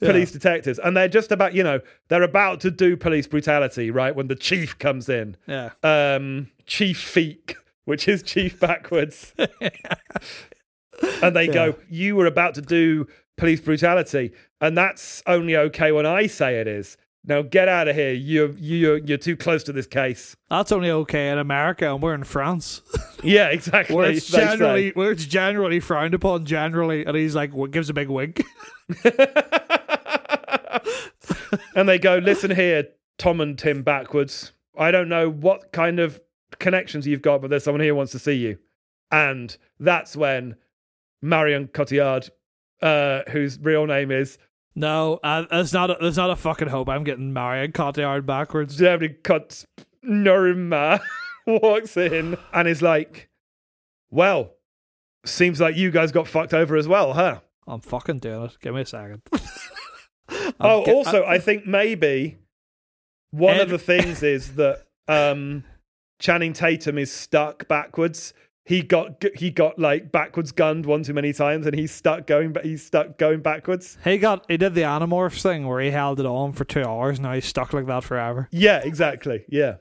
police 0.00 0.32
detectives, 0.32 0.78
and 0.78 0.96
they're 0.96 1.06
just 1.06 1.30
about, 1.30 1.52
you 1.52 1.62
know, 1.62 1.80
they're 2.08 2.22
about 2.22 2.60
to 2.60 2.70
do 2.70 2.96
police 2.96 3.26
brutality, 3.26 3.90
right? 3.90 4.16
When 4.16 4.28
the 4.28 4.34
chief 4.34 4.78
comes 4.78 5.10
in, 5.10 5.36
Yeah. 5.46 5.72
um, 5.82 6.48
Chief 6.64 6.96
Feek, 6.98 7.56
which 7.84 8.08
is 8.08 8.22
Chief 8.22 8.58
backwards, 8.58 9.34
and 11.22 11.36
they 11.36 11.46
go, 11.46 11.74
"You 11.90 12.16
were 12.16 12.24
about 12.26 12.54
to 12.54 12.62
do 12.62 13.06
police 13.36 13.60
brutality, 13.60 14.32
and 14.60 14.76
that's 14.76 15.22
only 15.26 15.54
okay 15.54 15.92
when 15.92 16.06
I 16.06 16.26
say 16.28 16.58
it 16.58 16.66
is." 16.66 16.96
Now 17.24 17.42
get 17.42 17.68
out 17.68 17.86
of 17.86 17.94
here. 17.94 18.12
You're 18.12 18.50
you're 18.52 18.98
you're 18.98 19.18
too 19.18 19.36
close 19.36 19.62
to 19.64 19.72
this 19.72 19.86
case. 19.86 20.34
That's 20.50 20.72
only 20.72 20.90
okay 20.90 21.30
in 21.30 21.38
America 21.38 21.92
and 21.92 22.02
we're 22.02 22.14
in 22.14 22.24
France. 22.24 22.82
Yeah, 23.24 23.50
exactly. 23.50 23.94
Where 23.94 24.10
it's 24.10 24.28
they 24.28 24.38
say. 24.38 24.44
generally 24.44 24.90
where 24.96 25.12
it's 25.12 25.24
generally 25.26 25.78
frowned 25.78 26.12
upon 26.12 26.44
generally 26.44 27.04
and 27.06 27.16
he's 27.16 27.36
like 27.36 27.52
gives 27.70 27.88
a 27.88 27.94
big 27.94 28.08
wink. 28.08 28.42
and 31.76 31.88
they 31.88 32.00
go, 32.00 32.16
"Listen 32.16 32.50
here, 32.50 32.88
Tom 33.18 33.40
and 33.40 33.56
Tim 33.56 33.84
backwards. 33.84 34.50
I 34.76 34.90
don't 34.90 35.08
know 35.08 35.30
what 35.30 35.70
kind 35.70 36.00
of 36.00 36.20
connections 36.58 37.06
you've 37.06 37.22
got, 37.22 37.42
but 37.42 37.50
there's 37.50 37.62
someone 37.62 37.80
here 37.80 37.92
who 37.92 37.96
wants 37.96 38.10
to 38.10 38.18
see 38.18 38.34
you." 38.34 38.58
And 39.12 39.56
that's 39.78 40.16
when 40.16 40.56
Marion 41.22 41.68
Cotillard, 41.68 42.28
uh, 42.82 43.20
whose 43.30 43.56
real 43.60 43.86
name 43.86 44.10
is 44.10 44.36
No, 44.74 45.20
uh, 45.22 45.44
there's 45.50 45.72
not. 45.72 45.90
A, 45.90 45.96
there's 46.00 46.16
not 46.16 46.30
a 46.30 46.36
fucking 46.36 46.68
hope. 46.68 46.88
I'm 46.88 47.04
getting 47.04 47.32
Marion 47.32 47.72
Cotillard 47.72 48.24
backwards. 48.24 48.76
Jeremy 48.76 49.10
Cut 49.22 49.64
Norma 50.02 51.00
walks 51.46 51.96
in 51.96 52.36
and 52.54 52.66
is 52.68 52.80
like, 52.80 53.28
"Well, 54.10 54.52
seems 55.26 55.60
like 55.60 55.76
you 55.76 55.90
guys 55.90 56.10
got 56.12 56.26
fucked 56.26 56.54
over 56.54 56.76
as 56.76 56.88
well, 56.88 57.12
huh?" 57.12 57.40
I'm 57.66 57.80
fucking 57.80 58.18
doing 58.20 58.44
it. 58.46 58.56
Give 58.60 58.74
me 58.74 58.80
a 58.82 58.86
second. 58.86 59.22
Oh, 60.58 60.84
get- 60.84 60.94
also, 60.94 61.22
I- 61.24 61.34
I 61.34 61.38
think 61.38 61.66
maybe 61.66 62.38
one 63.32 63.60
of 63.60 63.68
the 63.68 63.78
things 63.78 64.22
is 64.22 64.54
that 64.54 64.84
um, 65.06 65.64
Channing 66.20 66.52
Tatum 66.54 66.96
is 66.96 67.12
stuck 67.12 67.68
backwards. 67.68 68.32
He 68.64 68.82
got 68.82 69.24
he 69.34 69.50
got 69.50 69.78
like 69.78 70.12
backwards 70.12 70.52
gunned 70.52 70.86
one 70.86 71.02
too 71.02 71.12
many 71.14 71.32
times, 71.32 71.66
and 71.66 71.74
he's 71.76 71.90
stuck 71.92 72.26
going. 72.26 72.52
But 72.52 72.64
he's 72.64 72.84
stuck 72.86 73.18
going 73.18 73.40
backwards. 73.40 73.98
he 74.04 74.18
got. 74.18 74.44
He 74.48 74.56
did 74.56 74.74
the 74.74 74.82
Animorphs 74.82 75.42
thing 75.42 75.66
where 75.66 75.80
he 75.80 75.90
held 75.90 76.20
it 76.20 76.26
on 76.26 76.52
for 76.52 76.64
two 76.64 76.84
hours. 76.84 77.18
Now 77.18 77.32
he's 77.32 77.44
stuck 77.46 77.72
like 77.72 77.86
that 77.86 78.04
forever. 78.04 78.48
Yeah, 78.52 78.78
exactly. 78.84 79.44
Yeah, 79.48 79.76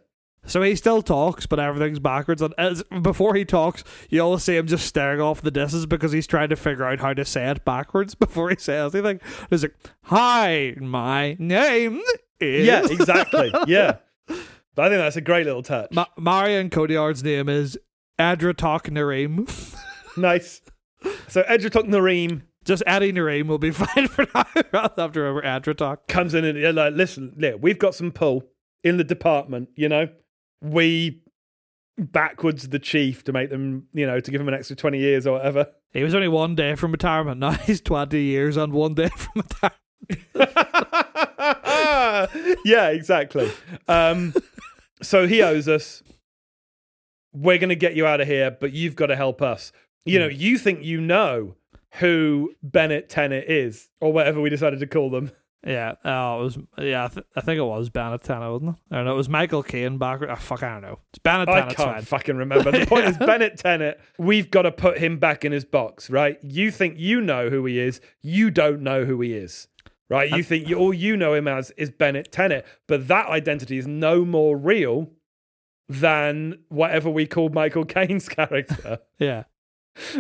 So 0.48 0.64
he 0.64 0.76
still 0.76 1.04
talks, 1.04 1.46
but 1.46 1.60
everything's 1.60 2.00
backwards. 2.00 2.42
And 2.42 2.56
as, 2.58 2.82
before 3.04 3.36
he 3.36 3.46
talks, 3.46 3.84
you 4.10 4.20
always 4.22 4.44
see 4.44 4.58
him 4.58 4.66
just 4.66 4.88
staring 4.88 5.22
off 5.22 5.44
the 5.44 5.52
distance 5.52 5.86
because 5.86 6.12
he's 6.12 6.26
trying 6.26 6.50
to 6.50 6.56
figure 6.56 6.84
out 6.86 7.00
how 7.00 7.14
to 7.14 7.24
say 7.24 7.52
it 7.52 7.64
backwards 7.64 8.16
before 8.26 8.50
he 8.50 8.56
says 8.58 8.96
anything. 8.96 9.20
He's 9.52 9.62
like, 9.62 9.76
"Hi, 10.06 10.74
my 10.80 11.36
name 11.38 12.02
is." 12.40 12.66
yeah, 12.66 12.84
exactly. 12.90 13.52
yeah, 13.68 13.98
but 14.28 14.86
I 14.86 14.90
think 14.90 14.98
that's 15.02 15.18
a 15.18 15.22
great 15.22 15.46
little 15.46 15.62
touch. 15.62 15.92
Ma- 15.92 16.06
Marion 16.18 16.72
Cotillard's 16.72 17.24
name 17.24 17.48
is 17.48 17.78
Adratok 18.22 18.90
Nareem. 18.92 19.48
nice. 20.18 20.62
So 21.28 21.42
Edgertok 21.44 21.88
Nareem 21.88 22.44
Just 22.64 22.84
Eddie 22.86 23.12
Nareem 23.12 23.48
will 23.48 23.58
be 23.58 23.72
fine 23.84 24.08
for 24.08 24.28
now. 24.36 24.46
I'll 24.74 24.94
have 24.98 25.14
to 25.14 25.22
remember 25.22 25.42
Adratok. 25.42 26.08
comes 26.08 26.36
in 26.36 26.46
and 26.46 26.62
they're 26.62 26.72
like, 26.72 26.94
listen, 26.94 27.34
look, 27.38 27.56
we've 27.62 27.80
got 27.80 27.96
some 27.96 28.12
pull 28.12 28.44
in 28.84 28.98
the 28.98 29.04
department, 29.04 29.70
you 29.76 29.90
know. 29.90 30.10
We 30.62 31.24
backwards 31.98 32.70
the 32.70 32.78
chief 32.80 33.24
to 33.24 33.34
make 33.34 33.50
them, 33.50 33.88
you 33.94 34.06
know, 34.06 34.20
to 34.20 34.32
give 34.32 34.40
him 34.40 34.48
an 34.48 34.54
extra 34.54 34.76
20 34.76 35.00
years 35.00 35.26
or 35.26 35.34
whatever. 35.34 35.68
He 35.92 36.04
was 36.04 36.14
only 36.14 36.28
one 36.28 36.54
day 36.56 36.76
from 36.76 36.92
retirement. 36.92 37.40
Now 37.40 37.54
he's 37.54 37.82
20 37.82 38.22
years 38.22 38.58
and 38.58 38.74
one 38.74 38.94
day 38.94 39.10
from 39.10 39.42
retirement. 39.44 39.80
yeah, 42.66 42.90
exactly. 42.90 43.52
Um, 43.88 44.34
so 45.02 45.28
he 45.28 45.42
owes 45.42 45.68
us. 45.68 46.04
We're 47.34 47.58
going 47.58 47.70
to 47.70 47.76
get 47.76 47.96
you 47.96 48.06
out 48.06 48.22
of 48.22 48.28
here, 48.28 48.52
but 48.52 48.74
you've 48.74 48.96
got 48.96 49.08
to 49.08 49.16
help 49.16 49.42
us. 49.42 49.72
You 50.06 50.20
know, 50.20 50.30
hmm. 50.30 50.36
you 50.36 50.58
think 50.58 50.84
you 50.84 51.00
know 51.00 51.56
who 51.96 52.54
Bennett 52.64 53.10
Tennant 53.10 53.50
is, 53.50 53.90
or 54.00 54.14
whatever 54.14 54.42
we 54.42 54.50
decided 54.50 54.80
to 54.80 54.88
call 54.88 55.10
them. 55.10 55.32
Yeah, 55.66 55.94
oh, 56.04 56.40
it 56.40 56.44
was. 56.44 56.58
Yeah, 56.80 57.06
I, 57.06 57.08
th- 57.08 57.26
I 57.36 57.42
think 57.42 57.60
it 57.60 57.64
was 57.64 57.90
Bennett 57.90 58.24
Banatana, 58.24 58.52
wasn't 58.52 58.70
it? 58.72 58.76
I 58.90 58.96
don't 58.96 59.06
know. 59.06 59.14
It 59.14 59.18
was 59.18 59.30
Michael 59.30 59.62
Caine 59.62 60.00
back. 60.00 60.22
Oh, 60.28 60.36
fuck, 60.36 60.64
I 60.64 60.74
don't 60.74 60.82
know. 60.82 61.00
It's 61.12 61.20
Bennett 61.20 61.50
Banatana. 61.50 61.70
I 61.70 61.74
can't 61.74 62.08
fucking 62.08 62.36
remember. 62.36 62.72
The 62.72 62.86
point 62.88 63.06
is, 63.06 63.18
Bennett 63.18 63.58
Tennant, 63.58 63.98
we've 64.18 64.50
got 64.50 64.64
to 64.64 64.72
put 64.72 64.98
him 64.98 65.20
back 65.20 65.46
in 65.46 65.52
his 65.52 65.64
box, 65.64 66.10
right? 66.10 66.40
You 66.42 66.72
think 66.72 66.98
you 66.98 67.22
know 67.22 67.50
who 67.50 67.64
he 67.66 67.80
is. 67.80 68.02
You 68.22 68.50
don't 68.50 68.82
know 68.82 69.06
who 69.06 69.22
he 69.22 69.34
is, 69.34 69.68
right? 70.10 70.32
You 70.32 70.42
think 70.42 70.68
you, 70.68 70.78
all 70.78 70.94
you 70.94 71.16
know 71.16 71.36
him 71.36 71.48
as 71.48 71.70
is 71.72 71.92
Bennett 71.92 72.32
Tennant, 72.32 72.66
but 72.88 73.08
that 73.08 73.28
identity 73.30 73.78
is 73.78 73.86
no 73.86 74.26
more 74.26 74.58
real 74.58 75.12
than 76.00 76.60
whatever 76.70 77.10
we 77.10 77.26
called 77.26 77.54
Michael 77.54 77.86
Caine's 77.86 78.30
character. 78.30 79.00
Yeah, 79.20 79.44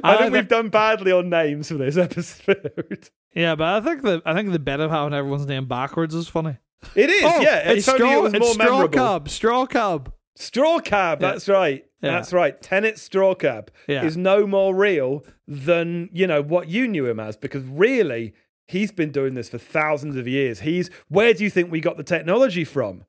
I 0.04 0.14
I 0.14 0.18
think 0.18 0.32
thi- 0.34 0.38
we've 0.40 0.48
done 0.48 0.70
badly 0.70 1.12
on 1.12 1.30
names 1.30 1.70
for 1.70 1.76
this 1.76 1.98
episode. 2.08 3.10
yeah, 3.34 3.56
but 3.56 3.68
I 3.68 3.82
think 3.82 4.04
the 4.04 4.22
I 4.26 4.34
think 4.36 4.52
the 4.52 4.60
bit 4.60 4.80
of 4.80 4.92
having 4.92 5.14
everyone's 5.14 5.48
name 5.48 5.68
backwards 5.68 6.14
is 6.14 6.28
funny. 6.28 6.58
It 6.96 7.10
is, 7.10 7.24
oh, 7.26 7.40
yeah. 7.42 7.70
it's 7.70 7.88
It's 7.88 7.96
straw, 7.98 8.26
it 8.26 8.36
it's 8.36 8.52
straw 8.54 8.66
memorable. 8.66 8.90
cab, 8.90 9.30
straw 9.30 9.66
cab. 9.66 10.14
Straw 10.36 10.80
cab, 10.80 11.22
Yeah. 11.22 11.32
that's 11.32 11.48
right. 11.50 11.86
Yeah. 12.02 12.12
That's 12.12 12.34
right. 12.34 12.60
Tenet 12.62 12.98
straw 13.00 13.34
cab 13.36 13.70
Yeah. 13.88 14.04
is 14.04 14.18
no 14.18 14.46
more 14.48 14.76
real 14.76 15.24
than, 15.48 16.10
you 16.12 16.26
know, 16.28 16.42
what 16.42 16.68
you 16.70 16.88
knew 16.88 17.06
him 17.08 17.20
as 17.20 17.38
because 17.38 17.64
really 17.64 18.34
he's 18.68 18.92
been 18.92 19.12
doing 19.12 19.36
this 19.36 19.50
for 19.50 19.58
thousands 19.60 20.16
of 20.16 20.28
years. 20.28 20.62
He's 20.62 20.90
where 21.10 21.34
do 21.34 21.44
you 21.44 21.50
think 21.52 21.72
we 21.72 21.80
got 21.82 21.98
the 21.98 22.04
technology 22.04 22.64
from? 22.66 23.06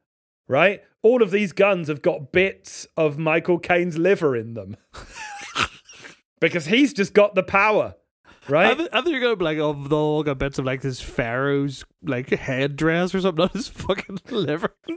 Right? 0.49 0.83
All 1.03 1.23
of 1.23 1.31
these 1.31 1.53
guns 1.53 1.89
have 1.89 2.03
got 2.03 2.33
bits 2.33 2.87
of 2.97 3.19
Michael 3.19 3.59
Caine's 3.59 3.99
liver 3.99 4.37
in 4.37 4.55
them. 4.55 4.77
because 6.41 6.67
he's 6.67 6.93
just 6.93 7.15
got 7.15 7.35
the 7.35 7.43
power. 7.43 7.95
I, 7.97 8.53
Right? 8.53 8.81
I 8.93 9.01
think 9.03 9.09
you're 9.09 9.21
gonna 9.21 9.37
be 9.37 9.45
like, 9.45 9.59
oh, 9.59 9.73
they'll 9.73 9.99
all 9.99 10.23
got 10.25 10.39
bits 10.39 10.59
of 10.59 10.65
like 10.65 10.83
this 10.83 11.01
pharaoh's 11.01 11.85
like 12.03 12.29
headdress 12.29 13.15
or 13.15 13.21
something 13.21 13.45
on 13.45 13.51
his 13.51 13.69
fucking 13.69 14.19
liver. 14.31 14.75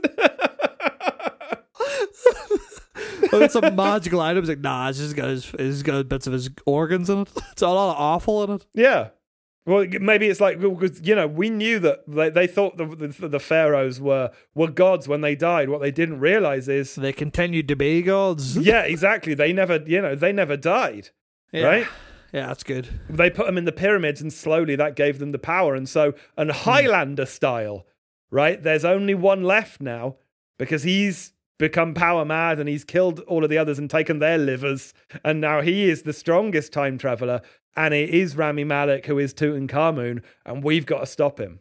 oh, 3.32 3.40
it's 3.40 3.54
a 3.54 3.70
magical 3.70 4.20
items. 4.20 4.48
Like, 4.48 4.58
nah, 4.58 4.88
it's 4.88 4.98
just 4.98 5.14
got 5.14 5.28
his, 5.28 5.52
it's 5.58 5.82
got 5.82 6.08
bits 6.08 6.26
of 6.26 6.32
his 6.32 6.50
organs 6.66 7.08
in 7.08 7.20
it. 7.20 7.28
It's 7.52 7.62
a 7.62 7.68
lot 7.68 7.94
of 7.94 8.00
awful 8.00 8.42
in 8.44 8.50
it. 8.50 8.66
Yeah. 8.74 9.10
Well, 9.66 9.84
maybe 10.00 10.28
it's 10.28 10.40
like 10.40 10.60
because 10.60 11.00
you 11.06 11.16
know 11.16 11.26
we 11.26 11.50
knew 11.50 11.80
that 11.80 12.04
they, 12.06 12.30
they 12.30 12.46
thought 12.46 12.76
the, 12.76 12.86
the 12.86 13.28
the 13.28 13.40
pharaohs 13.40 14.00
were 14.00 14.30
were 14.54 14.68
gods 14.70 15.08
when 15.08 15.22
they 15.22 15.34
died. 15.34 15.68
What 15.68 15.80
they 15.80 15.90
didn't 15.90 16.20
realize 16.20 16.68
is 16.68 16.94
They 16.94 17.12
continued 17.12 17.66
to 17.68 17.76
be 17.76 18.00
gods. 18.02 18.56
yeah, 18.58 18.82
exactly. 18.82 19.34
They 19.34 19.52
never, 19.52 19.82
you 19.84 20.00
know, 20.00 20.14
they 20.14 20.32
never 20.32 20.56
died, 20.56 21.10
Yeah. 21.52 21.64
right? 21.64 21.86
Yeah, 22.32 22.46
that's 22.46 22.62
good. 22.62 22.88
They 23.08 23.28
put 23.28 23.46
them 23.46 23.58
in 23.58 23.64
the 23.64 23.72
pyramids, 23.72 24.20
and 24.20 24.32
slowly 24.32 24.76
that 24.76 24.94
gave 24.94 25.18
them 25.18 25.32
the 25.32 25.38
power. 25.38 25.74
And 25.74 25.88
so, 25.88 26.14
and 26.36 26.50
hmm. 26.50 26.56
Highlander 26.56 27.26
style, 27.26 27.86
right? 28.30 28.62
There's 28.62 28.84
only 28.84 29.14
one 29.14 29.42
left 29.42 29.80
now 29.80 30.16
because 30.58 30.84
he's 30.84 31.32
become 31.58 31.94
power 31.94 32.24
mad 32.24 32.58
and 32.60 32.68
he's 32.68 32.84
killed 32.84 33.20
all 33.20 33.42
of 33.42 33.50
the 33.50 33.58
others 33.58 33.78
and 33.78 33.90
taken 33.90 34.20
their 34.20 34.38
livers, 34.38 34.94
and 35.24 35.40
now 35.40 35.60
he 35.60 35.88
is 35.88 36.02
the 36.02 36.12
strongest 36.12 36.72
time 36.72 36.98
traveler. 36.98 37.40
And 37.76 37.92
it 37.92 38.10
is 38.10 38.36
Rami 38.36 38.64
Malek 38.64 39.06
who 39.06 39.18
is 39.18 39.34
Tutankhamun, 39.34 40.22
and 40.44 40.64
we've 40.64 40.86
got 40.86 41.00
to 41.00 41.06
stop 41.06 41.38
him 41.38 41.60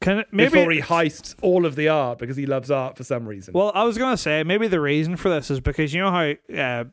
Can 0.00 0.20
it, 0.20 0.28
maybe 0.30 0.50
before 0.50 0.70
he 0.70 0.80
heists 0.80 1.34
all 1.42 1.66
of 1.66 1.74
the 1.74 1.88
art 1.88 2.18
because 2.18 2.36
he 2.36 2.46
loves 2.46 2.70
art 2.70 2.96
for 2.96 3.04
some 3.04 3.26
reason. 3.26 3.52
Well, 3.52 3.72
I 3.74 3.84
was 3.84 3.98
gonna 3.98 4.16
say 4.16 4.44
maybe 4.44 4.68
the 4.68 4.80
reason 4.80 5.16
for 5.16 5.28
this 5.28 5.50
is 5.50 5.60
because 5.60 5.92
you 5.92 6.00
know 6.00 6.10
how 6.10 6.56
uh, 6.56 6.84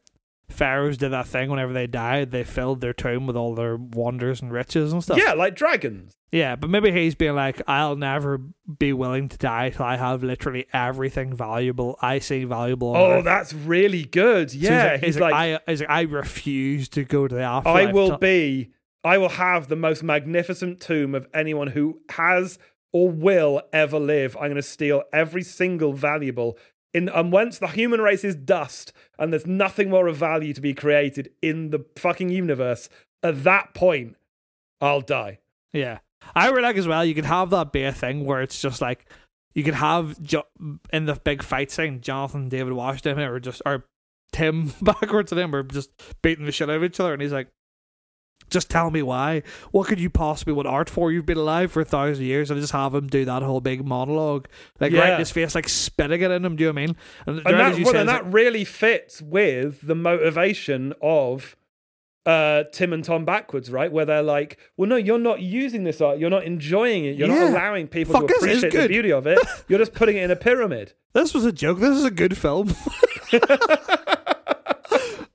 pharaohs 0.54 0.98
did 0.98 1.10
that 1.10 1.28
thing 1.28 1.50
whenever 1.50 1.74
they 1.74 1.88
died, 1.88 2.32
they 2.32 2.44
filled 2.44 2.82
their 2.82 2.94
tomb 2.94 3.28
with 3.28 3.36
all 3.36 3.56
their 3.56 3.76
wonders 3.76 4.42
and 4.42 4.52
riches 4.52 4.94
and 4.94 5.04
stuff. 5.04 5.18
yeah, 5.18 5.34
like 5.34 5.56
dragons. 5.56 6.16
yeah. 6.32 6.56
But 6.56 6.70
maybe 6.70 6.92
he's 6.92 7.16
being 7.16 7.36
like, 7.36 7.62
I'll 7.68 7.96
never 7.96 8.40
be 8.78 8.94
willing 8.94 9.30
to 9.30 9.38
die 9.38 9.70
till 9.72 9.86
I 9.86 9.98
have 9.98 10.24
literally 10.24 10.66
everything 10.74 11.36
valuable 11.36 11.98
I 12.02 12.20
see 12.20 12.44
valuable. 12.46 12.96
Oh, 12.96 13.12
Earth. 13.14 13.26
that's 13.26 13.54
really 13.54 14.04
good. 14.06 14.52
So 14.52 14.58
Yeah, 14.60 14.98
he's 14.98 15.02
like, 15.02 15.04
he's 15.06 15.20
like, 15.20 15.34
I, 15.34 15.60
he's 15.72 15.82
like, 15.82 15.90
I 15.90 16.02
refuse 16.04 16.90
to 16.90 17.04
go 17.04 17.28
to 17.28 17.36
the 17.36 17.42
afterlife. 17.42 17.90
I 17.90 17.92
will 17.92 18.18
be, 18.18 18.72
I 19.04 19.18
will 19.18 19.30
have 19.30 19.68
the 19.68 19.76
most 19.76 20.02
magnificent 20.04 20.80
tomb 20.80 21.14
of 21.14 21.28
anyone 21.34 21.68
who 21.68 22.00
has 22.12 22.58
or 22.94 23.10
will 23.10 23.62
ever 23.74 23.98
live. 24.00 24.36
I'm 24.38 24.44
going 24.44 24.56
to 24.56 24.62
steal 24.62 25.04
every 25.12 25.42
single 25.42 25.94
valuable. 25.94 26.58
In, 26.94 27.10
and 27.10 27.32
once 27.32 27.58
the 27.58 27.68
human 27.68 28.02
race 28.02 28.24
is 28.24 28.36
dust 28.36 28.94
and 29.18 29.34
there's 29.34 29.48
nothing 29.48 29.90
more 29.90 30.08
of 30.08 30.16
value 30.16 30.54
to 30.54 30.62
be 30.62 30.74
created 30.74 31.32
in 31.42 31.72
the 31.72 31.86
fucking 31.98 32.30
universe, 32.30 32.88
at 33.24 33.44
that 33.44 33.74
point, 33.74 34.16
I'll 34.80 35.02
die. 35.02 35.40
Yeah, 35.72 36.00
I 36.36 36.52
would 36.52 36.62
like 36.62 36.78
as 36.78 36.88
well. 36.88 37.04
You 37.04 37.16
could 37.16 37.26
have 37.26 37.50
that 37.50 37.72
be 37.72 37.84
a 37.84 37.92
thing 37.92 38.26
where 38.26 38.42
it's 38.42 38.62
just 38.62 38.82
like 38.82 39.06
you 39.56 39.64
could 39.64 39.74
have 39.74 40.22
jo- 40.22 40.48
in 40.92 41.06
the 41.06 41.16
big 41.16 41.42
fight 41.42 41.72
scene, 41.72 42.02
Jonathan 42.02 42.50
David 42.50 42.74
Washington 42.74 43.20
or 43.20 43.40
just 43.40 43.62
or 43.66 43.86
Tim 44.32 44.74
backwards 44.82 45.30
to 45.30 45.36
them 45.36 45.56
or 45.56 45.64
just 45.64 45.90
beating 46.22 46.46
the 46.46 46.52
shit 46.52 46.70
out 46.70 46.76
of 46.76 46.84
each 46.84 47.00
other, 47.00 47.14
and 47.14 47.22
he's 47.22 47.34
like, 47.34 47.48
"Just 48.54 48.70
tell 48.70 48.90
me 48.92 49.02
why. 49.02 49.44
What 49.72 49.88
could 49.88 50.00
you 50.00 50.10
possibly 50.10 50.54
want 50.54 50.68
art 50.68 50.90
for? 50.90 51.12
You've 51.12 51.26
been 51.26 51.38
alive 51.38 51.72
for 51.72 51.82
a 51.82 51.86
thousand 51.86 52.24
years, 52.26 52.50
and 52.52 52.60
just 52.62 52.72
have 52.74 52.94
him 52.96 53.08
do 53.08 53.26
that 53.26 53.42
whole 53.44 53.60
big 53.62 53.86
monologue, 53.86 54.48
like 54.80 54.94
right 54.94 55.08
Yeah. 55.08 55.14
in 55.14 55.20
his 55.20 55.32
face, 55.32 55.56
like 55.56 55.68
spitting 55.68 56.22
it 56.22 56.32
in 56.32 56.46
him. 56.46 56.56
Do 56.56 56.64
you 56.64 56.70
know 56.70 56.74
what 56.74 56.82
I 56.82 56.86
mean? 56.86 56.96
And, 57.26 57.38
And 57.46 57.60
that, 57.60 57.76
well, 57.76 57.86
said, 57.86 57.96
and 57.96 58.10
that 58.10 58.32
really 58.32 58.64
fits 58.64 59.22
with 59.22 59.86
the 59.86 59.96
motivation 59.96 60.94
of 61.02 61.56
uh, 62.26 62.64
Tim 62.72 62.94
and 62.94 63.04
Tom 63.04 63.26
backwards, 63.26 63.70
right? 63.70 63.92
Where 63.92 64.06
they're 64.06 64.24
like, 64.24 64.58
well, 64.78 64.88
no, 64.88 64.96
you're 64.96 65.20
not 65.20 65.42
using 65.42 65.84
this 65.84 66.00
art. 66.00 66.20
You're 66.20 66.30
not 66.30 66.46
enjoying 66.46 67.04
it. 67.04 67.18
You're 67.18 67.28
Yeah. 67.28 67.40
not 67.50 67.50
allowing 67.52 67.88
people 67.90 68.14
Fuck, 68.14 68.28
to 68.30 68.36
appreciate 68.36 68.72
the 68.72 68.88
beauty 68.88 69.12
of 69.12 69.28
it. 69.28 69.38
You're 69.68 69.80
just 69.80 69.94
putting 69.94 70.16
it 70.16 70.24
in 70.24 70.32
a 70.32 70.38
pyramid. 70.38 70.94
This 71.14 71.34
was 71.34 71.44
a 71.44 71.52
joke. 71.52 71.80
This 71.80 71.98
is 71.98 72.06
a 72.06 72.12
good 72.12 72.38
film. 72.38 72.74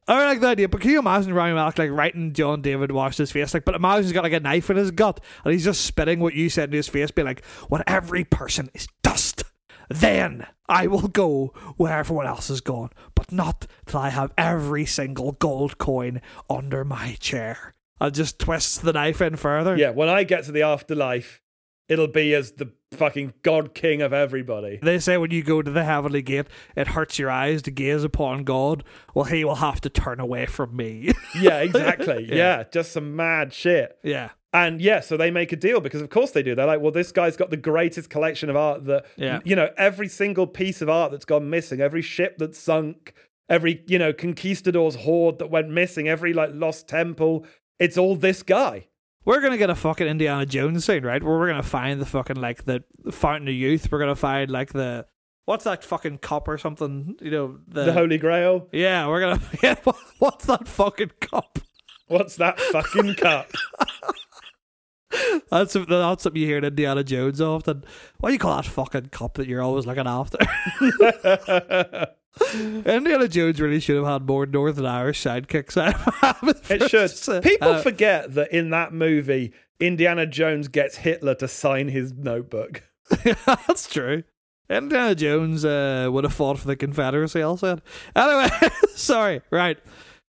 I 0.09 0.25
like 0.25 0.41
the 0.41 0.47
idea, 0.49 0.69
but 0.69 0.81
can 0.81 0.91
you 0.91 0.99
imagine 0.99 1.35
Rami 1.35 1.53
Malek 1.53 1.79
like 1.79 1.91
writing 1.91 2.33
John 2.33 2.63
David 2.63 2.91
Washington's 2.93 3.31
face? 3.31 3.53
Like, 3.53 3.67
but 3.67 3.75
imagine 3.75 4.05
he's 4.05 4.13
got 4.13 4.25
like 4.25 4.33
a 4.33 4.41
knife 4.41 4.71
in 4.71 4.77
his 4.79 4.91
gut 4.91 5.21
and 5.45 5.53
he's 5.53 5.65
just 5.65 5.85
spitting 5.85 6.21
what 6.21 6.35
you 6.35 6.49
said 6.49 6.71
in 6.71 6.77
his 6.77 6.89
face, 6.89 7.11
being 7.11 7.27
like, 7.27 7.45
"What 7.69 7.85
every 7.87 8.25
person 8.25 8.71
is 8.75 8.89
dust. 9.03 9.45
Then 9.91 10.47
I 10.69 10.87
will 10.87 11.09
go 11.09 11.53
where 11.77 11.99
everyone 11.99 12.27
else 12.27 12.51
is 12.51 12.61
gone, 12.61 12.91
but 13.15 13.33
not 13.33 13.67
till 13.87 14.01
I 14.01 14.11
have 14.11 14.33
every 14.37 14.85
single 14.87 15.33
gold 15.33 15.79
coin 15.79 16.21
under 16.49 16.85
my 16.85 17.17
chair. 17.21 17.75
And 18.01 18.15
just 18.15 18.39
twists 18.39 18.79
the 18.79 18.93
knife 18.93 19.21
in 19.21 19.37
further. 19.37 19.77
Yeah, 19.77 19.91
when 19.91 20.09
I 20.09 20.25
get 20.25 20.45
to 20.45 20.53
the 20.53 20.63
afterlife, 20.63 21.43
it'll 21.89 22.09
be 22.09 22.35
as 22.35 22.53
the 22.53 22.71
fucking 22.93 23.35
God 23.43 23.75
King 23.75 24.01
of 24.03 24.13
everybody. 24.13 24.79
They 24.83 24.99
say 24.99 25.17
when 25.19 25.31
you 25.31 25.43
go 25.43 25.63
to 25.63 25.71
the 25.71 25.85
heavenly 25.85 26.23
gate, 26.23 26.47
it 26.77 26.89
hurts 26.89 27.19
your 27.19 27.31
eyes 27.31 27.63
to 27.63 27.71
gaze 27.71 28.03
upon 28.05 28.45
God. 28.45 28.83
Well, 29.15 29.27
he 29.27 29.45
will 29.45 29.57
have 29.57 29.81
to 29.83 29.91
turn 29.91 30.21
away 30.21 30.47
from 30.47 30.75
me. 30.77 31.13
Yeah, 31.39 31.59
exactly. 31.61 32.25
Yeah. 32.29 32.35
yeah. 32.37 32.65
just 32.73 32.93
some 32.93 33.15
mad 33.17 33.53
shit. 33.53 33.99
yeah. 34.03 34.31
And 34.51 34.81
yeah, 34.81 35.01
so 35.01 35.19
they 35.19 35.31
make 35.31 35.53
a 35.53 35.57
deal 35.57 35.79
because 35.79 36.01
of 36.01 36.09
course 36.09 36.31
they 36.31 36.43
do. 36.43 36.55
They're 36.55 36.65
like, 36.67 36.81
well, 36.81 36.91
this 36.91 37.13
guy's 37.13 37.37
got 37.37 37.51
the 37.51 37.59
greatest 37.59 38.09
collection 38.09 38.49
of 38.49 38.57
art 38.57 38.85
that, 38.87 39.05
Yeah. 39.17 39.41
you 39.45 39.55
know, 39.55 39.69
every 39.77 40.09
single 40.09 40.47
piece 40.47 40.81
of 40.81 40.89
art 40.89 41.13
that's 41.13 41.27
gone 41.27 41.51
missing, 41.51 41.83
every 41.83 42.01
ship 42.01 42.39
that's 42.39 42.59
sunk, 42.59 43.13
every, 43.51 43.85
you 43.87 43.99
know, 43.99 44.15
conquistador's 44.15 44.95
hoard 44.95 45.39
that 45.39 45.51
went 45.51 45.69
missing, 45.69 46.09
every 46.09 46.33
like 46.33 46.51
lost 46.55 46.89
temple, 46.89 47.45
it's 47.79 47.99
all 47.99 48.17
this 48.17 48.43
guy. 48.43 48.87
We're 49.29 49.43
gonna 49.43 49.59
get 49.59 49.69
a 49.69 49.75
fucking 49.75 50.07
Indiana 50.07 50.47
Jones 50.47 50.87
scene, 50.87 51.05
right? 51.05 51.23
Where 51.23 51.39
we're 51.39 51.49
gonna 51.49 51.63
find 51.63 52.01
the 52.01 52.07
fucking 52.07 52.37
like 52.37 52.65
the 52.65 52.83
Fountain 53.11 53.47
of 53.49 53.53
Youth. 53.53 53.93
We're 53.93 53.99
gonna 53.99 54.17
find 54.17 54.51
like 54.51 54.73
the 54.73 55.05
what's 55.45 55.65
that 55.65 55.85
fucking 55.85 56.17
cup 56.19 56.49
or 56.49 56.57
something? 56.57 57.15
You 57.21 57.31
know 57.31 57.59
the, 57.69 57.85
The 57.85 57.93
Holy 57.93 58.17
Grail. 58.17 58.69
yeah. 58.73 59.07
We're 59.07 59.21
gonna 59.21 59.43
yeah. 59.63 59.75
what- 59.85 59.97
What's 60.19 60.47
that 60.47 60.67
fucking 60.67 61.11
cup? 61.21 61.59
What's 62.07 62.37
that 62.37 62.59
fucking 62.59 63.17
cup? 63.17 63.51
That's 65.51 65.73
something- 65.73 65.89
that's 65.99 66.23
something 66.23 66.41
you 66.41 66.47
hear 66.47 66.59
in 66.59 66.65
Indiana 66.65 67.03
Jones 67.05 67.41
often. 67.41 67.85
What 68.19 68.29
do 68.29 68.33
you 68.35 68.39
call 68.39 68.57
that 68.57 68.67
fucking 68.67 69.09
cop 69.13 69.35
that 69.35 69.47
you're 69.49 69.63
always 69.63 69.87
looking 69.87 70.07
after? 70.07 70.39
Indiana 72.55 73.27
Jones 73.29 73.61
really 73.61 73.81
should 73.81 73.97
have 73.97 74.07
had 74.07 74.27
more 74.27 74.47
Northern 74.47 74.87
Irish 74.87 75.23
sidekicks. 75.23 75.77
It 76.71 76.91
should. 76.91 77.43
People 77.43 77.69
Uh, 77.69 77.83
forget 77.83 78.35
that 78.35 78.53
in 78.53 78.71
that 78.71 78.93
movie, 78.93 79.53
Indiana 79.81 80.27
Jones 80.27 80.69
gets 80.69 80.99
Hitler 80.99 81.35
to 81.37 81.49
sign 81.49 81.89
his 81.89 82.13
notebook. 82.13 82.83
That's 83.47 83.89
true. 83.89 84.25
Indiana 84.71 85.15
Jones 85.15 85.65
uh, 85.65 86.09
would 86.13 86.25
have 86.25 86.35
fought 86.35 86.59
for 86.59 86.67
the 86.67 86.77
Confederacy. 86.77 87.43
I'll 87.43 87.57
say. 87.57 87.77
Anyway, 88.15 88.49
sorry. 88.95 89.41
Right. 89.51 89.79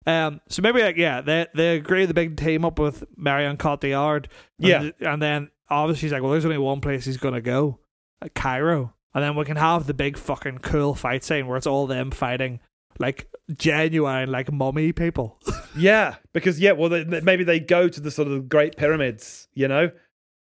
Um. 0.06 0.42
So 0.50 0.62
maybe 0.62 0.82
like 0.82 0.98
yeah, 0.98 1.22
they 1.22 1.48
they 1.54 1.76
agree 1.76 2.06
the 2.06 2.14
big 2.14 2.38
team 2.38 2.66
up 2.66 2.80
with 2.80 3.04
Marion 3.18 3.58
Cotillard. 3.58 4.26
And 4.60 4.68
Yeah. 4.68 4.80
th- 4.80 4.96
and 5.02 5.22
then 5.22 5.50
obviously 5.70 6.08
he's 6.08 6.14
like, 6.14 6.22
well, 6.22 6.32
there's 6.32 6.46
only 6.46 6.58
one 6.58 6.82
place 6.82 7.06
he's 7.06 7.18
gonna 7.18 7.42
go, 7.42 7.80
uh, 8.22 8.30
Cairo, 8.34 8.94
and 9.14 9.24
then 9.24 9.36
we 9.36 9.46
can 9.46 9.58
have 9.58 9.86
the 9.88 9.94
big 9.94 10.18
fucking 10.18 10.60
cool 10.60 10.96
fight 10.96 11.24
scene 11.24 11.48
where 11.48 11.58
it's 11.58 11.68
all 11.68 11.86
them 11.88 12.12
fighting 12.12 12.60
like 12.98 13.30
genuine 13.56 14.32
like 14.32 14.52
mummy 14.52 14.92
people. 14.92 15.40
Yeah, 15.78 16.16
because 16.34 16.60
yeah, 16.60 16.72
well, 16.72 16.90
they- 16.90 17.06
maybe 17.22 17.44
they 17.44 17.60
go 17.60 17.88
to 17.88 18.02
the 18.02 18.10
sort 18.10 18.28
of 18.28 18.50
Great 18.50 18.76
Pyramids, 18.76 19.48
you 19.54 19.68
know, 19.68 19.92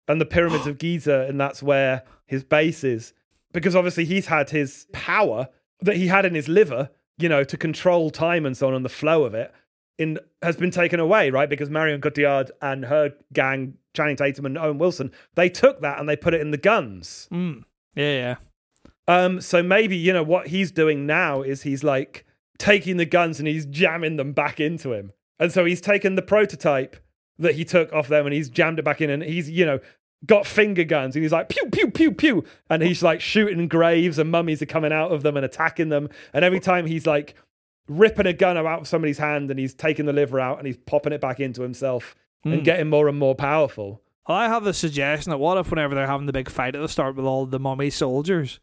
and 0.08 0.18
the 0.20 0.24
pyramids 0.26 0.66
of 0.66 0.78
Giza, 0.78 1.26
and 1.28 1.38
that's 1.38 1.62
where 1.62 2.02
his 2.26 2.42
base 2.42 2.82
is. 2.82 3.12
Because 3.52 3.76
obviously 3.76 4.06
he's 4.06 4.26
had 4.26 4.48
his 4.50 4.86
power 4.92 5.48
that 5.82 5.96
he 5.96 6.06
had 6.06 6.24
in 6.24 6.34
his 6.34 6.48
liver, 6.48 6.88
you 7.18 7.28
know, 7.28 7.44
to 7.44 7.56
control 7.56 8.10
time 8.10 8.46
and 8.46 8.56
so 8.56 8.68
on, 8.68 8.74
and 8.74 8.84
the 8.84 8.90
flow 8.90 9.24
of 9.24 9.34
it, 9.34 9.52
in 9.98 10.18
has 10.42 10.56
been 10.56 10.70
taken 10.70 11.00
away, 11.00 11.30
right? 11.30 11.48
Because 11.48 11.68
Marion 11.68 12.00
Cotillard 12.00 12.50
and 12.62 12.84
her 12.86 13.14
gang, 13.32 13.74
Channing 13.94 14.16
Tatum 14.16 14.46
and 14.46 14.56
Owen 14.56 14.78
Wilson, 14.78 15.10
they 15.34 15.48
took 15.48 15.80
that 15.82 15.98
and 15.98 16.08
they 16.08 16.16
put 16.16 16.34
it 16.34 16.40
in 16.40 16.50
the 16.50 16.56
guns. 16.56 17.28
mm. 17.32 17.64
Yeah, 17.94 18.12
yeah. 18.12 18.36
Um, 19.08 19.40
so 19.40 19.62
maybe 19.62 19.96
you 19.96 20.12
know 20.12 20.22
what 20.22 20.48
he's 20.48 20.70
doing 20.70 21.06
now 21.06 21.42
is 21.42 21.62
he's 21.62 21.82
like 21.82 22.24
taking 22.58 22.98
the 22.98 23.06
guns 23.06 23.38
and 23.38 23.48
he's 23.48 23.66
jamming 23.66 24.16
them 24.16 24.32
back 24.32 24.60
into 24.60 24.92
him, 24.92 25.10
and 25.38 25.52
so 25.52 25.64
he's 25.64 25.80
taken 25.80 26.14
the 26.14 26.22
prototype 26.22 26.96
that 27.38 27.54
he 27.54 27.64
took 27.64 27.92
off 27.92 28.08
them 28.08 28.26
and 28.26 28.34
he's 28.34 28.50
jammed 28.50 28.78
it 28.78 28.84
back 28.84 29.00
in, 29.00 29.10
and 29.10 29.22
he's 29.22 29.50
you 29.50 29.64
know 29.64 29.80
got 30.26 30.46
finger 30.46 30.84
guns 30.84 31.14
and 31.14 31.22
he's 31.22 31.32
like 31.32 31.48
pew 31.48 31.66
pew 31.70 31.90
pew 31.90 32.12
pew, 32.12 32.44
and 32.68 32.82
he's 32.82 33.02
like 33.02 33.20
shooting 33.20 33.68
graves 33.68 34.18
and 34.18 34.30
mummies 34.30 34.62
are 34.62 34.66
coming 34.66 34.92
out 34.92 35.12
of 35.12 35.22
them 35.22 35.36
and 35.36 35.44
attacking 35.44 35.88
them, 35.88 36.08
and 36.32 36.44
every 36.44 36.60
time 36.60 36.86
he's 36.86 37.06
like 37.06 37.34
ripping 37.88 38.26
a 38.26 38.32
gun 38.32 38.56
out 38.56 38.80
of 38.80 38.88
somebody's 38.88 39.18
hand 39.18 39.50
and 39.50 39.58
he's 39.58 39.74
taking 39.74 40.06
the 40.06 40.12
liver 40.12 40.38
out 40.38 40.58
and 40.58 40.66
he's 40.66 40.76
popping 40.76 41.12
it 41.12 41.20
back 41.20 41.40
into 41.40 41.62
himself 41.62 42.14
and 42.44 42.56
hmm. 42.56 42.62
getting 42.62 42.88
more 42.88 43.08
and 43.08 43.18
more 43.18 43.34
powerful. 43.34 44.02
I 44.26 44.48
have 44.48 44.64
the 44.64 44.74
suggestion 44.74 45.30
that 45.30 45.38
what 45.38 45.56
if 45.56 45.70
whenever 45.70 45.94
they're 45.94 46.06
having 46.06 46.26
the 46.26 46.34
big 46.34 46.50
fight 46.50 46.76
at 46.76 46.82
the 46.82 46.88
start 46.88 47.16
with 47.16 47.24
all 47.24 47.46
the 47.46 47.58
mummy 47.58 47.88
soldiers, 47.88 48.60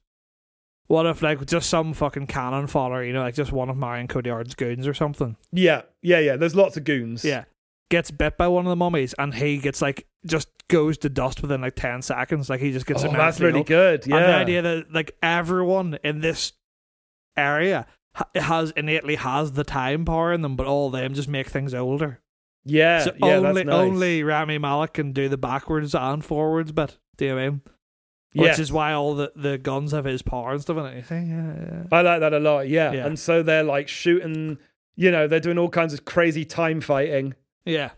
what 0.88 1.08
if 1.08 1.24
like 1.24 1.44
just 1.48 1.70
some 1.70 1.94
fucking 1.94 2.28
cannon 2.28 2.68
fodder, 2.68 3.04
you 3.04 3.14
know, 3.14 3.22
like 3.22 3.34
just 3.34 3.52
one 3.52 3.70
of 3.70 3.78
Marion 3.78 4.08
Cotillard's 4.08 4.54
goons 4.54 4.88
or 4.88 4.94
something, 4.94 5.36
Yeah, 5.52 5.82
yeah, 6.04 6.20
yeah. 6.20 6.36
There's 6.36 6.56
lots 6.56 6.78
of 6.78 6.84
goons. 6.84 7.26
yeah, 7.26 7.46
gets 7.90 8.12
bit 8.12 8.38
by 8.38 8.48
one 8.48 8.66
of 8.66 8.70
the 8.70 8.76
mummies 8.76 9.16
and 9.18 9.34
he 9.34 9.58
gets 9.58 9.82
like 9.82 10.06
just 10.26 10.48
goes 10.68 10.98
to 11.00 11.10
dust 11.10 11.42
within 11.42 11.62
like 11.62 11.76
ten 11.76 12.02
seconds, 12.02 12.50
like 12.50 12.60
he 12.60 12.72
just 12.72 12.86
gets. 12.86 13.04
Oh, 13.04 13.08
immensely 13.10 13.26
that's 13.26 13.40
really 13.42 13.64
good. 13.64 14.06
Yeah. 14.08 14.18
And 14.18 14.26
the 14.26 14.36
idea 14.36 14.62
that 14.62 14.92
like 14.94 15.16
everyone 15.22 15.98
in 16.04 16.22
this 16.22 16.54
area 17.38 17.86
has 18.36 18.72
innately 18.72 19.16
has 19.16 19.52
the 19.54 19.64
time 19.64 20.06
power 20.06 20.34
in 20.34 20.42
them, 20.42 20.56
but 20.56 20.68
all 20.68 20.88
of 20.88 20.94
them 20.94 21.14
just 21.14 21.28
make 21.28 21.48
things 21.48 21.74
older. 21.74 22.22
Yeah, 22.68 23.00
So 23.00 23.12
yeah, 23.22 23.36
only 23.36 23.64
that's 23.64 23.68
nice. 23.68 23.76
only 23.76 24.24
Rami 24.24 24.58
Malek 24.58 24.94
can 24.94 25.12
do 25.12 25.30
the 25.30 25.38
backwards 25.38 25.94
and 25.94 26.26
forwards 26.26 26.72
bit. 26.72 26.98
Do 27.18 27.26
you 27.26 27.32
know 27.32 27.36
what 27.36 27.42
I 27.44 27.50
mean? 27.50 27.62
Which 28.34 28.48
Yes. 28.48 28.60
is 28.60 28.72
why 28.72 28.92
all 28.94 29.14
the, 29.16 29.32
the 29.36 29.58
guns 29.60 29.92
have 29.92 30.06
his 30.06 30.22
power 30.24 30.52
and 30.54 30.62
stuff 30.62 30.78
in 30.78 30.86
it. 30.86 31.06
Yeah, 31.10 31.24
yeah. 31.24 31.84
I 31.92 32.02
like 32.02 32.20
that 32.22 32.34
a 32.34 32.40
lot. 32.40 32.68
Yeah. 32.68 32.92
Yeah. 32.92 33.06
and 33.06 33.20
so 33.20 33.44
they're 33.44 33.64
like 33.64 33.88
shooting. 33.88 34.58
You 34.96 35.12
know, 35.12 35.28
they're 35.28 35.40
doing 35.40 35.58
all 35.60 35.70
kinds 35.70 35.94
of 35.94 36.06
crazy 36.06 36.44
time 36.44 36.82
fighting. 36.82 37.36
Yeah. 37.66 37.92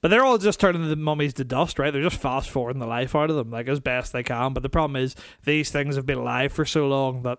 But 0.00 0.08
they're 0.08 0.24
all 0.24 0.38
just 0.38 0.60
turning 0.60 0.88
the 0.88 0.94
mummies 0.96 1.34
to 1.34 1.44
dust, 1.44 1.78
right? 1.78 1.92
They're 1.92 2.02
just 2.02 2.20
fast 2.20 2.48
forwarding 2.50 2.78
the 2.80 2.86
life 2.86 3.16
out 3.16 3.30
of 3.30 3.36
them, 3.36 3.50
like 3.50 3.66
as 3.68 3.80
best 3.80 4.12
they 4.12 4.22
can. 4.22 4.52
But 4.54 4.62
the 4.62 4.68
problem 4.68 4.96
is, 4.96 5.16
these 5.44 5.70
things 5.70 5.96
have 5.96 6.06
been 6.06 6.18
alive 6.18 6.52
for 6.52 6.64
so 6.64 6.86
long 6.86 7.22
that 7.22 7.38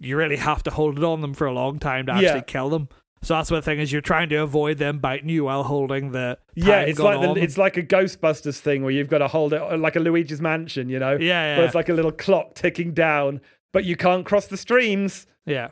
you 0.00 0.16
really 0.16 0.36
have 0.36 0.62
to 0.64 0.70
hold 0.72 0.98
it 0.98 1.04
on 1.04 1.20
them 1.20 1.32
for 1.32 1.46
a 1.46 1.52
long 1.52 1.78
time 1.78 2.06
to 2.06 2.12
actually 2.12 2.26
Yeah. 2.26 2.40
kill 2.40 2.70
them. 2.70 2.88
So 3.24 3.34
that's 3.34 3.52
what 3.52 3.58
the 3.58 3.62
thing 3.62 3.78
is. 3.78 3.92
You're 3.92 4.00
trying 4.00 4.30
to 4.30 4.36
avoid 4.38 4.78
them 4.78 4.98
biting 4.98 5.28
you 5.28 5.44
while 5.44 5.62
holding 5.62 6.10
the 6.10 6.38
Yeah, 6.56 6.80
it's 6.80 6.98
like 6.98 7.20
the, 7.20 7.40
it's 7.40 7.56
like 7.56 7.76
a 7.76 7.82
Ghostbusters 7.84 8.58
thing 8.58 8.82
where 8.82 8.90
you've 8.90 9.08
got 9.08 9.18
to 9.18 9.28
hold 9.28 9.52
it 9.52 9.62
uh, 9.62 9.76
like 9.78 9.94
a 9.94 10.00
Luigi's 10.00 10.40
Mansion. 10.40 10.88
You 10.88 10.98
know, 10.98 11.12
yeah, 11.12 11.18
where 11.54 11.58
yeah, 11.58 11.64
it's 11.64 11.76
like 11.76 11.88
a 11.88 11.92
little 11.92 12.10
clock 12.10 12.54
ticking 12.54 12.94
down, 12.94 13.40
but 13.72 13.84
you 13.84 13.94
can't 13.94 14.26
cross 14.26 14.48
the 14.48 14.56
streams. 14.56 15.28
yeah. 15.46 15.68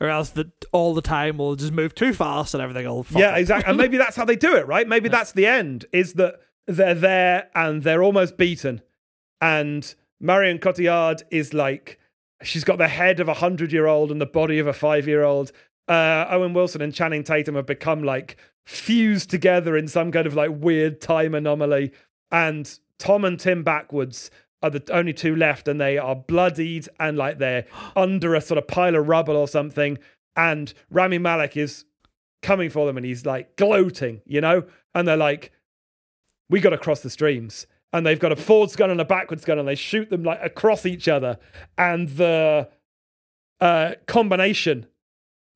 Or 0.00 0.08
else 0.08 0.30
that 0.30 0.64
all 0.72 0.94
the 0.94 1.02
time 1.02 1.36
will 1.36 1.56
just 1.56 1.72
move 1.72 1.94
too 1.94 2.14
fast 2.14 2.54
and 2.54 2.62
everything 2.62 2.86
will. 2.86 3.02
fuck 3.02 3.20
yeah, 3.20 3.36
exactly. 3.36 3.68
And 3.68 3.76
maybe 3.76 3.98
that's 3.98 4.16
how 4.16 4.24
they 4.24 4.36
do 4.36 4.56
it, 4.56 4.66
right? 4.66 4.88
Maybe 4.88 5.10
that's 5.10 5.32
the 5.32 5.46
end. 5.46 5.84
Is 5.92 6.14
that 6.14 6.36
they're 6.66 6.94
there 6.94 7.50
and 7.54 7.82
they're 7.82 8.02
almost 8.02 8.38
beaten, 8.38 8.80
and 9.40 9.94
Marion 10.18 10.58
Cotillard 10.58 11.22
is 11.30 11.52
like 11.52 11.98
she's 12.42 12.64
got 12.64 12.78
the 12.78 12.88
head 12.88 13.20
of 13.20 13.28
a 13.28 13.34
hundred 13.34 13.72
year 13.72 13.86
old 13.86 14.10
and 14.10 14.20
the 14.20 14.26
body 14.26 14.58
of 14.58 14.66
a 14.66 14.72
five 14.72 15.06
year 15.06 15.22
old. 15.22 15.52
Uh, 15.88 16.26
Owen 16.30 16.54
Wilson 16.54 16.80
and 16.80 16.94
Channing 16.94 17.24
Tatum 17.24 17.56
have 17.56 17.66
become 17.66 18.02
like 18.02 18.36
fused 18.64 19.28
together 19.28 19.76
in 19.76 19.88
some 19.88 20.12
kind 20.12 20.26
of 20.26 20.34
like 20.34 20.50
weird 20.52 21.00
time 21.00 21.34
anomaly, 21.34 21.92
and 22.30 22.78
Tom 22.98 23.24
and 23.24 23.38
Tim 23.38 23.62
backwards 23.62 24.30
are 24.62 24.70
the 24.70 24.84
only 24.92 25.12
two 25.12 25.34
left, 25.34 25.68
and 25.68 25.80
they 25.80 25.98
are 25.98 26.14
bloodied 26.14 26.88
and 26.98 27.16
like 27.16 27.38
they're 27.38 27.66
under 27.96 28.34
a 28.34 28.40
sort 28.40 28.58
of 28.58 28.68
pile 28.68 28.96
of 28.96 29.08
rubble 29.08 29.36
or 29.36 29.48
something. 29.48 29.98
And 30.36 30.72
Rami 30.90 31.18
Malek 31.18 31.56
is 31.56 31.84
coming 32.42 32.70
for 32.70 32.86
them 32.86 32.96
and 32.96 33.06
he's 33.06 33.26
like 33.26 33.56
gloating, 33.56 34.22
you 34.24 34.40
know? 34.40 34.64
And 34.94 35.06
they're 35.06 35.16
like, 35.16 35.52
we 36.48 36.60
got 36.60 36.70
to 36.70 36.78
cross 36.78 37.00
the 37.00 37.10
streams. 37.10 37.66
And 37.92 38.06
they've 38.06 38.20
got 38.20 38.32
a 38.32 38.36
forwards 38.36 38.76
gun 38.76 38.90
and 38.90 39.00
a 39.00 39.04
backwards 39.04 39.44
gun 39.44 39.58
and 39.58 39.66
they 39.66 39.74
shoot 39.74 40.10
them 40.10 40.22
like 40.22 40.40
across 40.42 40.86
each 40.86 41.08
other. 41.08 41.38
And 41.76 42.08
the 42.10 42.68
uh, 43.60 43.94
combination 44.06 44.86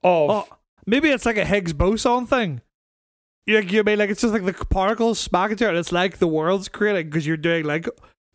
of. 0.02 0.30
Oh, 0.30 0.48
maybe 0.86 1.10
it's 1.10 1.26
like 1.26 1.36
a 1.36 1.44
Higgs 1.44 1.72
boson 1.72 2.26
thing. 2.26 2.60
You, 3.46 3.60
you 3.60 3.84
mean 3.84 3.98
like 3.98 4.10
it's 4.10 4.22
just 4.22 4.32
like 4.32 4.44
the 4.44 4.52
particles 4.52 5.20
smack 5.20 5.52
each 5.52 5.60
other 5.60 5.68
and 5.68 5.78
it's 5.78 5.92
like 5.92 6.16
the 6.16 6.26
world's 6.26 6.68
creating 6.68 7.10
because 7.10 7.26
you're 7.26 7.36
doing 7.36 7.64
like 7.64 7.86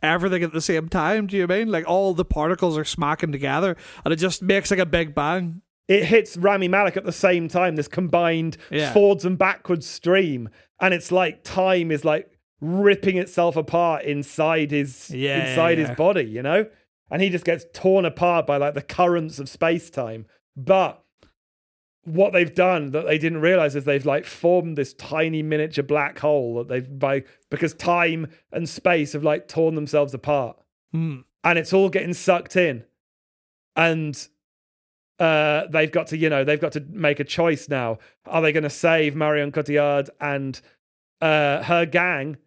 everything 0.01 0.43
at 0.43 0.53
the 0.53 0.61
same 0.61 0.89
time. 0.89 1.27
Do 1.27 1.37
you 1.37 1.47
mean 1.47 1.69
like 1.69 1.87
all 1.87 2.13
the 2.13 2.25
particles 2.25 2.77
are 2.77 2.85
smacking 2.85 3.31
together 3.31 3.75
and 4.03 4.13
it 4.13 4.17
just 4.17 4.41
makes 4.41 4.71
like 4.71 4.79
a 4.79 4.85
big 4.85 5.13
bang? 5.15 5.61
it 5.87 6.05
hits 6.05 6.37
Rami 6.37 6.67
Malek 6.67 6.97
at 6.97 7.03
the 7.03 7.11
same 7.11 7.47
time, 7.47 7.75
this 7.75 7.87
combined 7.87 8.57
Yeah. 8.69 8.93
forwards 8.93 9.25
and 9.25 9.39
backwards 9.39 9.87
stream. 9.87 10.47
And 10.79 10.93
it's 10.93 11.11
like 11.11 11.43
time 11.43 11.89
is 11.89 12.05
like 12.05 12.29
ripping 12.61 13.17
itself 13.17 13.55
apart 13.55 14.03
inside 14.03 14.69
his 14.69 15.09
Yeah, 15.09 15.49
inside 15.49 15.79
yeah. 15.79 15.87
his 15.87 15.97
body, 15.97 16.25
you 16.25 16.43
know? 16.43 16.67
And 17.09 17.23
he 17.23 17.29
just 17.29 17.43
gets 17.43 17.65
torn 17.73 18.05
apart 18.05 18.45
by 18.45 18.57
like 18.57 18.75
the 18.75 18.83
currents 18.83 19.39
of 19.39 19.49
space 19.49 19.89
time. 19.89 20.27
But 20.55 21.01
what 22.13 22.33
they've 22.33 22.53
done 22.53 22.91
that 22.91 23.05
they 23.05 23.17
didn't 23.17 23.41
realize 23.41 23.75
is 23.75 23.85
they've 23.85 24.05
like 24.05 24.25
formed 24.25 24.77
this 24.77 24.93
tiny 24.93 25.43
miniature 25.43 25.83
black 25.83 26.19
hole 26.19 26.55
that 26.55 26.67
they've 26.67 26.99
by 26.99 27.23
because 27.49 27.73
time 27.73 28.27
and 28.51 28.67
space 28.67 29.13
have 29.13 29.23
like 29.23 29.47
torn 29.47 29.75
themselves 29.75 30.13
apart. 30.13 30.57
Hmm. 30.91 31.19
and 31.43 31.59
it's 31.59 31.71
all 31.71 31.89
getting 31.89 32.13
sucked 32.13 32.55
in, 32.55 32.83
and 33.75 34.27
uh, 35.19 35.67
they've 35.67 35.91
got 35.91 36.07
to, 36.07 36.17
you 36.17 36.29
know, 36.29 36.43
they've 36.43 36.59
got 36.59 36.71
to 36.73 36.85
make 36.89 37.19
a 37.19 37.23
choice 37.23 37.69
now. 37.69 37.99
Are 38.25 38.41
they 38.41 38.51
going 38.51 38.63
to 38.63 38.69
save 38.69 39.15
Marion 39.15 39.51
Cotillard 39.51 40.09
and 40.19 40.59
uh, 41.21 41.63
her 41.63 41.85
gang, 41.85 42.37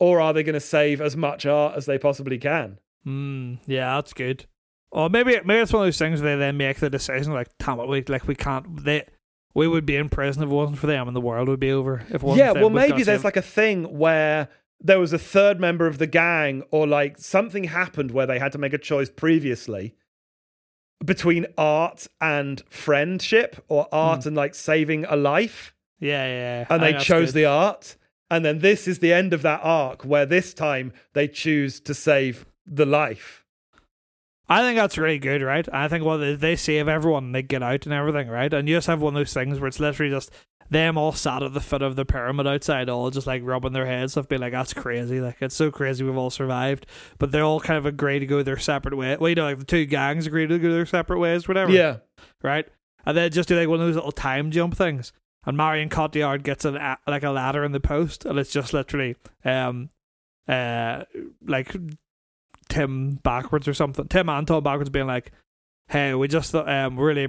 or 0.00 0.20
are 0.20 0.32
they 0.32 0.42
going 0.42 0.54
to 0.54 0.60
save 0.60 1.00
as 1.00 1.16
much 1.16 1.46
art 1.46 1.76
as 1.76 1.86
they 1.86 1.98
possibly 1.98 2.38
can? 2.38 2.78
Mm, 3.06 3.58
yeah, 3.66 3.94
that's 3.94 4.12
good. 4.12 4.46
Or 4.90 5.10
maybe 5.10 5.38
maybe 5.44 5.60
it's 5.60 5.72
one 5.72 5.82
of 5.82 5.86
those 5.86 5.98
things 5.98 6.22
where 6.22 6.36
they 6.36 6.40
then 6.40 6.56
make 6.56 6.78
the 6.78 6.90
decision 6.90 7.32
like, 7.32 7.48
damn 7.58 7.80
it, 7.80 7.88
we 7.88 8.02
like 8.04 8.26
we 8.26 8.34
can't. 8.34 8.84
They 8.84 9.04
we 9.54 9.68
would 9.68 9.84
be 9.84 9.96
in 9.96 10.08
prison 10.08 10.42
if 10.42 10.48
it 10.48 10.52
wasn't 10.52 10.78
for 10.78 10.86
them, 10.86 11.08
and 11.08 11.16
the 11.16 11.20
world 11.20 11.48
would 11.48 11.60
be 11.60 11.72
over. 11.72 12.00
If 12.08 12.16
it 12.16 12.22
wasn't 12.22 12.46
Yeah, 12.46 12.52
well, 12.52 12.70
maybe 12.70 13.02
there's 13.02 13.24
like 13.24 13.36
a 13.36 13.42
thing 13.42 13.98
where 13.98 14.48
there 14.80 15.00
was 15.00 15.12
a 15.12 15.18
third 15.18 15.60
member 15.60 15.86
of 15.86 15.98
the 15.98 16.06
gang, 16.06 16.62
or 16.70 16.86
like 16.86 17.18
something 17.18 17.64
happened 17.64 18.12
where 18.12 18.26
they 18.26 18.38
had 18.38 18.52
to 18.52 18.58
make 18.58 18.72
a 18.72 18.78
choice 18.78 19.10
previously 19.10 19.94
between 21.04 21.46
art 21.56 22.06
and 22.20 22.62
friendship, 22.70 23.62
or 23.68 23.88
art 23.92 24.22
hmm. 24.22 24.28
and 24.28 24.36
like 24.36 24.54
saving 24.54 25.04
a 25.04 25.16
life, 25.16 25.74
yeah, 26.00 26.26
yeah, 26.26 26.60
yeah. 26.60 26.66
and 26.70 26.82
they 26.82 26.94
chose 26.94 27.28
good. 27.28 27.40
the 27.40 27.44
art. 27.44 27.96
And 28.30 28.44
then 28.44 28.58
this 28.58 28.86
is 28.86 28.98
the 28.98 29.12
end 29.12 29.32
of 29.32 29.42
that 29.42 29.60
arc 29.62 30.04
where 30.04 30.26
this 30.26 30.52
time 30.52 30.92
they 31.14 31.28
choose 31.28 31.80
to 31.80 31.94
save 31.94 32.44
the 32.66 32.84
life. 32.84 33.44
I 34.48 34.62
think 34.62 34.76
that's 34.76 34.96
really 34.96 35.18
good, 35.18 35.42
right? 35.42 35.68
I 35.72 35.88
think 35.88 36.04
well, 36.04 36.18
they, 36.18 36.56
save 36.56 36.88
everyone 36.88 37.32
they 37.32 37.42
get 37.42 37.62
out 37.62 37.84
and 37.84 37.92
everything, 37.92 38.28
right? 38.28 38.52
And 38.52 38.68
you 38.68 38.76
just 38.76 38.86
have 38.86 39.02
one 39.02 39.14
of 39.14 39.20
those 39.20 39.34
things 39.34 39.60
where 39.60 39.68
it's 39.68 39.80
literally 39.80 40.10
just 40.10 40.30
them 40.70 40.98
all 40.98 41.12
sat 41.12 41.42
at 41.42 41.54
the 41.54 41.60
foot 41.60 41.82
of 41.82 41.96
the 41.96 42.04
pyramid 42.04 42.46
outside, 42.46 42.88
all 42.88 43.10
just 43.10 43.26
like 43.26 43.42
rubbing 43.44 43.72
their 43.72 43.86
heads 43.86 44.16
off, 44.16 44.28
being 44.28 44.40
like, 44.40 44.52
"That's 44.52 44.74
crazy! 44.74 45.20
Like 45.20 45.36
it's 45.40 45.54
so 45.54 45.70
crazy 45.70 46.04
we've 46.04 46.16
all 46.16 46.30
survived." 46.30 46.86
But 47.18 47.32
they 47.32 47.40
all 47.40 47.60
kind 47.60 47.78
of 47.78 47.86
agree 47.86 48.18
to 48.18 48.26
go 48.26 48.42
their 48.42 48.58
separate 48.58 48.96
way. 48.96 49.16
Well, 49.16 49.28
you 49.28 49.34
know, 49.34 49.44
like 49.44 49.58
the 49.58 49.64
two 49.64 49.86
gangs 49.86 50.26
agree 50.26 50.46
to 50.46 50.58
go 50.58 50.72
their 50.72 50.86
separate 50.86 51.18
ways, 51.18 51.48
whatever. 51.48 51.72
Yeah. 51.72 51.98
right? 52.42 52.66
And 53.06 53.16
then 53.16 53.30
just 53.30 53.48
do 53.48 53.58
like 53.58 53.68
one 53.68 53.80
of 53.80 53.86
those 53.86 53.96
little 53.96 54.12
time 54.12 54.50
jump 54.50 54.76
things. 54.76 55.12
And 55.46 55.56
Marion 55.56 55.88
Cotillard 55.88 56.42
gets 56.42 56.64
an 56.66 56.76
a- 56.76 56.98
like 57.06 57.22
a 57.22 57.30
ladder 57.30 57.64
in 57.64 57.72
the 57.72 57.80
post, 57.80 58.24
and 58.26 58.38
it's 58.38 58.52
just 58.52 58.72
literally 58.74 59.16
um 59.44 59.90
uh 60.46 61.04
like 61.46 61.74
Tim 62.68 63.16
backwards 63.22 63.66
or 63.68 63.74
something. 63.74 64.06
Tim 64.08 64.28
Anton 64.28 64.62
backwards 64.62 64.90
being 64.90 65.06
like, 65.06 65.32
"Hey, 65.88 66.14
we 66.14 66.28
just 66.28 66.54
um 66.54 66.98
really 66.98 67.28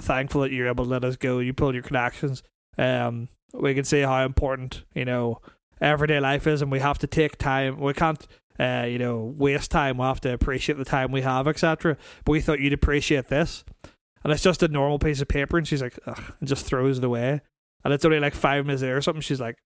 thankful 0.00 0.40
that 0.42 0.52
you're 0.52 0.68
able 0.68 0.84
to 0.84 0.90
let 0.90 1.04
us 1.04 1.16
go. 1.16 1.38
You 1.38 1.52
pulled 1.52 1.74
your 1.74 1.82
connections. 1.82 2.42
Um, 2.78 3.28
we 3.52 3.74
can 3.74 3.84
see 3.84 4.00
how 4.00 4.24
important 4.24 4.84
you 4.94 5.04
know 5.04 5.40
everyday 5.80 6.20
life 6.20 6.46
is, 6.46 6.62
and 6.62 6.72
we 6.72 6.80
have 6.80 6.98
to 7.00 7.06
take 7.06 7.38
time. 7.38 7.78
We 7.80 7.92
can't." 7.92 8.26
Uh, 8.60 8.84
you 8.86 8.98
know, 8.98 9.34
waste 9.38 9.70
time. 9.70 9.96
We 9.96 10.04
have 10.04 10.20
to 10.20 10.32
appreciate 10.32 10.76
the 10.76 10.84
time 10.84 11.10
we 11.10 11.22
have, 11.22 11.48
etc. 11.48 11.96
But 12.24 12.32
we 12.32 12.40
thought 12.42 12.60
you'd 12.60 12.74
appreciate 12.74 13.28
this 13.28 13.64
and 14.22 14.32
it's 14.32 14.42
just 14.42 14.62
a 14.62 14.68
normal 14.68 14.98
piece 14.98 15.22
of 15.22 15.26
paper 15.26 15.56
and 15.56 15.66
she's 15.66 15.80
like 15.80 15.98
Ugh, 16.06 16.22
and 16.38 16.46
just 16.48 16.66
throws 16.66 16.98
it 16.98 17.04
away 17.04 17.40
and 17.82 17.94
it's 17.94 18.04
only 18.04 18.20
like 18.20 18.34
five 18.34 18.66
minutes 18.66 18.82
there 18.82 18.96
or 18.96 19.00
something 19.00 19.22
she's 19.22 19.40
like 19.40 19.56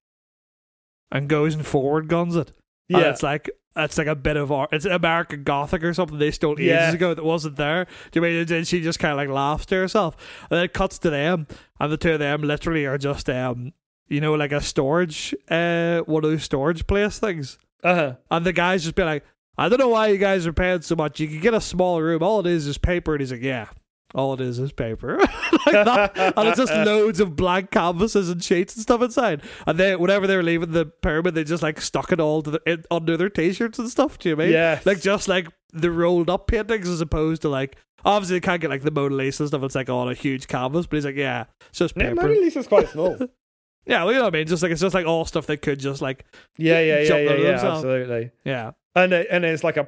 and 1.11 1.29
goes 1.29 1.55
and 1.55 1.67
forward 1.67 2.09
guns 2.09 2.37
it 2.37 2.53
and 2.89 2.99
Yeah. 3.03 3.11
it's 3.11 3.23
like 3.25 3.51
it's 3.77 3.99
like 3.99 4.07
a 4.07 4.15
bit 4.15 4.37
of 4.37 4.51
art 4.51 4.71
it's 4.73 4.85
American 4.85 5.43
Gothic 5.43 5.85
or 5.85 5.93
something 5.95 6.19
they 6.19 6.31
stole 6.31 6.55
ages 6.59 6.67
Yeah. 6.67 6.93
ago 6.93 7.15
that 7.15 7.25
wasn't 7.25 7.57
there 7.57 7.85
do 8.11 8.19
you 8.19 8.23
mean 8.23 8.37
and 8.37 8.49
then 8.49 8.65
she 8.65 8.81
just 8.81 8.99
kind 8.99 9.13
of 9.13 9.17
like 9.19 9.29
laughs 9.29 9.67
to 9.67 9.75
herself 9.77 10.17
and 10.51 10.57
then 10.59 10.65
it 10.65 10.73
cuts 10.73 10.99
to 11.01 11.11
them 11.11 11.47
and 11.81 11.93
the 11.93 11.97
two 11.97 12.13
of 12.13 12.19
them 12.19 12.43
literally 12.43 12.87
are 12.87 12.99
just 12.99 13.29
um 13.31 13.73
you 14.09 14.21
know 14.21 14.35
like 14.35 14.53
a 14.53 14.61
storage 14.61 15.35
uh 15.51 16.01
one 16.01 16.25
of 16.25 16.31
those 16.31 16.43
storage 16.45 16.87
place 16.87 17.19
things 17.19 17.59
Uh 17.85 17.95
huh. 17.95 18.15
and 18.31 18.47
the 18.47 18.53
guys 18.53 18.83
just 18.85 18.95
be 18.97 19.03
like, 19.05 19.25
I 19.59 19.69
don't 19.69 19.79
know 19.79 19.89
why 19.89 20.09
you 20.09 20.19
guys 20.19 20.47
are 20.47 20.53
paying 20.53 20.83
so 20.83 20.97
much. 20.97 21.19
You 21.19 21.29
can 21.29 21.41
get 21.41 21.55
a 21.55 21.61
smaller 21.63 22.05
room. 22.05 22.23
All 22.23 22.41
it 22.41 22.47
is 22.47 22.67
is 22.67 22.77
paper. 22.77 23.15
And 23.15 23.21
he's 23.23 23.33
like, 23.33 23.41
yeah, 23.43 23.69
all 24.17 24.33
it 24.35 24.41
is 24.41 24.59
is 24.59 24.73
paper. 24.73 25.19
like 25.67 25.73
that. 25.73 26.35
And 26.37 26.49
it's 26.49 26.57
just 26.59 26.73
loads 26.87 27.21
of 27.21 27.37
blank 27.37 27.71
canvases 27.71 28.31
and 28.31 28.43
sheets 28.43 28.75
and 28.75 28.83
stuff 28.83 29.03
inside. 29.03 29.43
And 29.67 29.79
then 29.79 30.01
whenever 30.01 30.27
they 30.27 30.37
were 30.37 30.43
leaving 30.43 30.73
the 30.73 30.87
pyramid, 30.87 31.35
they 31.35 31.45
just 31.45 31.63
like 31.63 31.81
stuck 31.81 32.11
it 32.13 32.19
all 32.19 32.43
to 32.43 32.53
the, 32.53 32.61
in, 32.67 32.85
under 32.91 33.17
their 33.17 33.29
t-shirts 33.29 33.79
and 33.79 33.91
stuff. 33.91 34.19
Do 34.19 34.31
you 34.31 34.37
mean? 34.37 34.51
Yes. 34.51 34.87
Like 34.87 35.01
just 35.01 35.29
like 35.29 35.49
the 35.73 35.91
rolled 35.91 36.31
up 36.31 36.47
paintings 36.47 36.89
as 36.89 37.03
opposed 37.03 37.43
to 37.43 37.51
like, 37.51 37.77
obviously 38.05 38.37
they 38.37 38.41
can't 38.41 38.61
get 38.61 38.71
like 38.71 38.83
the 38.83 38.91
Mona 38.91 39.15
Lisa 39.15 39.43
and 39.43 39.49
stuff. 39.49 39.63
It's 39.63 39.75
like 39.75 39.91
on 39.91 40.09
a 40.11 40.15
huge 40.15 40.49
canvas. 40.49 40.87
But 40.87 40.97
he's 40.97 41.05
like, 41.05 41.17
yeah, 41.17 41.45
it's 41.69 41.79
just 41.79 41.95
Yeah, 41.97 42.11
paper. 42.11 42.23
Mona 42.23 42.41
Lisa's 42.41 42.67
quite 42.67 42.89
small. 42.89 43.19
yeah, 43.87 44.03
well, 44.03 44.13
you 44.13 44.19
know 44.19 44.25
what 44.25 44.35
I 44.35 44.39
mean? 44.39 44.47
Just 44.47 44.63
like, 44.63 44.73
it's 44.73 44.81
just 44.81 44.95
like 44.95 45.07
all 45.07 45.27
stuff 45.27 45.47
they 45.47 45.59
could 45.59 45.79
just 45.79 46.01
like, 46.01 46.25
Yeah, 46.57 46.81
yeah, 46.81 47.01
yeah, 47.01 47.17
yeah, 47.19 47.35
yeah, 47.35 47.49
absolutely. 47.51 48.31
yeah. 48.45 48.71
And 48.95 49.13
it, 49.13 49.27
and 49.31 49.45
it's 49.45 49.63
like 49.63 49.77
a 49.77 49.85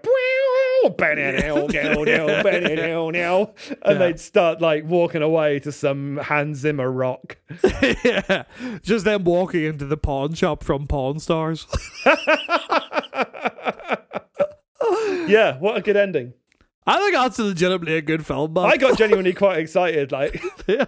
and 3.83 4.01
they'd 4.01 4.21
start 4.21 4.61
like 4.61 4.85
walking 4.85 5.23
away 5.23 5.59
to 5.61 5.73
some 5.73 6.19
Hans 6.19 6.59
Zimmer 6.59 6.91
rock. 6.91 7.39
yeah, 8.05 8.45
just 8.83 9.05
them 9.05 9.25
walking 9.25 9.65
into 9.65 9.87
the 9.87 9.97
pawn 9.97 10.35
shop 10.35 10.63
from 10.65 10.87
Pawn 10.87 11.19
Stars. 11.19 11.67
yeah, 15.27 15.59
what 15.59 15.77
a 15.77 15.83
good 15.83 15.97
ending. 15.97 16.35
I 16.87 16.97
think 16.99 17.15
that's 17.15 17.39
legitimately 17.39 17.97
a 17.97 18.03
good 18.03 18.27
film. 18.27 18.55
Man. 18.55 18.65
I 18.65 18.79
got 18.79 18.97
genuinely 18.99 19.35
quite 19.35 19.59
excited. 19.59 20.11
Like, 20.11 20.43
yeah. 20.67 20.87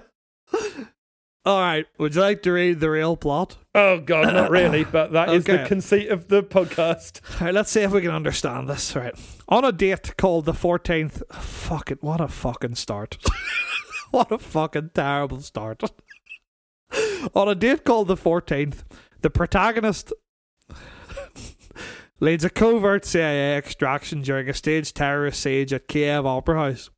All 1.46 1.60
right, 1.60 1.86
would 1.96 2.14
you 2.14 2.20
like 2.20 2.42
to 2.42 2.52
read 2.52 2.80
the 2.80 2.90
real 2.90 3.16
plot? 3.16 3.56
oh 3.74 4.00
god, 4.00 4.34
not 4.34 4.50
really, 4.50 4.84
but 4.84 5.12
that 5.12 5.30
is 5.30 5.44
the 5.44 5.64
conceit 5.66 6.10
of 6.10 6.28
the 6.28 6.42
podcast. 6.42 7.22
All 7.40 7.46
right, 7.46 7.54
let's 7.54 7.70
see 7.70 7.80
if 7.80 7.92
we 7.92 8.02
can 8.02 8.10
understand 8.10 8.68
this. 8.68 8.94
All 8.94 9.02
right, 9.02 9.14
on 9.48 9.64
a 9.64 9.72
date 9.72 10.16
called 10.18 10.44
the 10.44 10.52
fourteenth. 10.52 11.22
Fuck 11.32 11.90
it! 11.90 12.02
What 12.02 12.20
a 12.20 12.28
fucking 12.28 12.74
start! 12.74 13.16
what 14.10 14.30
a 14.30 14.36
fucking 14.38 14.90
terrible 14.92 15.40
start! 15.40 15.82
on 17.34 17.48
a 17.48 17.54
date 17.54 17.84
called 17.84 18.08
the 18.08 18.18
fourteenth, 18.18 18.84
the 19.22 19.30
protagonist 19.30 20.12
leads 22.20 22.44
a 22.44 22.50
covert 22.50 23.06
CIA 23.06 23.56
extraction 23.56 24.20
during 24.20 24.46
a 24.50 24.54
staged 24.54 24.94
terrorist 24.94 25.40
siege 25.40 25.72
at 25.72 25.88
Kiev 25.88 26.26
Opera 26.26 26.58
House. 26.58 26.90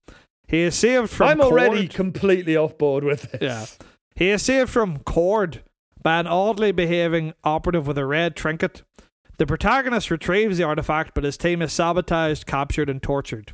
He 0.49 0.63
is 0.63 0.75
saved 0.75 1.11
from. 1.11 1.29
I'm 1.29 1.41
already 1.41 1.87
Cord- 1.87 1.95
completely 1.95 2.57
off 2.57 2.77
board 2.77 3.05
with 3.05 3.31
this. 3.31 3.41
Yeah. 3.41 3.87
He 4.15 4.31
is 4.31 4.43
saved 4.43 4.71
from 4.71 4.99
Cord 5.01 5.63
by 6.03 6.19
an 6.21 6.27
oddly 6.27 6.73
behaving 6.73 7.35
operative 7.45 7.87
with 7.87 7.99
a 7.99 8.07
red 8.07 8.37
trinket. 8.37 8.83
The 9.39 9.47
protagonist 9.47 10.11
retrieves 10.11 10.59
the 10.59 10.65
artifact, 10.65 11.15
but 11.15 11.25
his 11.25 11.37
team 11.37 11.63
is 11.63 11.73
sabotaged, 11.73 12.47
captured, 12.47 12.91
and 12.91 13.03
tortured. 13.03 13.53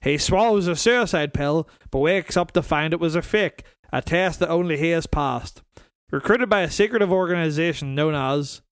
He 0.00 0.18
swallows 0.18 0.68
a 0.68 0.76
suicide 0.76 1.34
pill, 1.34 1.68
but 1.90 1.98
wakes 1.98 2.36
up 2.36 2.52
to 2.52 2.62
find 2.62 2.92
it 2.92 3.00
was 3.00 3.14
a 3.16 3.22
fake, 3.22 3.64
a 3.92 4.00
test 4.02 4.40
that 4.40 4.50
only 4.50 4.76
he 4.76 4.90
has 4.90 5.06
passed. 5.06 5.62
Recruited 6.12 6.48
by 6.48 6.60
a 6.60 6.70
secretive 6.70 7.10
organization 7.12 7.94
known 7.94 8.14
as 8.14 8.62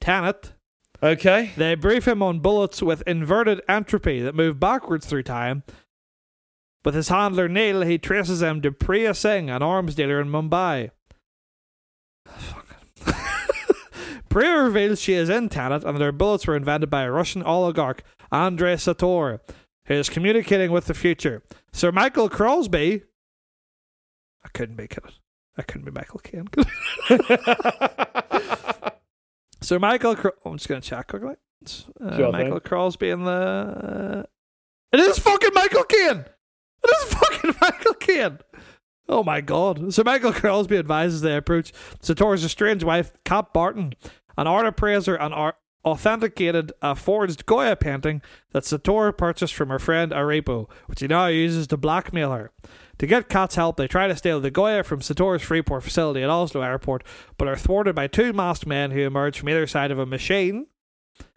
Tenet, 0.00 0.52
Okay. 1.02 1.52
they 1.56 1.74
brief 1.74 2.08
him 2.08 2.22
on 2.22 2.40
bullets 2.40 2.82
with 2.82 3.02
inverted 3.06 3.60
entropy 3.68 4.20
that 4.22 4.34
move 4.34 4.58
backwards 4.58 5.06
through 5.06 5.22
time. 5.24 5.62
With 6.86 6.94
his 6.94 7.08
handler 7.08 7.48
Neil, 7.48 7.82
he 7.82 7.98
traces 7.98 8.38
them 8.38 8.62
to 8.62 8.70
Priya 8.70 9.12
Singh, 9.12 9.50
an 9.50 9.60
arms 9.60 9.96
dealer 9.96 10.20
in 10.20 10.28
Mumbai. 10.28 10.92
Priya 14.28 14.62
reveals 14.62 15.00
she 15.00 15.14
is 15.14 15.28
in 15.28 15.48
Tenet 15.48 15.82
and 15.82 15.96
that 15.96 16.04
her 16.04 16.12
bullets 16.12 16.46
were 16.46 16.54
invented 16.54 16.88
by 16.88 17.02
a 17.02 17.10
Russian 17.10 17.42
oligarch, 17.42 18.04
Andrei 18.30 18.76
Sator, 18.76 19.40
who 19.86 19.94
is 19.94 20.08
communicating 20.08 20.70
with 20.70 20.84
the 20.84 20.94
future. 20.94 21.42
Sir 21.72 21.90
Michael 21.90 22.28
Crosby. 22.28 23.02
I 24.44 24.48
couldn't 24.54 24.76
make 24.76 24.96
it. 24.96 25.02
I 25.58 25.62
couldn't 25.62 25.86
be 25.86 25.90
Michael 25.90 26.20
Caine. 26.20 26.46
Sir 29.60 29.80
Michael. 29.80 30.14
Cro- 30.14 30.30
I'm 30.44 30.56
just 30.56 30.68
gonna 30.68 30.80
check 30.80 31.08
quickly. 31.08 31.34
Uh, 32.00 32.16
Sure 32.16 32.30
Michael 32.30 32.50
thing. 32.52 32.60
Crosby 32.60 33.10
in 33.10 33.24
the. 33.24 34.28
It 34.92 35.00
is 35.00 35.18
fucking 35.18 35.50
Michael 35.52 35.82
Caine. 35.82 36.26
It 36.84 36.90
is 36.90 37.14
fucking 37.14 37.54
Michael 37.60 37.94
Caine. 37.94 38.38
Oh 39.08 39.22
my 39.22 39.40
god. 39.40 39.92
Sir 39.94 40.02
Michael 40.04 40.32
Crosby 40.32 40.76
advises 40.76 41.20
they 41.20 41.36
approach 41.36 41.72
Sator's 42.00 42.44
estranged 42.44 42.84
wife, 42.84 43.12
Kat 43.24 43.52
Barton, 43.52 43.94
an 44.36 44.46
art 44.46 44.66
appraiser 44.66 45.14
and 45.14 45.32
art 45.32 45.56
authenticated 45.86 46.72
a 46.82 46.96
forged 46.96 47.46
Goya 47.46 47.76
painting 47.76 48.20
that 48.50 48.64
Sator 48.64 49.12
purchased 49.12 49.54
from 49.54 49.68
her 49.68 49.78
friend 49.78 50.10
Arepo, 50.10 50.68
which 50.86 51.00
he 51.00 51.06
now 51.06 51.26
uses 51.26 51.68
to 51.68 51.76
blackmail 51.76 52.32
her. 52.32 52.50
To 52.98 53.06
get 53.06 53.28
Kat's 53.28 53.54
help, 53.54 53.76
they 53.76 53.86
try 53.86 54.08
to 54.08 54.16
steal 54.16 54.40
the 54.40 54.50
Goya 54.50 54.82
from 54.82 55.00
Sator's 55.00 55.42
Freeport 55.42 55.84
facility 55.84 56.22
at 56.22 56.30
Oslo 56.30 56.62
Airport, 56.62 57.04
but 57.38 57.46
are 57.46 57.56
thwarted 57.56 57.94
by 57.94 58.08
two 58.08 58.32
masked 58.32 58.66
men 58.66 58.90
who 58.90 59.00
emerge 59.00 59.38
from 59.38 59.48
either 59.48 59.66
side 59.66 59.92
of 59.92 59.98
a 59.98 60.06
machine 60.06 60.66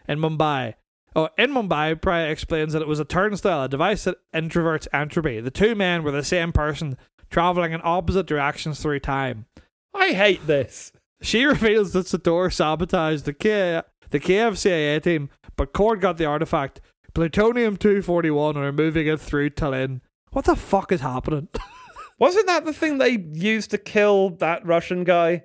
in 0.08 0.18
Mumbai. 0.18 0.74
Oh, 1.16 1.28
in 1.36 1.50
Mumbai, 1.50 2.00
Priya 2.00 2.30
explains 2.30 2.72
that 2.72 2.82
it 2.82 2.88
was 2.88 3.00
a 3.00 3.04
turnstile, 3.04 3.64
a 3.64 3.68
device 3.68 4.04
that 4.04 4.18
introverts 4.32 4.86
entropy. 4.92 5.40
The 5.40 5.50
two 5.50 5.74
men 5.74 6.04
were 6.04 6.12
the 6.12 6.22
same 6.22 6.52
person, 6.52 6.96
traveling 7.30 7.72
in 7.72 7.80
opposite 7.82 8.26
directions 8.26 8.80
through 8.80 9.00
time. 9.00 9.46
I 9.92 10.12
hate 10.12 10.46
this. 10.46 10.92
She 11.20 11.44
reveals 11.46 11.92
that 11.92 12.06
Sator 12.06 12.50
sabotaged 12.50 13.24
the 13.24 13.32
Kiev, 13.32 13.84
the 14.10 14.20
Kiev 14.20 14.58
CIA 14.58 15.00
team, 15.00 15.30
but 15.56 15.72
Cord 15.72 16.00
got 16.00 16.16
the 16.16 16.26
artifact, 16.26 16.80
plutonium 17.12 17.76
241 17.76 18.56
and 18.56 18.64
are 18.64 18.72
moving 18.72 19.08
it 19.08 19.20
through 19.20 19.50
Tallinn. 19.50 20.00
What 20.30 20.44
the 20.44 20.56
fuck 20.56 20.92
is 20.92 21.00
happening? 21.00 21.48
Wasn't 22.20 22.46
that 22.46 22.64
the 22.64 22.72
thing 22.72 22.98
they 22.98 23.18
used 23.32 23.70
to 23.72 23.78
kill 23.78 24.30
that 24.36 24.64
Russian 24.64 25.04
guy? 25.04 25.44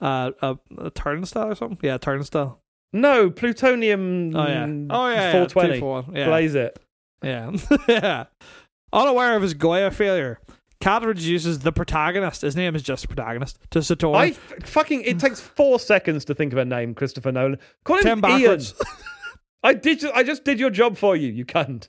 Uh, 0.00 0.30
a, 0.40 0.58
a 0.78 0.90
turnstile 0.90 1.48
or 1.48 1.54
something? 1.54 1.78
Yeah, 1.82 1.98
turnstile. 1.98 2.61
No, 2.92 3.30
plutonium. 3.30 4.34
Oh 4.36 4.46
yeah. 4.46 4.66
Oh 4.90 5.08
yeah. 5.08 5.32
Four 5.32 5.46
twenty. 5.46 5.78
241, 5.80 6.14
Yeah. 6.16 6.26
Blaze 6.28 6.54
it. 6.54 6.78
Yeah. 7.22 7.52
yeah. 7.88 8.24
Unaware 8.92 9.36
of 9.36 9.42
his 9.42 9.54
Goya 9.54 9.90
failure, 9.90 10.38
Kat 10.80 11.02
reduces 11.04 11.60
the 11.60 11.72
protagonist, 11.72 12.42
his 12.42 12.56
name 12.56 12.74
is 12.74 12.82
just 12.82 13.08
protagonist, 13.08 13.58
to 13.70 13.82
Sator. 13.82 14.12
I 14.14 14.26
f- 14.28 14.54
fucking. 14.64 15.02
It 15.02 15.18
takes 15.18 15.40
four 15.40 15.78
seconds 15.78 16.24
to 16.26 16.34
think 16.34 16.52
of 16.52 16.58
a 16.58 16.64
name, 16.64 16.94
Christopher 16.94 17.32
Nolan. 17.32 17.58
Call 17.84 17.98
him 17.98 18.20
Ten 18.20 18.40
Ian. 18.40 18.60
I 19.62 19.74
did. 19.74 20.04
I 20.12 20.22
just 20.24 20.44
did 20.44 20.58
your 20.58 20.70
job 20.70 20.96
for 20.98 21.14
you. 21.16 21.28
You 21.28 21.46
cunt. 21.46 21.88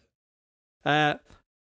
Uh, 0.85 1.15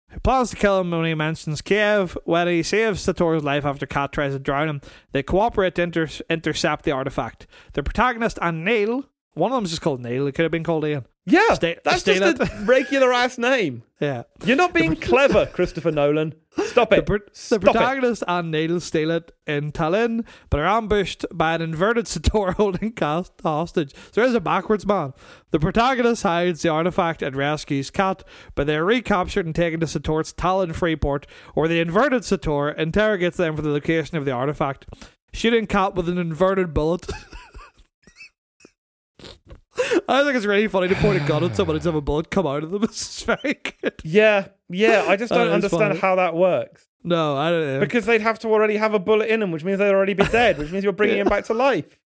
who 0.10 0.20
plans 0.20 0.50
to 0.52 0.56
kill 0.58 0.82
him 0.82 0.92
when 0.92 1.06
he 1.06 1.16
mentions 1.16 1.62
Kiev. 1.62 2.18
When 2.26 2.48
he 2.48 2.62
saves 2.62 3.02
Sator's 3.02 3.44
life 3.44 3.66
after 3.66 3.86
Kat 3.88 4.12
tries 4.12 4.34
to 4.34 4.40
drown 4.40 4.68
him, 4.70 4.82
they 5.14 5.24
cooperate 5.24 5.76
to 5.76 5.82
inter- 5.84 6.08
intercept 6.30 6.84
the 6.84 6.92
artifact. 6.92 7.48
The 7.72 7.82
protagonist 7.84 8.38
and 8.42 8.64
Neil, 8.66 9.06
one 9.34 9.52
of 9.52 9.56
them's 9.56 9.70
just 9.72 9.82
called 9.82 10.02
Neil, 10.02 10.28
it 10.28 10.34
could 10.36 10.44
have 10.44 10.52
been 10.52 10.64
called 10.64 10.86
Ian. 10.86 11.06
Yeah, 11.26 11.54
Stay- 11.54 11.78
that's 11.86 12.02
stay 12.02 12.20
just 12.20 12.42
a 12.42 12.52
regular 12.66 13.14
ass 13.14 13.38
name. 13.38 13.84
Yeah. 14.02 14.24
You're 14.44 14.58
not 14.58 14.74
being 14.74 14.96
clever, 14.98 15.46
Christopher 15.46 15.90
Nolan. 15.92 16.34
Stop 16.66 16.90
The, 16.90 16.98
it. 16.98 17.06
the 17.06 17.20
Stop 17.32 17.62
it. 17.62 17.72
protagonist 17.72 18.24
and 18.28 18.52
Neil 18.52 18.82
steal 18.82 19.10
it 19.10 19.32
in 19.48 19.72
Tallinn, 19.72 20.26
but 20.50 20.60
are 20.60 20.66
ambushed 20.68 21.26
by 21.32 21.56
an 21.56 21.62
inverted 21.62 22.08
Sator 22.10 22.52
holding 22.52 22.92
cast 22.92 23.32
hostage. 23.42 23.94
So 24.12 24.20
there's 24.22 24.34
a 24.36 24.42
backwards 24.42 24.86
man. 24.86 25.14
The 25.52 25.60
protagonist 25.62 26.24
hides 26.24 26.62
the 26.62 26.70
artifact 26.70 27.22
and 27.22 27.38
rescues 27.38 27.90
Kat, 27.90 28.24
but 28.54 28.68
they 28.68 28.76
are 28.76 28.84
recaptured 28.86 29.46
and 29.46 29.56
taken 29.56 29.80
to 29.80 29.88
Sator's 29.88 30.34
Tallinn 30.34 30.76
Freeport, 30.76 31.26
where 31.54 31.70
the 31.70 31.80
inverted 31.80 32.26
Sator 32.26 32.72
interrogates 32.72 33.38
them 33.38 33.56
for 33.56 33.62
the 33.62 33.70
location 33.70 34.18
of 34.18 34.26
the 34.26 34.32
artifact, 34.32 34.86
shooting 35.32 35.68
Kat 35.68 35.96
with 35.96 36.10
an 36.10 36.18
inverted 36.18 36.74
bullet. 36.74 37.10
I 40.08 40.24
think 40.24 40.36
it's 40.36 40.46
really 40.46 40.68
funny 40.68 40.88
to 40.88 40.96
point 40.96 41.24
a 41.24 41.28
gun 41.28 41.44
at 41.44 41.56
someone 41.56 41.76
and 41.76 41.86
have 41.86 41.96
a 41.96 42.02
bullet 42.02 42.30
come 42.30 42.46
out 42.46 42.64
of 42.64 42.72
them. 42.72 42.84
It's 42.84 43.24
very 43.24 43.56
good. 43.82 43.94
Yeah, 44.04 44.48
yeah. 44.70 45.06
I 45.08 45.16
just 45.16 45.32
Oh, 45.32 45.38
don't 45.38 45.48
that's 45.48 45.74
understand 45.74 45.92
funny. 45.92 46.00
how 46.00 46.16
that 46.16 46.36
works. 46.36 46.88
No, 47.04 47.36
I 47.36 47.50
don't 47.50 47.66
know. 47.66 47.80
Because 47.80 48.06
they'd 48.06 48.22
have 48.22 48.40
to 48.40 48.48
already 48.50 48.78
have 48.78 48.94
a 48.94 49.00
bullet 49.00 49.30
in 49.30 49.40
them, 49.40 49.52
which 49.52 49.64
means 49.64 49.80
they'd 49.80 49.90
already 49.90 50.14
be 50.14 50.26
dead, 50.26 50.58
which 50.58 50.72
means 50.72 50.84
you're 50.84 50.94
bringing 50.94 51.18
him 51.18 51.28
back 51.28 51.46
to 51.46 51.54
life. 51.54 52.00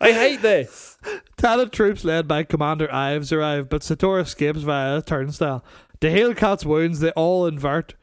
I 0.00 0.12
hate 0.12 0.42
this. 0.42 0.98
Tenet 1.36 1.72
troops 1.72 2.04
led 2.04 2.26
by 2.28 2.42
Commander 2.42 2.92
Ives 2.92 3.32
arrive, 3.32 3.68
but 3.68 3.82
Sator 3.82 4.18
escapes 4.18 4.60
via 4.62 4.98
a 4.98 5.02
turnstile. 5.02 5.64
To 6.00 6.10
heal 6.10 6.34
Kat's 6.34 6.66
wounds, 6.66 7.00
they 7.00 7.10
all 7.12 7.46
invert. 7.46 7.94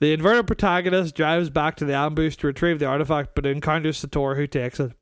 The 0.00 0.12
inverted 0.12 0.46
protagonist 0.46 1.14
drives 1.14 1.50
back 1.50 1.76
to 1.76 1.84
the 1.84 1.94
ambush 1.94 2.36
to 2.36 2.46
retrieve 2.48 2.78
the 2.78 2.86
artifact, 2.86 3.30
but 3.34 3.46
encounters 3.46 3.96
Sator, 3.98 4.34
who 4.34 4.46
takes 4.46 4.78
it. 4.78 4.92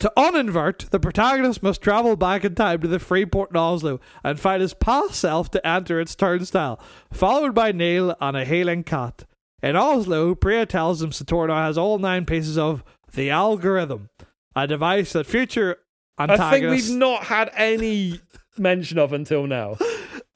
To 0.00 0.12
uninvert, 0.16 0.90
the 0.90 1.00
protagonist 1.00 1.62
must 1.62 1.80
travel 1.80 2.16
back 2.16 2.44
in 2.44 2.54
time 2.54 2.80
to 2.80 2.88
the 2.88 2.98
free 2.98 3.24
port 3.24 3.50
in 3.50 3.56
Oslo 3.56 4.00
and 4.22 4.38
find 4.38 4.60
his 4.60 4.74
past 4.74 5.14
self 5.14 5.50
to 5.52 5.66
enter 5.66 6.00
its 6.00 6.14
turnstile, 6.14 6.80
followed 7.12 7.54
by 7.54 7.72
Neil 7.72 8.14
and 8.20 8.36
a 8.36 8.44
healing 8.44 8.82
Kat. 8.82 9.24
In 9.62 9.76
Oslo, 9.76 10.34
Priya 10.34 10.66
tells 10.66 11.00
him 11.00 11.12
Sator 11.12 11.46
now 11.46 11.64
has 11.64 11.78
all 11.78 11.98
nine 11.98 12.26
pieces 12.26 12.58
of 12.58 12.84
the 13.14 13.30
algorithm, 13.30 14.10
a 14.54 14.66
device 14.66 15.12
that 15.12 15.26
future 15.26 15.78
antagonists... 16.18 16.42
I 16.42 16.60
think 16.60 16.70
we've 16.70 16.98
not 16.98 17.24
had 17.24 17.50
any 17.54 18.20
mention 18.58 18.98
of 18.98 19.12
until 19.12 19.46
now. 19.46 19.76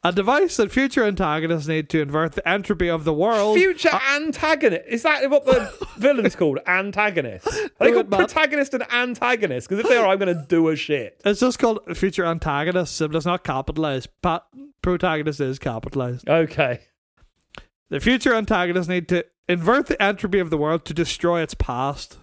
a 0.04 0.12
device 0.12 0.56
that 0.56 0.70
future 0.70 1.04
antagonists 1.04 1.66
need 1.66 1.88
to 1.90 2.00
invert 2.00 2.32
the 2.32 2.48
entropy 2.48 2.88
of 2.88 3.04
the 3.04 3.12
world. 3.12 3.56
Future 3.56 3.90
ah. 3.92 4.16
antagonist. 4.16 4.84
Is 4.88 5.02
that 5.02 5.28
what 5.30 5.44
the 5.44 5.72
villain's 5.98 6.36
called? 6.36 6.58
Antagonist. 6.66 7.46
Are 7.46 7.86
they 7.86 7.92
called 7.92 8.10
protagonist 8.10 8.74
and 8.74 8.84
antagonist? 8.92 9.68
Because 9.68 9.84
if 9.84 9.90
they 9.90 9.96
are, 9.96 10.06
I'm 10.06 10.18
going 10.18 10.34
to 10.34 10.46
do 10.48 10.68
a 10.68 10.76
shit. 10.76 11.20
it's 11.24 11.40
just 11.40 11.58
called 11.58 11.80
future 11.96 12.24
antagonists, 12.24 12.98
but 13.00 13.14
it's 13.14 13.26
not 13.26 13.44
capitalized. 13.44 14.08
Pa- 14.22 14.44
protagonist 14.82 15.40
is 15.40 15.58
capitalized. 15.58 16.28
Okay. 16.28 16.80
The 17.90 18.00
future 18.00 18.34
antagonists 18.34 18.88
need 18.88 19.08
to 19.08 19.24
invert 19.48 19.86
the 19.86 20.00
entropy 20.02 20.38
of 20.38 20.50
the 20.50 20.58
world 20.58 20.84
to 20.84 20.94
destroy 20.94 21.40
its 21.42 21.54
past. 21.54 22.18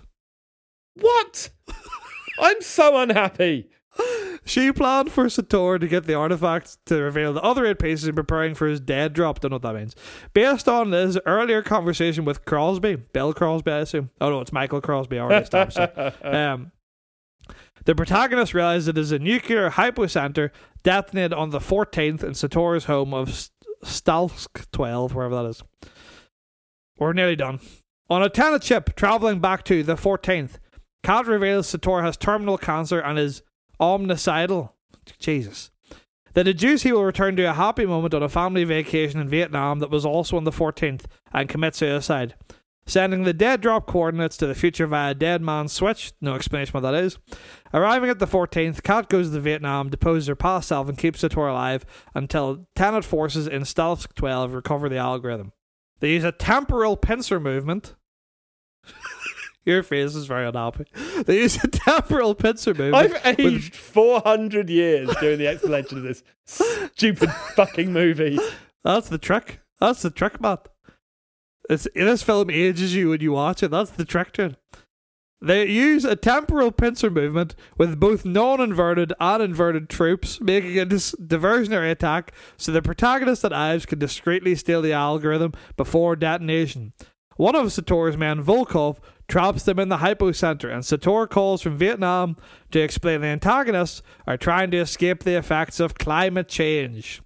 What? 0.93 1.49
I'm 2.39 2.61
so 2.61 2.97
unhappy. 2.97 3.69
She 4.47 4.71
planned 4.71 5.11
for 5.11 5.27
Sator 5.27 5.79
to 5.79 5.87
get 5.87 6.05
the 6.05 6.13
artifact 6.13 6.77
to 6.85 7.01
reveal 7.01 7.33
the 7.33 7.41
other 7.41 7.65
eight 7.65 7.79
pieces 7.79 8.07
and 8.07 8.15
preparing 8.15 8.53
for 8.53 8.67
his 8.67 8.79
dead 8.79 9.13
drop. 9.13 9.39
Don't 9.39 9.49
know 9.49 9.55
what 9.55 9.63
that 9.63 9.73
means. 9.73 9.95
Based 10.33 10.69
on 10.69 10.91
his 10.91 11.17
earlier 11.25 11.63
conversation 11.63 12.25
with 12.25 12.45
Crosby, 12.45 12.95
Bill 12.95 13.33
Crosby, 13.33 13.71
I 13.71 13.79
assume. 13.79 14.11
Oh 14.21 14.29
no, 14.29 14.41
it's 14.41 14.53
Michael 14.53 14.81
Crosby. 14.81 15.17
I 15.17 15.23
already 15.23 15.45
stopped. 15.45 15.77
Um, 16.23 16.71
the 17.85 17.95
protagonist 17.95 18.53
realizes 18.53 18.87
it 18.87 18.97
is 18.97 19.11
a 19.11 19.19
nuclear 19.19 19.71
hypocenter 19.71 20.51
detonated 20.83 21.33
on 21.33 21.49
the 21.51 21.59
14th 21.59 22.23
in 22.23 22.33
Sator's 22.33 22.85
home 22.85 23.13
of 23.13 23.29
Stalsk 23.83 24.71
12, 24.71 25.13
wherever 25.13 25.35
that 25.35 25.49
is. 25.49 25.63
We're 26.97 27.13
nearly 27.13 27.35
done. 27.35 27.59
On 28.09 28.23
a 28.23 28.29
Tenet 28.29 28.63
ship 28.63 28.95
traveling 28.95 29.39
back 29.39 29.63
to 29.65 29.83
the 29.83 29.95
14th, 29.95 30.59
Kat 31.03 31.27
reveals 31.27 31.67
Sator 31.67 32.01
has 32.01 32.17
terminal 32.17 32.57
cancer 32.57 32.99
and 32.99 33.19
is 33.19 33.43
omnicidal. 33.79 34.71
Jesus. 35.19 35.71
They 36.33 36.43
deduce 36.43 36.83
he 36.83 36.91
will 36.91 37.05
return 37.05 37.37
to 37.37 37.43
a 37.43 37.53
happy 37.53 37.85
moment 37.85 38.13
on 38.13 38.21
a 38.21 38.29
family 38.29 38.65
vacation 38.65 39.21
in 39.21 39.29
Vietnam 39.29 39.79
that 39.79 39.89
was 39.89 40.05
also 40.05 40.35
on 40.35 40.43
the 40.43 40.51
14th 40.51 41.05
and 41.33 41.47
commit 41.47 41.75
suicide. 41.75 42.35
Sending 42.87 43.23
the 43.23 43.33
dead 43.33 43.61
drop 43.61 43.87
coordinates 43.87 44.37
to 44.37 44.45
the 44.45 44.53
future 44.53 44.85
via 44.85 45.15
Dead 45.15 45.41
Man's 45.41 45.73
Switch. 45.73 46.13
No 46.21 46.35
explanation 46.35 46.73
what 46.73 46.81
that 46.81 46.93
is. 46.93 47.17
Arriving 47.73 48.11
at 48.11 48.19
the 48.19 48.27
14th, 48.27 48.83
Kat 48.83 49.09
goes 49.09 49.31
to 49.31 49.39
Vietnam, 49.39 49.89
deposes 49.89 50.27
her 50.27 50.35
past 50.35 50.67
self, 50.67 50.87
and 50.87 50.97
keeps 50.97 51.21
Sator 51.21 51.47
alive 51.47 51.83
until 52.13 52.67
Tenet 52.75 53.03
forces 53.03 53.47
in 53.47 53.63
Stalsk 53.63 54.13
12 54.13 54.53
recover 54.53 54.87
the 54.87 54.97
algorithm. 54.97 55.51
They 55.99 56.11
use 56.11 56.23
a 56.23 56.31
temporal 56.31 56.95
pincer 56.95 57.39
movement. 57.39 57.95
Your 59.65 59.81
face 59.81 60.13
is 60.15 60.27
very 60.27 60.47
unhappy. 60.47 60.85
They 61.25 61.37
use 61.39 61.63
a 61.63 61.67
temporal 61.67 62.35
pincer 62.35 62.73
movement. 62.73 63.15
I've 63.25 63.39
aged 63.39 63.75
400 63.75 64.69
years 64.69 65.09
doing 65.19 65.39
the 65.39 65.47
explanation 65.47 65.97
of 65.97 66.03
this 66.03 66.23
stupid 66.45 67.31
fucking 67.55 67.91
movie. 67.91 68.39
That's 68.83 69.09
the 69.09 69.17
trick. 69.17 69.61
That's 69.79 70.03
the 70.03 70.11
trick, 70.11 70.39
Matt. 70.39 70.67
It's, 71.69 71.87
this 71.95 72.21
film 72.21 72.51
ages 72.51 72.93
you 72.93 73.09
when 73.09 73.21
you 73.21 73.31
watch 73.31 73.63
it. 73.63 73.71
That's 73.71 73.89
the 73.89 74.05
trick 74.05 74.33
to 74.33 74.43
it. 74.45 74.55
They 75.41 75.67
use 75.67 76.05
a 76.05 76.15
temporal 76.15 76.71
pincer 76.71 77.09
movement 77.09 77.55
with 77.77 77.99
both 77.99 78.25
non-inverted 78.25 79.13
and 79.19 79.43
inverted 79.43 79.89
troops, 79.89 80.39
making 80.39 80.79
a 80.79 80.85
dis- 80.85 81.13
diversionary 81.21 81.91
attack 81.91 82.33
so 82.57 82.71
the 82.71 82.81
protagonist 82.81 83.43
and 83.43 83.53
Ives 83.53 83.85
can 83.85 83.99
discreetly 83.99 84.55
steal 84.55 84.81
the 84.81 84.93
algorithm 84.93 85.53
before 85.75 86.15
detonation. 86.15 86.93
One 87.37 87.55
of 87.55 87.73
Sator's 87.73 88.15
men, 88.15 88.43
Volkov, 88.43 88.97
traps 89.27 89.63
them 89.63 89.79
in 89.79 89.89
the 89.89 89.97
hypocenter, 89.97 90.73
and 90.73 90.85
Sator 90.85 91.27
calls 91.27 91.61
from 91.61 91.77
Vietnam 91.77 92.37
to 92.71 92.79
explain 92.79 93.21
the 93.21 93.27
antagonists 93.27 94.01
are 94.27 94.37
trying 94.37 94.71
to 94.71 94.77
escape 94.77 95.23
the 95.23 95.37
effects 95.37 95.79
of 95.79 95.95
climate 95.95 96.47
change. 96.47 97.21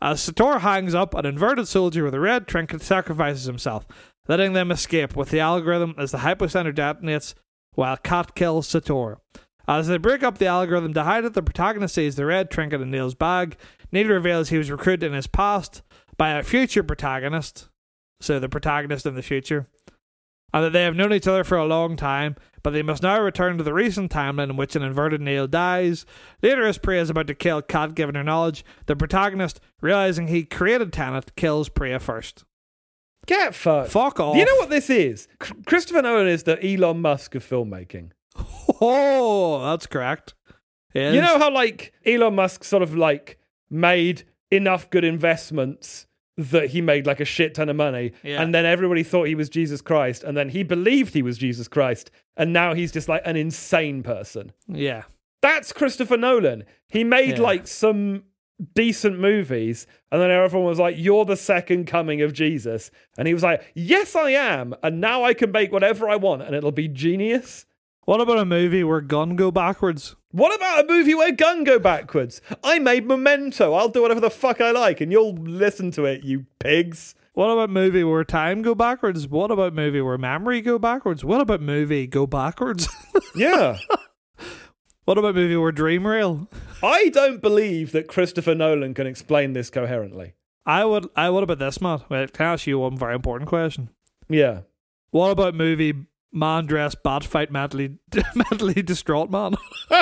As 0.00 0.20
Sator 0.20 0.60
hangs 0.60 0.94
up, 0.94 1.14
an 1.14 1.26
inverted 1.26 1.68
soldier 1.68 2.04
with 2.04 2.14
a 2.14 2.20
red 2.20 2.46
trinket 2.46 2.82
sacrifices 2.82 3.44
himself, 3.44 3.86
letting 4.28 4.52
them 4.52 4.70
escape 4.70 5.16
with 5.16 5.30
the 5.30 5.40
algorithm 5.40 5.94
as 5.98 6.12
the 6.12 6.18
hypocenter 6.18 6.74
detonates 6.74 7.34
while 7.74 7.96
Kat 7.96 8.34
kills 8.34 8.68
Sator. 8.68 9.18
As 9.66 9.86
they 9.86 9.98
break 9.98 10.22
up 10.22 10.38
the 10.38 10.46
algorithm 10.46 10.94
to 10.94 11.04
hide 11.04 11.24
it, 11.24 11.34
the 11.34 11.42
protagonist 11.42 11.94
sees 11.94 12.16
the 12.16 12.24
red 12.24 12.50
trinket 12.50 12.80
in 12.80 12.90
Neil's 12.90 13.14
bag. 13.14 13.56
Neil 13.92 14.08
reveals 14.08 14.48
he 14.48 14.56
was 14.56 14.70
recruited 14.70 15.04
in 15.04 15.12
his 15.12 15.26
past 15.26 15.82
by 16.16 16.30
a 16.30 16.42
future 16.42 16.82
protagonist, 16.82 17.68
so 18.20 18.38
the 18.38 18.48
protagonist 18.48 19.04
in 19.04 19.14
the 19.14 19.22
future, 19.22 19.68
and 20.52 20.64
that 20.64 20.72
they 20.72 20.82
have 20.82 20.96
known 20.96 21.12
each 21.12 21.26
other 21.26 21.44
for 21.44 21.56
a 21.56 21.66
long 21.66 21.96
time, 21.96 22.36
but 22.62 22.70
they 22.70 22.82
must 22.82 23.02
now 23.02 23.20
return 23.20 23.58
to 23.58 23.64
the 23.64 23.74
recent 23.74 24.10
timeline 24.10 24.50
in 24.50 24.56
which 24.56 24.74
an 24.76 24.82
inverted 24.82 25.20
Neil 25.20 25.46
dies. 25.46 26.06
Later, 26.42 26.66
as 26.66 26.78
Priya 26.78 27.02
is 27.02 27.10
about 27.10 27.26
to 27.26 27.34
kill 27.34 27.62
Kat, 27.62 27.94
given 27.94 28.14
her 28.14 28.24
knowledge, 28.24 28.64
the 28.86 28.96
protagonist, 28.96 29.60
realizing 29.80 30.28
he 30.28 30.44
created 30.44 30.92
Tenet, 30.92 31.34
kills 31.36 31.68
Priya 31.68 31.98
first. 32.00 32.44
Get 33.26 33.54
fucked. 33.54 33.90
Fuck 33.90 34.20
off. 34.20 34.36
You 34.36 34.44
know 34.46 34.56
what 34.56 34.70
this 34.70 34.88
is? 34.88 35.28
C- 35.42 35.52
Christopher 35.66 36.02
Nolan 36.02 36.28
is 36.28 36.44
the 36.44 36.58
Elon 36.64 37.02
Musk 37.02 37.34
of 37.34 37.44
filmmaking. 37.46 38.10
Oh, 38.80 39.60
that's 39.70 39.86
correct. 39.86 40.34
Yes. 40.94 41.14
You 41.14 41.20
know 41.20 41.38
how 41.38 41.50
like 41.52 41.92
Elon 42.06 42.34
Musk 42.34 42.64
sort 42.64 42.82
of 42.82 42.94
like 42.96 43.38
made 43.68 44.24
enough 44.50 44.88
good 44.88 45.04
investments 45.04 46.06
that 46.38 46.70
he 46.70 46.80
made 46.80 47.04
like 47.04 47.18
a 47.20 47.24
shit 47.24 47.52
ton 47.54 47.68
of 47.68 47.74
money 47.76 48.12
Yeah. 48.22 48.40
and 48.40 48.54
then 48.54 48.64
everybody 48.64 49.02
thought 49.02 49.24
he 49.26 49.34
was 49.34 49.48
Jesus 49.50 49.80
Christ 49.82 50.22
and 50.22 50.36
then 50.36 50.50
he 50.50 50.62
believed 50.62 51.12
he 51.12 51.20
was 51.22 51.36
Jesus 51.36 51.66
Christ 51.68 52.10
and 52.36 52.52
now 52.52 52.74
he's 52.74 52.92
just 52.92 53.08
like 53.08 53.22
an 53.24 53.36
insane 53.36 54.02
person. 54.04 54.52
Yeah. 54.68 55.02
That's 55.42 55.72
Christopher 55.72 56.16
Nolan. 56.16 56.64
He 56.88 57.02
made 57.04 57.38
Yeah. 57.38 57.42
like 57.42 57.66
some 57.66 58.22
decent 58.74 59.20
movies, 59.20 59.86
and 60.10 60.20
then 60.20 60.32
everyone 60.32 60.68
was 60.68 60.80
like, 60.80 60.96
"You're 60.98 61.24
the 61.24 61.36
second 61.36 61.86
coming 61.86 62.22
of 62.22 62.32
Jesus," 62.32 62.90
and 63.16 63.28
he 63.28 63.34
was 63.34 63.44
like, 63.44 63.62
"Yes, 63.74 64.16
I 64.16 64.30
am, 64.30 64.74
and 64.82 65.00
now 65.00 65.22
I 65.22 65.32
can 65.32 65.52
make 65.52 65.70
whatever 65.70 66.08
I 66.08 66.16
want, 66.16 66.42
and 66.42 66.56
it'll 66.56 66.72
be 66.72 66.88
genius." 66.88 67.66
What 68.08 68.22
about 68.22 68.38
a 68.38 68.46
movie 68.46 68.82
where 68.84 69.02
gun 69.02 69.36
go 69.36 69.50
backwards? 69.50 70.16
What 70.30 70.56
about 70.56 70.82
a 70.82 70.88
movie 70.88 71.14
where 71.14 71.30
gun 71.30 71.62
go 71.62 71.78
backwards? 71.78 72.40
I 72.64 72.78
made 72.78 73.06
Memento. 73.06 73.74
I'll 73.74 73.90
do 73.90 74.00
whatever 74.00 74.18
the 74.18 74.30
fuck 74.30 74.62
I 74.62 74.70
like, 74.70 75.02
and 75.02 75.12
you'll 75.12 75.34
listen 75.34 75.90
to 75.90 76.06
it, 76.06 76.24
you 76.24 76.46
pigs. 76.58 77.14
What 77.34 77.50
about 77.50 77.68
movie 77.68 78.04
where 78.04 78.24
time 78.24 78.62
go 78.62 78.74
backwards? 78.74 79.28
What 79.28 79.50
about 79.50 79.74
movie 79.74 80.00
where 80.00 80.16
memory 80.16 80.62
go 80.62 80.78
backwards? 80.78 81.22
What 81.22 81.42
about 81.42 81.60
movie 81.60 82.06
go 82.06 82.26
backwards? 82.26 82.88
Yeah. 83.36 83.76
what 85.04 85.18
about 85.18 85.34
movie 85.34 85.56
where 85.56 85.70
dream 85.70 86.06
real? 86.06 86.48
I 86.82 87.10
don't 87.10 87.42
believe 87.42 87.92
that 87.92 88.08
Christopher 88.08 88.54
Nolan 88.54 88.94
can 88.94 89.06
explain 89.06 89.52
this 89.52 89.68
coherently. 89.68 90.32
I 90.64 90.86
would. 90.86 91.08
I 91.14 91.28
what 91.28 91.42
about 91.42 91.58
this, 91.58 91.78
Matt? 91.82 92.08
Wait, 92.08 92.32
can 92.32 92.46
I 92.46 92.52
ask 92.54 92.66
you 92.66 92.78
one 92.78 92.96
very 92.96 93.14
important 93.14 93.50
question? 93.50 93.90
Yeah. 94.30 94.60
What 95.10 95.30
about 95.30 95.54
movie 95.54 96.06
man 96.32 96.66
dressed 96.66 97.02
bat 97.02 97.24
fight 97.24 97.50
mentally 97.50 97.96
mentally 98.34 98.82
distraught 98.82 99.30
man? 99.30 99.54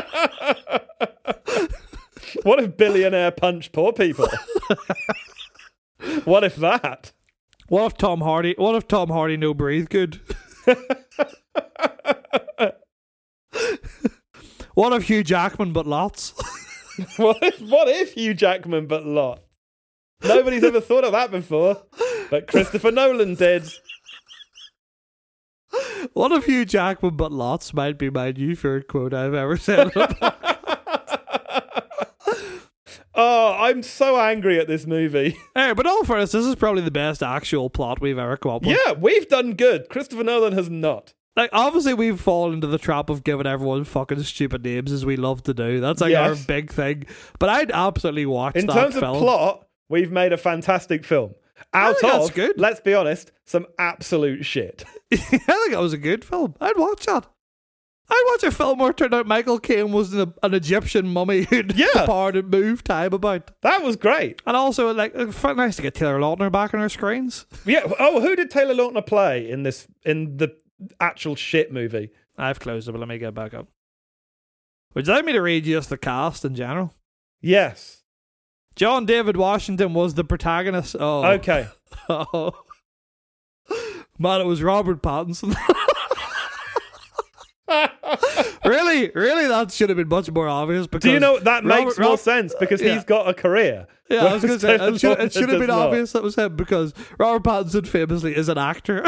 What 2.42 2.62
if 2.62 2.76
billionaire 2.76 3.30
punch 3.30 3.72
poor 3.72 3.92
people? 3.92 4.28
what 6.24 6.44
if 6.44 6.56
that? 6.56 7.12
What 7.68 7.86
if 7.86 7.96
Tom 7.96 8.20
Hardy? 8.20 8.54
What 8.56 8.74
if 8.76 8.86
Tom 8.86 9.08
Hardy 9.08 9.36
no 9.36 9.54
breathe 9.54 9.88
good? 9.88 10.20
what 14.74 14.92
if 14.92 15.04
Hugh 15.04 15.24
Jackman 15.24 15.72
but 15.72 15.86
lots? 15.86 16.34
What 17.16 17.38
if 17.42 17.60
what 17.60 17.88
if 17.88 18.14
Hugh 18.14 18.34
Jackman 18.34 18.86
but 18.86 19.04
lot? 19.04 19.40
Nobody's 20.22 20.64
ever 20.64 20.80
thought 20.80 21.04
of 21.04 21.12
that 21.12 21.30
before, 21.30 21.82
but 22.30 22.46
Christopher 22.46 22.90
Nolan 22.90 23.34
did. 23.34 23.68
What 26.12 26.32
of 26.32 26.46
you, 26.48 26.64
Jackman 26.64 27.16
but 27.16 27.32
lots 27.32 27.72
might 27.74 27.98
be 27.98 28.11
my 28.11 28.32
new 28.32 28.54
favorite 28.57 28.88
quote 28.88 29.14
I've 29.14 29.34
ever 29.34 29.57
said? 29.57 29.90
Oh, 33.18 33.57
I'm 33.59 33.82
so 33.82 34.20
angry 34.20 34.61
at 34.61 34.68
this 34.68 34.86
movie. 34.86 35.38
hey, 35.54 35.72
but 35.72 35.86
all 35.86 36.04
for 36.04 36.18
us, 36.18 36.32
this 36.32 36.44
is 36.44 36.54
probably 36.54 36.82
the 36.82 36.90
best 36.90 37.22
actual 37.22 37.70
plot 37.70 37.98
we've 37.98 38.18
ever 38.18 38.36
come 38.36 38.52
up 38.52 38.62
with. 38.66 38.76
Yeah, 38.84 38.92
we've 38.92 39.26
done 39.28 39.54
good. 39.54 39.88
Christopher 39.88 40.22
Nolan 40.22 40.52
has 40.52 40.68
not. 40.68 41.14
Like, 41.34 41.48
obviously, 41.52 41.94
we've 41.94 42.20
fallen 42.20 42.52
into 42.52 42.66
the 42.66 42.76
trap 42.76 43.09
of 43.09 43.24
giving 43.24 43.46
everyone 43.46 43.84
fucking 43.84 44.22
stupid 44.24 44.62
names 44.64 44.92
as 44.92 45.07
we 45.07 45.16
love 45.16 45.42
to 45.44 45.54
do. 45.54 45.80
That's 45.80 46.02
like 46.02 46.11
Yes. 46.11 46.40
our 46.40 46.46
big 46.46 46.70
thing. 46.70 47.07
But 47.38 47.48
I'd 47.48 47.70
absolutely 47.70 48.26
watch 48.26 48.54
In 48.54 48.66
that 48.66 48.74
terms 48.74 48.98
film. 48.98 49.16
of 49.16 49.22
plot, 49.22 49.66
we've 49.88 50.12
made 50.12 50.34
a 50.34 50.38
fantastic 50.38 51.02
film. 51.02 51.34
Out 51.72 52.02
of, 52.02 52.34
good. 52.34 52.59
let's 52.59 52.80
be 52.80 52.94
honest, 52.94 53.32
some 53.44 53.66
absolute 53.78 54.44
shit. 54.44 54.84
I 55.12 55.16
think 55.16 55.46
that 55.72 55.80
was 55.80 55.92
a 55.92 55.98
good 55.98 56.24
film. 56.24 56.54
I'd 56.61 56.76
watch 56.76 57.07
that. 57.07 57.26
I'd 58.09 58.24
watch 58.32 58.44
a 58.44 58.50
film 58.54 58.78
where 58.78 58.90
it 58.90 58.96
turned 58.96 59.14
out 59.14 59.26
Michael 59.26 59.59
Caine 59.59 59.90
was 59.90 60.12
an, 60.14 60.32
an 60.42 60.54
Egyptian 60.54 61.09
mummy 61.09 61.42
who'd 61.50 61.74
Yeah. 61.76 62.07
power 62.07 62.30
to 62.32 62.42
move 62.42 62.84
time 62.84 63.12
about. 63.12 63.50
That 63.62 63.82
was 63.82 63.96
great. 63.96 64.40
And 64.46 64.57
also, 64.57 64.92
like, 64.94 65.14
nice 65.14 65.76
to 65.76 65.82
get 65.82 65.94
Taylor 65.94 66.20
Lautner 66.20 66.50
back 66.52 66.72
on 66.72 66.80
our 66.80 66.88
screens. 66.88 67.46
Yeah. 67.66 67.82
Oh, 67.98 68.20
who 68.20 68.36
did 68.36 68.50
Taylor 68.50 68.74
Lautner 68.74 69.04
play 69.04 69.50
in 69.50 69.64
this 69.64 69.88
in 70.04 70.36
the 70.36 70.54
actual 71.00 71.34
shit 71.34 71.72
movie? 71.72 72.11
I've 72.38 72.61
closed 72.61 72.88
it, 72.88 72.92
but 72.92 72.98
let 72.98 73.09
me 73.09 73.18
get 73.18 73.34
back 73.34 73.54
up. 73.54 73.66
Would 74.94 75.07
you 75.07 75.12
like 75.12 75.24
me 75.24 75.32
to 75.32 75.40
read 75.42 75.66
you 75.66 75.76
just 75.76 75.90
the 75.90 75.98
cast 75.98 76.44
in 76.44 76.54
general? 76.54 76.94
Yes. 77.40 78.02
John 78.76 79.06
David 79.06 79.36
Washington 79.36 79.94
was 79.94 80.14
the 80.14 80.24
protagonist. 80.24 80.96
Oh, 80.98 81.24
Okay. 81.32 81.66
oh. 82.08 82.52
man, 84.18 84.40
it 84.42 84.46
was 84.46 84.62
Robert 84.62 85.02
Pattinson. 85.02 85.56
really, 88.64 89.10
really, 89.14 89.48
that 89.48 89.72
should 89.72 89.88
have 89.88 89.96
been 89.96 90.08
much 90.08 90.30
more 90.30 90.48
obvious. 90.48 90.86
Because 90.86 91.02
Do 91.02 91.10
you 91.12 91.20
know 91.20 91.38
that 91.40 91.64
Robert- 91.64 91.84
makes 91.86 91.98
more 91.98 92.18
sense 92.18 92.54
because 92.60 92.80
yeah. 92.82 92.94
he's 92.94 93.04
got 93.04 93.28
a 93.28 93.34
career. 93.34 93.86
Yeah, 94.08 94.26
I 94.26 94.34
was 94.34 94.44
going 94.44 94.58
to 94.58 94.60
say 94.60 94.74
it 94.80 95.00
should, 95.00 95.20
it 95.20 95.32
should 95.32 95.48
have 95.48 95.58
been 95.58 95.68
not. 95.68 95.88
obvious 95.88 96.12
that 96.12 96.22
was 96.22 96.36
him 96.36 96.54
because 96.54 96.94
Robert 97.18 97.48
Pattinson 97.48 97.86
famously 97.88 98.36
is 98.36 98.48
an 98.48 98.58
actor. 98.58 99.04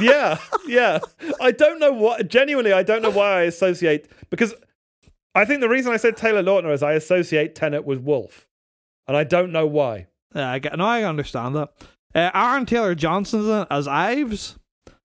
yeah, 0.00 0.38
yeah. 0.66 0.98
I 1.40 1.50
don't 1.52 1.78
know 1.78 1.92
what. 1.92 2.28
Genuinely, 2.28 2.72
I 2.72 2.82
don't 2.82 3.00
know 3.00 3.10
why 3.10 3.38
I 3.38 3.42
associate 3.42 4.08
because 4.28 4.54
I 5.34 5.44
think 5.44 5.60
the 5.60 5.68
reason 5.68 5.92
I 5.92 5.96
said 5.98 6.16
Taylor 6.16 6.42
Lautner 6.42 6.72
is 6.72 6.82
I 6.82 6.92
associate 6.92 7.54
Tenet 7.54 7.84
with 7.86 8.00
Wolf, 8.00 8.47
and 9.08 9.16
I 9.16 9.24
don't 9.24 9.50
know 9.50 9.66
why. 9.66 10.06
yeah, 10.34 10.50
I 10.52 10.58
get, 10.60 10.76
no, 10.78 10.84
I 10.84 11.02
understand 11.02 11.56
that. 11.56 11.70
Uh, 12.14 12.30
Aaron 12.34 12.66
Taylor 12.66 12.94
Johnson 12.94 13.66
as 13.70 13.88
Ives. 13.88 14.56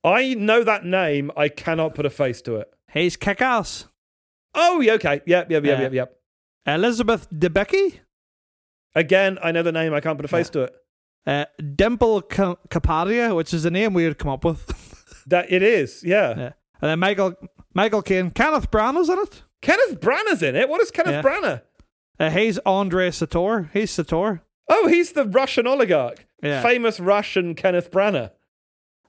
I 0.03 0.33
know 0.35 0.63
that 0.63 0.85
name. 0.85 1.31
I 1.37 1.47
cannot 1.49 1.95
put 1.95 2.05
a 2.05 2.09
face 2.09 2.41
to 2.43 2.57
it. 2.57 2.69
He's 2.91 3.15
kick-ass. 3.17 3.87
Oh, 4.53 4.81
yeah, 4.81 4.93
okay. 4.93 5.21
Yep, 5.25 5.49
yep, 5.49 5.63
yep, 5.65 5.79
Yeah. 5.79 5.81
yep, 5.81 5.93
yep. 5.93 6.15
Elizabeth 6.67 7.27
Debicki. 7.31 7.99
Again, 8.95 9.39
I 9.41 9.51
know 9.51 9.63
the 9.63 9.71
name. 9.71 9.93
I 9.93 9.99
can't 10.01 10.17
put 10.17 10.25
a 10.25 10.27
face 10.29 10.49
to 10.51 10.61
it. 10.63 10.75
Uh, 11.25 11.45
Dimple 11.75 12.21
Ca- 12.21 12.57
Kapadia, 12.69 13.35
which 13.35 13.53
is 13.53 13.65
a 13.65 13.71
name 13.71 13.93
we 13.93 14.03
had 14.03 14.17
come 14.17 14.29
up 14.31 14.43
with. 14.45 14.89
That 15.27 15.49
it 15.53 15.63
is. 15.63 16.03
Yeah. 16.03 16.37
yeah. 16.37 16.51
And 16.81 16.89
then 16.91 16.99
Michael 16.99 17.33
Michael 17.73 18.01
Caine. 18.01 18.29
Kenneth 18.31 18.69
Branagh's 18.69 19.07
in 19.07 19.17
it. 19.19 19.43
Kenneth 19.61 20.01
Branagh's 20.01 20.43
in 20.43 20.57
it. 20.57 20.67
What 20.67 20.81
is 20.81 20.91
Kenneth 20.91 21.13
Yeah. 21.13 21.21
Branagh? 21.21 21.61
Uh, 22.19 22.29
he's 22.29 22.59
Andre 22.59 23.11
Sator. 23.11 23.69
He's 23.73 23.91
Sator. 23.91 24.41
Oh, 24.69 24.87
he's 24.87 25.11
the 25.13 25.25
Russian 25.25 25.67
oligarch. 25.67 26.25
Yeah. 26.41 26.61
Famous 26.61 26.99
Russian 26.99 27.55
Kenneth 27.55 27.91
Branagh. 27.91 28.31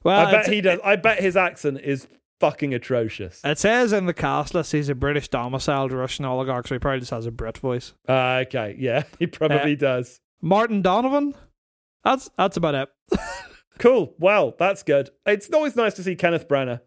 Well, 0.03 0.27
I 0.27 0.31
bet 0.31 0.47
he 0.47 0.61
does. 0.61 0.79
I 0.83 0.95
bet 0.95 1.19
his 1.19 1.35
accent 1.37 1.81
is 1.81 2.07
fucking 2.39 2.73
atrocious. 2.73 3.41
It 3.43 3.57
says 3.57 3.91
in 3.93 4.05
the 4.05 4.13
cast 4.13 4.53
list 4.53 4.71
he's 4.71 4.89
a 4.89 4.95
British 4.95 5.27
domiciled 5.29 5.91
Russian 5.91 6.25
oligarch, 6.25 6.67
so 6.67 6.75
he 6.75 6.79
probably 6.79 6.99
just 6.99 7.11
has 7.11 7.25
a 7.25 7.31
Brit 7.31 7.57
voice. 7.57 7.93
Uh, 8.07 8.43
okay, 8.45 8.75
yeah, 8.77 9.03
he 9.19 9.27
probably 9.27 9.73
Uh, 9.73 9.79
does. 9.79 10.21
Martin 10.41 10.81
Donovan. 10.81 11.33
That's 12.03 12.29
that's 12.37 12.57
about 12.57 12.75
it. 12.75 12.89
Cool. 13.77 14.13
Well, 14.17 14.55
that's 14.57 14.83
good. 14.83 15.09
It's 15.25 15.49
always 15.51 15.75
nice 15.75 15.95
to 15.95 16.03
see 16.03 16.15
Kenneth 16.15 16.47
Branagh. 16.47 16.79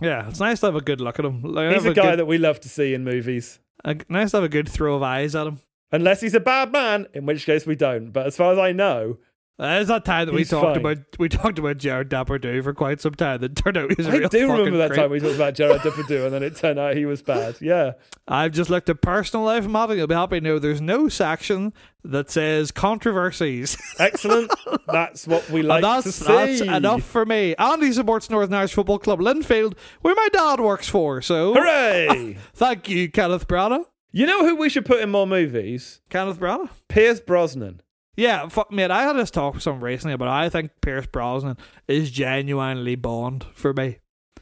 Yeah, 0.00 0.28
it's 0.28 0.38
nice 0.38 0.60
to 0.60 0.66
have 0.66 0.76
a 0.76 0.80
good 0.80 1.00
look 1.00 1.18
at 1.18 1.24
him. 1.24 1.42
Like, 1.42 1.72
He's 1.74 1.82
have 1.82 1.90
a 1.92 1.94
guy 1.94 2.10
good, 2.10 2.20
that 2.20 2.26
we 2.26 2.38
love 2.38 2.60
to 2.60 2.68
see 2.68 2.94
in 2.94 3.02
movies. 3.02 3.58
A, 3.84 3.96
nice 4.08 4.30
to 4.30 4.38
have 4.38 4.44
a 4.44 4.48
good 4.48 4.68
throw 4.68 4.96
of 4.96 5.02
eyes 5.02 5.34
at 5.34 5.46
him. 5.46 5.60
Unless 5.92 6.20
he's 6.20 6.34
a 6.34 6.40
bad 6.40 6.72
man, 6.72 7.06
in 7.14 7.26
which 7.26 7.46
case 7.46 7.64
we 7.64 7.76
don't. 7.76 8.10
But 8.10 8.26
as 8.26 8.36
far 8.36 8.52
as 8.52 8.58
I 8.58 8.72
know, 8.72 9.18
There's 9.58 9.88
that 9.88 10.04
time 10.04 10.26
that 10.26 10.34
we 10.34 10.44
talked 10.44 10.66
fine. 10.66 10.76
about 10.78 10.98
we 11.18 11.30
talked 11.30 11.58
about 11.58 11.78
Jared 11.78 12.10
Depardieu 12.10 12.62
for 12.62 12.74
quite 12.74 13.00
some 13.00 13.14
time. 13.14 13.40
That 13.40 13.56
turned 13.56 13.78
out 13.78 13.90
he 13.90 13.94
was 13.96 14.06
a 14.06 14.10
I 14.10 14.16
real 14.16 14.28
do 14.28 14.52
remember 14.52 14.76
that 14.76 14.90
creep. 14.90 15.00
time 15.00 15.10
we 15.10 15.18
talked 15.18 15.34
about 15.36 15.54
Gerard 15.54 15.80
Depardieu, 15.80 16.26
and 16.26 16.34
then 16.34 16.42
it 16.42 16.56
turned 16.56 16.78
out 16.78 16.94
he 16.94 17.06
was 17.06 17.22
bad. 17.22 17.56
Yeah. 17.62 17.92
I've 18.28 18.52
just 18.52 18.68
looked 18.68 18.90
at 18.90 19.00
personal 19.00 19.46
life, 19.46 19.64
and 19.64 19.74
You'll 19.96 20.06
be 20.06 20.14
happy 20.14 20.40
to 20.40 20.44
know 20.44 20.58
there's 20.58 20.82
no 20.82 21.08
section 21.08 21.72
that 22.04 22.30
says 22.30 22.70
controversies. 22.70 23.78
Excellent. 23.98 24.52
that's 24.88 25.26
what 25.26 25.48
we 25.48 25.62
like 25.62 25.82
and 25.82 26.02
to 26.02 26.08
that's, 26.10 26.16
see. 26.18 26.26
that's 26.26 26.60
enough 26.60 27.02
for 27.02 27.24
me. 27.24 27.54
Andy 27.56 27.92
supports 27.92 28.28
Northern 28.28 28.52
Irish 28.54 28.74
Football 28.74 28.98
Club 28.98 29.20
Linfield, 29.20 29.74
where 30.02 30.14
my 30.14 30.28
dad 30.34 30.60
works 30.60 30.88
for. 30.88 31.22
So 31.22 31.54
Hooray! 31.54 32.36
thank 32.54 32.88
you, 32.90 33.10
Kenneth 33.10 33.48
Branagh. 33.48 33.84
you 34.12 34.26
know 34.26 34.44
who 34.46 34.54
we 34.56 34.68
should 34.68 34.84
put 34.84 35.00
in 35.00 35.10
more 35.10 35.26
movies? 35.26 36.02
Kenneth 36.10 36.38
Branagh. 36.38 36.68
Pierce 36.88 37.20
Brosnan. 37.20 37.80
Yeah, 38.16 38.48
fuck, 38.48 38.72
mate. 38.72 38.90
I 38.90 39.02
had 39.02 39.14
this 39.16 39.30
talk 39.30 39.54
with 39.54 39.62
someone 39.62 39.82
recently, 39.82 40.16
but 40.16 40.28
I 40.28 40.48
think 40.48 40.70
Pierce 40.80 41.06
Brosnan 41.06 41.56
is 41.86 42.10
genuinely 42.10 42.94
Bond 42.94 43.44
for 43.52 43.74
me. 43.74 43.98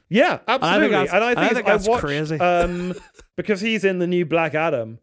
Yeah, 0.08 0.38
absolutely. 0.46 0.88
that's- 0.90 1.12
and 1.12 1.24
I 1.24 1.30
I 1.30 1.34
think, 1.34 1.54
think 1.54 1.68
I 1.68 1.70
that's 1.72 1.88
watched, 1.88 2.04
crazy. 2.04 2.38
Um, 2.38 2.94
because 3.36 3.60
he's 3.60 3.84
in 3.84 3.98
the 3.98 4.06
new 4.06 4.24
Black 4.24 4.54
Adam. 4.54 5.00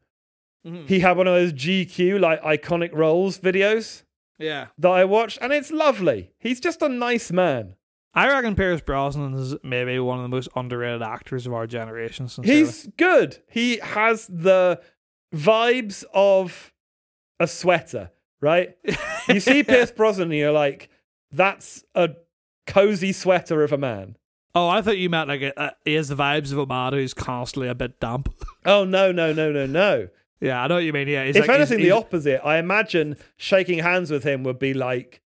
Mm-hmm. 0.66 0.86
He 0.86 1.00
had 1.00 1.18
one 1.18 1.28
of 1.28 1.34
those 1.34 1.54
GQ 1.54 2.20
like 2.20 2.42
iconic 2.44 2.94
roles 2.94 3.40
videos 3.40 4.04
Yeah, 4.38 4.68
that 4.78 4.90
I 4.90 5.04
watched, 5.06 5.40
and 5.42 5.52
it's 5.52 5.72
lovely. 5.72 6.32
He's 6.40 6.60
just 6.60 6.82
a 6.82 6.88
nice 6.90 7.32
man. 7.32 7.76
I 8.14 8.28
reckon 8.28 8.56
Pierce 8.56 8.82
Brosnan 8.82 9.34
is 9.34 9.56
maybe 9.64 9.98
one 10.00 10.18
of 10.20 10.24
the 10.24 10.30
most 10.30 10.50
underrated 10.56 11.02
actors 11.02 11.48
of 11.48 11.54
our 11.54 11.66
generation. 11.66 12.28
Sincerely. 12.28 12.60
He's 12.60 12.88
good. 12.98 13.40
He 13.50 13.78
has 13.78 14.28
the 14.28 14.82
vibes 15.34 16.04
of 16.14 16.72
a 17.40 17.48
sweater, 17.48 18.12
right? 18.42 18.76
You 19.30 19.40
see 19.40 19.64
Pierce 19.64 19.92
Brosnan, 19.92 20.30
and 20.32 20.38
you're 20.40 20.52
like, 20.52 20.90
that's 21.32 21.84
a 21.96 22.10
cozy 22.68 23.12
sweater 23.14 23.64
of 23.64 23.72
a 23.72 23.78
man. 23.78 24.18
Oh, 24.54 24.68
I 24.68 24.82
thought 24.82 24.98
you 24.98 25.10
meant 25.10 25.30
like 25.30 25.42
a, 25.42 25.58
uh, 25.58 25.70
he 25.86 25.94
has 25.94 26.10
the 26.10 26.16
vibes 26.16 26.52
of 26.52 26.58
a 26.58 26.66
man 26.66 26.92
who's 26.94 27.14
constantly 27.14 27.70
a 27.70 27.76
bit 27.76 28.00
damp. 28.00 28.34
Oh 28.66 28.84
no, 28.84 29.12
no, 29.12 29.34
no, 29.34 29.52
no, 29.52 29.66
no. 29.66 30.08
yeah, 30.40 30.62
I 30.62 30.68
know 30.68 30.76
what 30.76 30.84
you 30.84 30.94
mean. 30.94 31.08
Yeah, 31.08 31.26
he's 31.26 31.36
if 31.36 31.48
like, 31.48 31.58
anything, 31.58 31.80
he's- 31.80 31.90
the 31.90 31.96
opposite. 31.98 32.46
I 32.46 32.58
imagine 32.60 33.16
shaking 33.38 33.80
hands 33.80 34.12
with 34.12 34.24
him 34.24 34.44
would 34.44 34.60
be 34.60 34.74
like, 34.76 35.22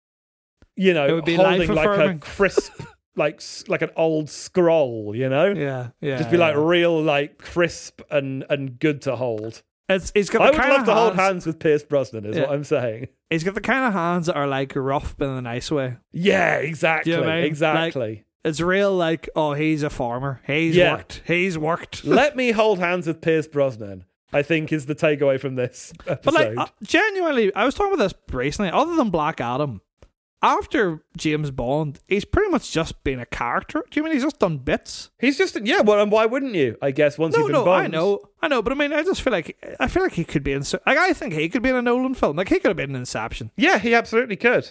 you 0.77 0.93
know, 0.95 1.21
holding 1.21 1.39
like 1.75 1.99
a 1.99 2.19
crisp, 2.21 2.73
like 3.17 3.41
like 3.69 3.83
an 3.83 3.91
old 3.97 4.29
scroll. 4.31 5.17
You 5.17 5.29
know, 5.29 5.47
Yeah, 5.53 5.89
yeah. 6.01 6.19
just 6.19 6.31
be 6.31 6.37
like 6.37 6.55
real, 6.57 7.01
like 7.03 7.39
crisp 7.39 8.03
and 8.11 8.45
and 8.51 8.79
good 8.79 9.03
to 9.03 9.17
hold. 9.17 9.63
It's 9.89 10.11
he's 10.15 10.31
got. 10.31 10.43
I 10.43 10.47
the 10.47 10.53
would 10.53 10.61
kind 10.61 10.73
love 10.73 10.81
of 10.81 10.87
to 10.87 10.95
hold 10.95 11.15
hands- 11.17 11.47
with 11.47 11.59
Pierce 11.59 11.83
Brosnan, 11.83 12.25
is 12.25 12.37
Yeah. 12.37 12.43
what 12.43 12.53
I'm 12.53 12.65
saying. 12.65 13.09
He's 13.31 13.45
got 13.45 13.55
the 13.55 13.61
kind 13.61 13.85
of 13.85 13.93
hands 13.93 14.27
that 14.27 14.37
are 14.37 14.47
like 14.47 14.73
rough 14.77 15.15
but 15.17 15.27
in 15.27 15.33
a 15.33 15.43
nice 15.43 15.71
way. 15.71 15.97
Yeah, 16.13 16.57
exactly. 16.57 17.13
You 17.13 17.21
know 17.21 17.29
I 17.29 17.37
mean? 17.37 17.45
Exactly. 17.45 18.25
It's 18.45 18.61
real 18.61 18.95
like, 18.95 19.29
oh, 19.35 19.55
he's 19.55 19.83
a 19.83 19.91
farmer. 19.91 20.41
He's 20.47 20.77
Yeah. 20.77 20.97
worked. 20.97 21.23
He's 21.27 21.57
worked. 21.59 22.05
Let 22.07 22.37
me 22.37 22.51
hold 22.53 22.79
hands 22.79 23.07
with 23.07 23.21
Pierce 23.23 23.47
Brosnan, 23.47 24.05
I 24.33 24.43
think 24.43 24.73
is 24.73 24.87
the 24.87 24.95
takeaway 24.95 25.41
from 25.41 25.55
this 25.55 25.93
episode. 26.07 26.23
But 26.25 26.35
like, 26.35 26.59
uh, 26.59 26.67
genuinely, 26.83 27.55
I 27.55 27.65
was 27.65 27.75
talking 27.75 27.95
about 27.95 28.03
this 28.05 28.15
recently. 28.33 28.71
Other 28.71 28.95
than 28.97 29.11
Black 29.11 29.41
Adam, 29.41 29.81
after 30.45 31.01
James 31.17 31.51
Bond, 31.51 31.99
he's 32.07 32.25
pretty 32.25 32.51
much 32.51 32.71
just 32.71 33.03
been 33.03 33.19
a 33.19 33.27
character. 33.27 33.83
Do 33.91 33.99
you 33.99 34.05
mean 34.05 34.13
he's 34.13 34.23
just 34.23 34.39
done 34.39 34.59
bits? 34.59 35.11
He's 35.19 35.39
just, 35.39 35.59
yeah, 35.65 35.81
well, 35.81 36.01
and 36.01 36.13
why 36.13 36.27
wouldn't 36.27 36.55
you? 36.55 36.77
I 36.83 36.91
guess 36.91 37.17
once 37.19 37.35
No, 37.35 37.41
you've 37.41 37.49
been 37.49 37.53
no, 37.55 37.65
Bond. 37.65 37.85
I 37.85 37.87
know, 37.89 38.21
I 38.43 38.49
know, 38.49 38.61
but 38.63 38.73
I 38.73 38.77
mean, 38.77 38.93
I 38.93 39.03
just 39.03 39.23
feel 39.23 39.33
like 39.33 39.57
I 39.81 39.89
feel 39.89 40.03
like 40.03 40.13
he 40.13 40.25
could 40.25 40.45
be 40.45 40.53
in. 40.53 40.63
Like, 40.87 40.99
I 40.99 41.13
think 41.15 41.33
he 41.33 41.49
could 41.49 41.63
be 41.63 41.71
in 41.71 41.77
a 41.77 41.83
Nolan 41.83 42.15
film. 42.15 42.37
Like, 42.37 42.49
he 42.51 42.57
could 42.61 42.69
have 42.69 42.77
been 42.77 42.91
in 42.91 42.97
Inception. 42.97 43.51
Yeah, 43.57 43.79
he 43.79 43.95
absolutely 43.95 44.37
could. 44.37 44.71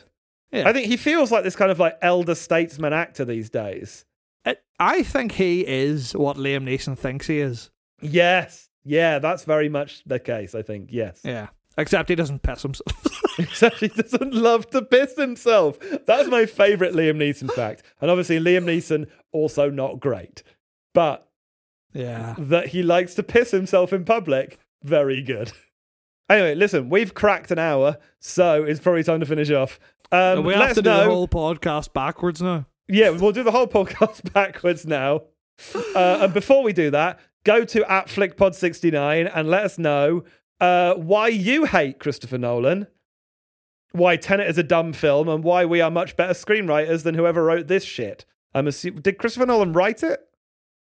Yeah. 0.52 0.70
I 0.70 0.74
think 0.74 0.88
he 0.88 0.98
feels 0.98 1.32
like 1.32 1.44
this 1.44 1.56
kind 1.56 1.72
of 1.72 1.80
like 1.80 1.98
elder 2.02 2.36
statesman 2.36 2.94
actor 2.94 3.26
these 3.26 3.50
days. 3.50 4.06
I- 4.46 4.58
I 4.80 5.02
think 5.02 5.32
he 5.34 5.62
is 5.68 6.14
what 6.16 6.38
Liam 6.38 6.64
Neeson 6.66 6.96
thinks 6.98 7.26
he 7.28 7.40
is. 7.40 7.72
Yes. 8.02 8.70
Yeah, 8.86 9.18
that's 9.20 9.46
very 9.46 9.70
much 9.70 10.04
the 10.06 10.20
case, 10.20 10.54
I 10.54 10.62
think. 10.62 10.90
Yes. 10.92 11.22
Yeah, 11.24 11.48
except 11.78 12.10
he 12.10 12.16
doesn't 12.16 12.42
piss 12.42 12.62
himself. 12.62 13.10
Except 13.40 13.80
he 13.80 13.88
doesn't 13.88 14.32
love 14.32 14.70
to 14.70 14.84
piss 14.84 15.16
himself. 15.16 15.80
That's 16.06 16.30
my 16.30 16.46
favourite 16.46 16.94
Liam 16.94 17.18
Neeson 17.18 17.52
fact. 17.52 17.82
And 18.00 18.12
obviously, 18.12 18.38
Liam 18.38 18.66
Neeson, 18.66 19.08
also 19.32 19.72
not 19.72 20.00
great. 20.00 20.44
But 20.94 21.28
yeah. 21.94 22.36
that 22.38 22.68
he 22.68 22.84
likes 22.84 23.16
to 23.16 23.24
piss 23.24 23.50
himself 23.50 23.92
in 23.92 24.06
public, 24.06 24.60
very 24.84 25.22
good. 25.22 25.52
Anyway, 26.30 26.56
listen, 26.56 26.90
we've 26.90 27.14
cracked 27.14 27.52
an 27.52 27.60
hour, 27.60 27.98
so 28.20 28.64
it's 28.64 28.80
probably 28.80 29.04
time 29.04 29.20
to 29.20 29.26
finish 29.26 29.52
off. 29.52 29.80
Um, 30.12 30.44
we 30.44 30.54
have 30.54 30.76
to 30.76 30.82
do 30.82 30.90
know. 30.90 31.04
the 31.04 31.10
whole 31.10 31.28
podcast 31.28 31.92
backwards 31.94 32.42
now. 32.42 32.66
Yeah, 32.88 33.10
we'll 33.10 33.32
do 33.32 33.44
the 33.44 33.52
whole 33.52 33.68
podcast 33.80 34.32
backwards 34.32 34.86
now. 34.86 35.24
Uh, 35.74 36.20
and 36.22 36.34
before 36.34 36.64
we 36.64 36.72
do 36.72 36.92
that, 36.92 37.20
go 37.44 37.66
to 37.66 37.92
at 37.92 38.08
FlickPod69 38.08 39.32
and 39.34 39.50
let 39.50 39.64
us 39.64 39.78
know 39.78 40.24
uh, 40.60 40.94
why 40.96 41.28
you 41.28 41.66
hate 41.66 42.00
Christopher 42.00 42.38
Nolan, 42.38 42.88
why 43.92 44.16
Tenet 44.18 44.48
is 44.50 44.58
a 44.58 44.64
dumb 44.64 44.94
film, 44.94 45.28
and 45.30 45.44
why 45.44 45.66
we 45.66 45.82
are 45.82 45.92
much 45.92 46.16
better 46.16 46.34
screenwriters 46.34 47.04
than 47.04 47.16
whoever 47.16 47.44
wrote 47.44 47.68
this 47.68 47.84
shit. 47.84 48.26
I'm 48.54 48.68
assuming, 48.68 49.02
did 49.02 49.18
Christopher 49.18 49.46
Nolan 49.46 49.74
write 49.74 50.04
it? 50.04 50.20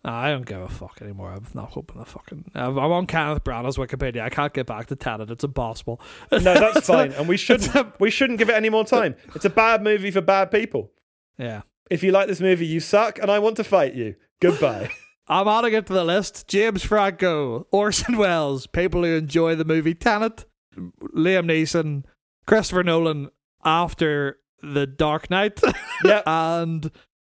Nah, 0.04 0.18
I 0.20 0.30
don't 0.30 0.44
give 0.44 0.60
a 0.60 0.68
fuck 0.68 1.00
anymore. 1.00 1.30
I'm 1.32 1.46
not 1.54 1.70
hoping 1.70 1.98
the 1.98 2.04
fucking. 2.04 2.50
I'm 2.54 2.76
I'm 2.76 2.90
on 2.90 3.06
Kenneth 3.06 3.44
Branagh's 3.44 3.76
Wikipedia. 3.76 4.22
I 4.22 4.30
can't 4.30 4.52
get 4.52 4.66
back 4.66 4.86
to 4.86 4.96
Tenet. 4.96 5.30
It's 5.30 5.44
impossible. 5.44 6.00
No, 6.32 6.40
that's 6.40 6.86
fine, 6.86 7.12
and 7.12 7.28
we 7.28 7.36
shouldn't. 7.36 7.72
a- 7.74 7.92
We 8.00 8.10
shouldn't 8.10 8.38
give 8.40 8.48
it 8.50 8.54
any 8.56 8.68
more 8.68 8.84
time. 8.84 9.14
It's 9.34 9.44
a 9.44 9.50
bad 9.50 9.82
movie 9.82 10.10
for 10.10 10.20
bad 10.20 10.50
people. 10.50 10.90
yeah. 11.38 11.62
If 11.90 12.02
you 12.02 12.10
like 12.10 12.26
this 12.26 12.40
movie, 12.40 12.64
you 12.66 12.80
suck, 12.80 13.18
and 13.20 13.30
I 13.30 13.38
want 13.38 13.56
to 13.58 13.64
fight 13.64 13.94
you. 13.94 14.14
Goodbye. 14.40 14.90
I'm 15.32 15.48
adding 15.48 15.72
it 15.72 15.86
to 15.86 15.94
the 15.94 16.04
list. 16.04 16.46
James 16.46 16.84
Franco, 16.84 17.66
Orson 17.72 18.18
Welles, 18.18 18.66
people 18.66 19.02
who 19.02 19.16
enjoy 19.16 19.54
the 19.54 19.64
movie 19.64 19.94
Tenet, 19.94 20.44
Liam 20.76 21.46
Neeson, 21.46 22.04
Christopher 22.46 22.82
Nolan 22.82 23.30
after 23.64 24.40
The 24.62 24.86
Dark 24.86 25.30
Knight, 25.30 25.58
yeah, 26.04 26.20
and 26.26 26.90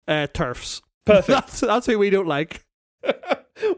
uh, 0.08 0.28
TERFs. 0.32 0.80
perfect. 1.04 1.26
That's 1.28 1.60
that's 1.60 1.86
who 1.86 1.98
we 1.98 2.08
don't 2.08 2.26
like. 2.26 2.64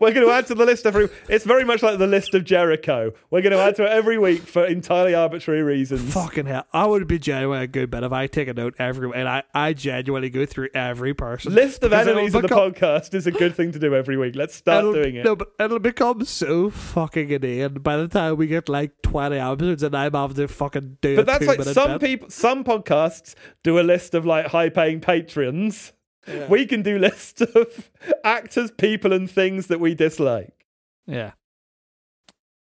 We're 0.01 0.12
going 0.12 0.27
to 0.27 0.33
add 0.33 0.47
to 0.47 0.55
the 0.55 0.64
list 0.64 0.87
every. 0.87 1.09
It's 1.29 1.45
very 1.45 1.64
much 1.64 1.83
like 1.83 1.99
the 1.99 2.07
list 2.07 2.35
of 2.35 2.45
Jericho. 2.45 3.12
We're 3.31 3.43
going 3.43 3.53
to 3.53 3.59
add 3.59 3.77
to 3.77 3.85
it 3.85 3.91
every 3.91 4.16
week 4.18 4.43
for 4.43 4.64
entirely 4.64 5.14
arbitrary 5.14 5.62
reasons. 5.62 6.12
Fucking 6.12 6.47
hell. 6.47 6.66
I 6.73 6.87
would 6.87 7.07
be 7.09 7.18
genuinely 7.18 7.64
a 7.64 7.68
good 7.68 7.91
bit 7.91 8.03
if 8.05 8.12
I 8.12 8.27
take 8.29 8.49
a 8.49 8.55
note 8.55 8.75
every 8.79 9.11
and 9.14 9.29
I, 9.29 9.43
I 9.55 9.73
genuinely 9.73 10.31
go 10.31 10.47
through 10.47 10.68
every 10.75 11.14
person. 11.14 11.55
List 11.55 11.83
of 11.83 11.93
enemies 11.93 12.35
of 12.35 12.43
the 12.43 12.49
become- 12.49 12.73
podcast 12.73 13.14
is 13.14 13.27
a 13.27 13.33
good 13.33 13.55
thing 13.57 13.73
to 13.73 13.79
do 13.79 13.95
every 13.95 14.16
week. 14.16 14.37
Let's 14.37 14.55
start 14.55 14.85
doing 14.85 15.16
it. 15.16 15.25
No, 15.25 15.35
but 15.37 15.53
it'll 15.59 15.79
become 15.79 16.25
so 16.25 16.70
fucking 16.70 17.31
inane 17.31 17.75
by 17.75 17.97
the 17.97 18.09
time 18.09 18.37
we 18.37 18.47
get 18.47 18.68
like 18.68 19.03
20 19.03 19.37
episodes 19.37 19.83
and 19.83 19.97
I'm 19.97 20.12
having 20.12 20.37
to 20.37 20.49
fucking 20.49 20.99
do 21.01 21.16
but 21.16 21.27
that's 21.27 21.47
like 21.47 21.62
some 21.62 21.99
bit. 21.99 22.01
people, 22.01 22.31
some 22.31 22.64
podcasts 22.64 23.35
do 23.62 23.79
a 23.81 23.83
list 23.83 24.14
of 24.14 24.25
like 24.25 24.47
high-paying 24.47 25.01
patrons. 25.01 25.93
Yeah. 26.27 26.47
We 26.49 26.66
can 26.66 26.83
do 26.83 26.99
lists 26.99 27.41
of 27.41 27.91
actors, 28.25 28.70
people, 28.70 29.12
and 29.12 29.31
things 29.31 29.66
that 29.66 29.81
we 29.81 29.95
dislike. 29.95 30.66
Yeah. 31.07 31.33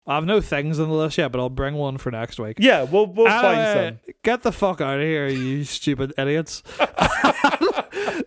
I 0.08 0.14
have 0.14 0.24
no 0.24 0.40
things 0.40 0.80
on 0.80 0.88
the 0.88 0.94
list 0.94 1.18
yet, 1.18 1.32
but 1.32 1.38
I'll 1.38 1.50
bring 1.50 1.74
one 1.74 1.98
for 1.98 2.10
next 2.10 2.40
week. 2.40 2.56
Yeah, 2.58 2.84
we'll 2.84 3.06
we'll 3.06 3.26
find 3.26 3.98
some. 4.00 4.14
Get 4.22 4.42
the 4.42 4.52
fuck 4.52 4.80
out 4.80 5.00
of 5.00 5.02
here, 5.02 5.28
you 5.28 5.64
stupid 5.64 6.14
idiots. 6.16 6.62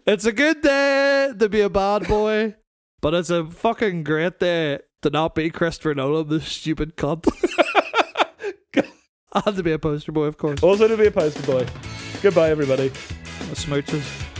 it's 0.06 0.26
a 0.26 0.32
good 0.32 0.62
day 0.62 1.32
to 1.40 1.50
be 1.50 1.62
a 1.62 1.70
bad 1.70 2.08
boy, 2.08 2.56
but 3.02 3.16
it's 3.16 3.32
a 3.32 3.46
fucking 3.46 4.04
great 4.04 4.40
day 4.40 4.80
to 5.02 5.10
not 5.10 5.34
be 5.34 5.50
Christopher 5.50 5.96
Nolan, 5.96 6.30
the 6.30 6.40
stupid 6.40 6.96
cunt. 6.96 7.28
I 9.34 9.42
have 9.46 9.56
to 9.56 9.64
be 9.64 9.72
a 9.72 9.80
poster 9.80 10.12
boy, 10.12 10.26
of 10.26 10.38
course. 10.38 10.62
Also 10.62 10.88
to 10.88 10.98
be 10.98 11.08
a 11.08 11.12
poster 11.12 11.42
boy. 11.44 11.66
Goodbye, 12.22 12.52
everybody. 12.52 12.90
Smooches. 13.54 14.31